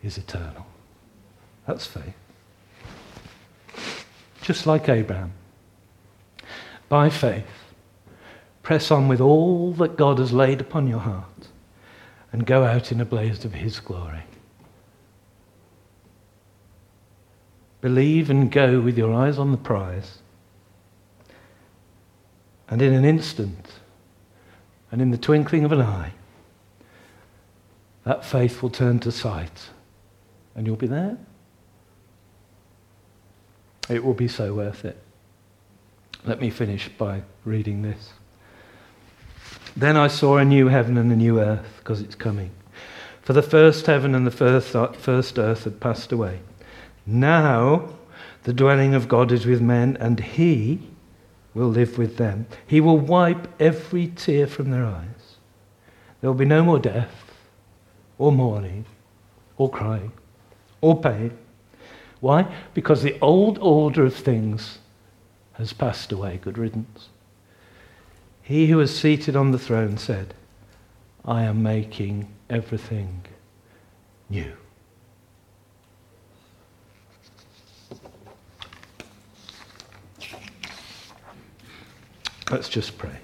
is 0.01 0.17
eternal. 0.17 0.65
That's 1.67 1.85
faith. 1.85 2.15
Just 4.41 4.65
like 4.65 4.89
Abraham. 4.89 5.33
By 6.89 7.09
faith, 7.09 7.45
press 8.63 8.91
on 8.91 9.07
with 9.07 9.21
all 9.21 9.73
that 9.73 9.97
God 9.97 10.17
has 10.17 10.33
laid 10.33 10.61
upon 10.61 10.87
your 10.87 10.99
heart 10.99 11.47
and 12.31 12.45
go 12.45 12.63
out 12.65 12.91
in 12.91 12.99
a 12.99 13.05
blaze 13.05 13.45
of 13.45 13.53
his 13.53 13.79
glory. 13.79 14.23
Believe 17.83 18.29
and 18.29 18.49
go 18.49 18.79
with 18.79 18.97
your 18.97 19.13
eyes 19.13 19.37
on 19.37 19.51
the 19.51 19.57
prize. 19.57 20.19
And 22.69 22.81
in 22.81 22.93
an 22.93 23.03
instant, 23.03 23.73
and 24.89 25.01
in 25.01 25.11
the 25.11 25.17
twinkling 25.17 25.65
of 25.65 25.73
an 25.73 25.81
eye, 25.81 26.13
that 28.05 28.23
faith 28.23 28.61
will 28.61 28.69
turn 28.69 28.99
to 29.01 29.11
sight, 29.11 29.67
and 30.55 30.65
you'll 30.65 30.77
be 30.77 30.87
there. 30.87 31.17
It 33.89 34.05
will 34.05 34.13
be 34.13 34.29
so 34.29 34.53
worth 34.53 34.85
it. 34.85 34.97
Let 36.23 36.39
me 36.39 36.51
finish 36.51 36.87
by 36.87 37.23
reading 37.43 37.81
this. 37.81 38.11
Then 39.75 39.97
I 39.97 40.07
saw 40.07 40.37
a 40.37 40.45
new 40.45 40.69
heaven 40.69 40.97
and 40.97 41.11
a 41.11 41.17
new 41.17 41.41
earth, 41.41 41.79
because 41.79 41.99
it's 41.99 42.15
coming. 42.15 42.51
For 43.23 43.33
the 43.33 43.41
first 43.41 43.87
heaven 43.87 44.15
and 44.15 44.25
the 44.25 44.31
first, 44.31 44.73
uh, 44.73 44.93
first 44.93 45.37
earth 45.37 45.65
had 45.65 45.81
passed 45.81 46.13
away 46.13 46.39
now 47.05 47.89
the 48.43 48.53
dwelling 48.53 48.93
of 48.93 49.07
God 49.07 49.31
is 49.31 49.45
with 49.45 49.61
men, 49.61 49.97
and 49.99 50.19
He 50.19 50.79
will 51.53 51.69
live 51.69 51.97
with 51.97 52.17
them. 52.17 52.45
He 52.65 52.81
will 52.81 52.97
wipe 52.97 53.47
every 53.59 54.07
tear 54.07 54.47
from 54.47 54.71
their 54.71 54.85
eyes. 54.85 55.37
There 56.21 56.29
will 56.29 56.37
be 56.37 56.45
no 56.45 56.63
more 56.63 56.79
death, 56.79 57.33
or 58.17 58.31
mourning, 58.31 58.85
or 59.57 59.69
crying, 59.69 60.11
or 60.81 60.99
pain. 61.01 61.37
Why? 62.19 62.53
Because 62.73 63.03
the 63.03 63.17
old 63.21 63.57
order 63.59 64.05
of 64.05 64.15
things 64.15 64.79
has 65.53 65.73
passed 65.73 66.11
away. 66.11 66.39
Good 66.41 66.57
riddance. 66.57 67.09
He 68.41 68.67
who 68.67 68.77
was 68.77 68.97
seated 68.97 69.35
on 69.35 69.51
the 69.51 69.59
throne 69.59 69.97
said, 69.97 70.33
I 71.25 71.43
am 71.43 71.63
making 71.63 72.27
everything 72.49 73.25
new. 74.29 74.53
Let's 82.53 82.69
just 82.69 82.99
pray. 82.99 83.17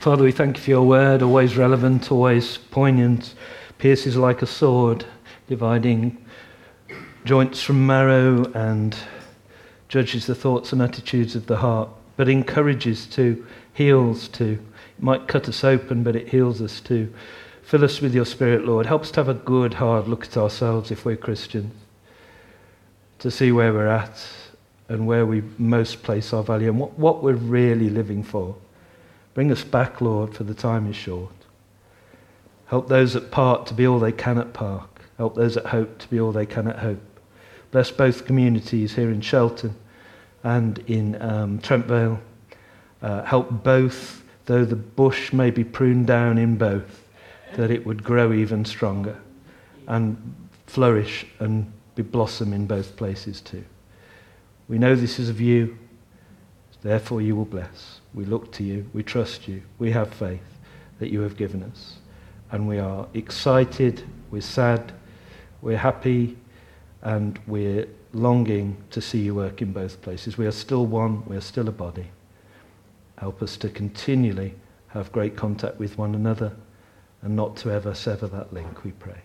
Father, 0.00 0.24
we 0.24 0.32
thank 0.32 0.56
you 0.56 0.62
for 0.64 0.70
your 0.70 0.82
word, 0.82 1.22
always 1.22 1.56
relevant, 1.56 2.10
always 2.10 2.56
poignant, 2.58 3.36
pierces 3.78 4.16
like 4.16 4.42
a 4.42 4.46
sword, 4.46 5.04
dividing 5.48 6.26
joints 7.24 7.62
from 7.62 7.86
marrow 7.86 8.50
and 8.54 8.96
judges 9.86 10.26
the 10.26 10.34
thoughts 10.34 10.72
and 10.72 10.82
attitudes 10.82 11.36
of 11.36 11.46
the 11.46 11.58
heart, 11.58 11.88
but 12.16 12.28
encourages 12.28 13.06
to, 13.06 13.46
heals 13.74 14.26
to. 14.30 14.54
It 14.98 15.02
might 15.04 15.28
cut 15.28 15.48
us 15.48 15.62
open, 15.62 16.02
but 16.02 16.16
it 16.16 16.30
heals 16.30 16.60
us 16.60 16.80
too. 16.80 17.14
Fill 17.70 17.84
us 17.84 18.00
with 18.00 18.12
your 18.16 18.24
Spirit, 18.24 18.64
Lord. 18.64 18.86
Help 18.86 19.02
us 19.02 19.12
to 19.12 19.20
have 19.20 19.28
a 19.28 19.34
good, 19.34 19.74
hard 19.74 20.08
look 20.08 20.24
at 20.24 20.36
ourselves 20.36 20.90
if 20.90 21.04
we're 21.04 21.16
Christians, 21.16 21.72
to 23.20 23.30
see 23.30 23.52
where 23.52 23.72
we're 23.72 23.86
at 23.86 24.26
and 24.88 25.06
where 25.06 25.24
we 25.24 25.44
most 25.56 26.02
place 26.02 26.32
our 26.32 26.42
value 26.42 26.68
and 26.68 26.80
what, 26.80 26.98
what 26.98 27.22
we're 27.22 27.34
really 27.34 27.88
living 27.88 28.24
for. 28.24 28.56
Bring 29.34 29.52
us 29.52 29.62
back, 29.62 30.00
Lord, 30.00 30.34
for 30.34 30.42
the 30.42 30.52
time 30.52 30.90
is 30.90 30.96
short. 30.96 31.32
Help 32.66 32.88
those 32.88 33.14
at 33.14 33.30
Park 33.30 33.66
to 33.66 33.74
be 33.74 33.86
all 33.86 34.00
they 34.00 34.10
can 34.10 34.38
at 34.38 34.52
Park. 34.52 35.02
Help 35.16 35.36
those 35.36 35.56
at 35.56 35.66
Hope 35.66 35.96
to 36.00 36.08
be 36.08 36.18
all 36.18 36.32
they 36.32 36.46
can 36.46 36.66
at 36.66 36.80
Hope. 36.80 37.20
Bless 37.70 37.92
both 37.92 38.26
communities 38.26 38.96
here 38.96 39.12
in 39.12 39.20
Shelton 39.20 39.76
and 40.42 40.80
in 40.88 41.22
um. 41.22 41.60
Uh, 43.00 43.22
help 43.22 43.62
both, 43.62 44.24
though 44.46 44.64
the 44.64 44.74
bush 44.74 45.32
may 45.32 45.52
be 45.52 45.62
pruned 45.62 46.08
down 46.08 46.36
in 46.36 46.56
both, 46.56 46.99
that 47.56 47.70
it 47.70 47.84
would 47.84 48.02
grow 48.02 48.32
even 48.32 48.64
stronger 48.64 49.18
and 49.86 50.34
flourish 50.66 51.26
and 51.40 51.70
be 51.94 52.02
blossom 52.02 52.52
in 52.52 52.66
both 52.66 52.96
places 52.96 53.40
too. 53.40 53.64
We 54.68 54.78
know 54.78 54.94
this 54.94 55.18
is 55.18 55.28
of 55.28 55.40
you, 55.40 55.76
therefore 56.82 57.20
you 57.20 57.34
will 57.34 57.44
bless. 57.44 58.00
We 58.14 58.24
look 58.24 58.52
to 58.52 58.64
you. 58.64 58.88
We 58.92 59.02
trust 59.02 59.48
you. 59.48 59.62
We 59.78 59.90
have 59.92 60.12
faith 60.12 60.40
that 60.98 61.10
you 61.10 61.20
have 61.20 61.36
given 61.36 61.62
us. 61.62 61.96
And 62.52 62.66
we 62.66 62.78
are 62.78 63.06
excited. 63.14 64.04
We're 64.30 64.42
sad. 64.42 64.92
We're 65.62 65.78
happy. 65.78 66.36
And 67.02 67.38
we're 67.46 67.86
longing 68.12 68.76
to 68.90 69.00
see 69.00 69.18
you 69.18 69.34
work 69.34 69.62
in 69.62 69.72
both 69.72 70.02
places. 70.02 70.36
We 70.36 70.46
are 70.46 70.52
still 70.52 70.86
one. 70.86 71.24
We 71.26 71.36
are 71.36 71.40
still 71.42 71.68
a 71.68 71.72
body. 71.72 72.10
Help 73.18 73.42
us 73.42 73.56
to 73.58 73.68
continually 73.68 74.54
have 74.88 75.12
great 75.12 75.36
contact 75.36 75.78
with 75.78 75.98
one 75.98 76.14
another 76.14 76.52
and 77.22 77.36
not 77.36 77.56
to 77.56 77.70
ever 77.70 77.94
sever 77.94 78.26
that 78.28 78.52
link, 78.52 78.84
we 78.84 78.92
pray. 78.92 79.20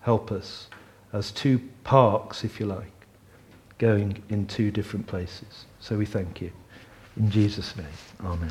Help 0.00 0.32
us 0.32 0.68
as 1.12 1.30
two 1.30 1.60
parks, 1.84 2.44
if 2.44 2.60
you 2.60 2.66
like, 2.66 2.92
going 3.78 4.22
in 4.28 4.46
two 4.46 4.70
different 4.70 5.06
places. 5.06 5.66
So 5.80 5.96
we 5.96 6.06
thank 6.06 6.40
you. 6.40 6.50
In 7.16 7.30
Jesus' 7.30 7.76
name, 7.76 7.86
amen. 8.24 8.50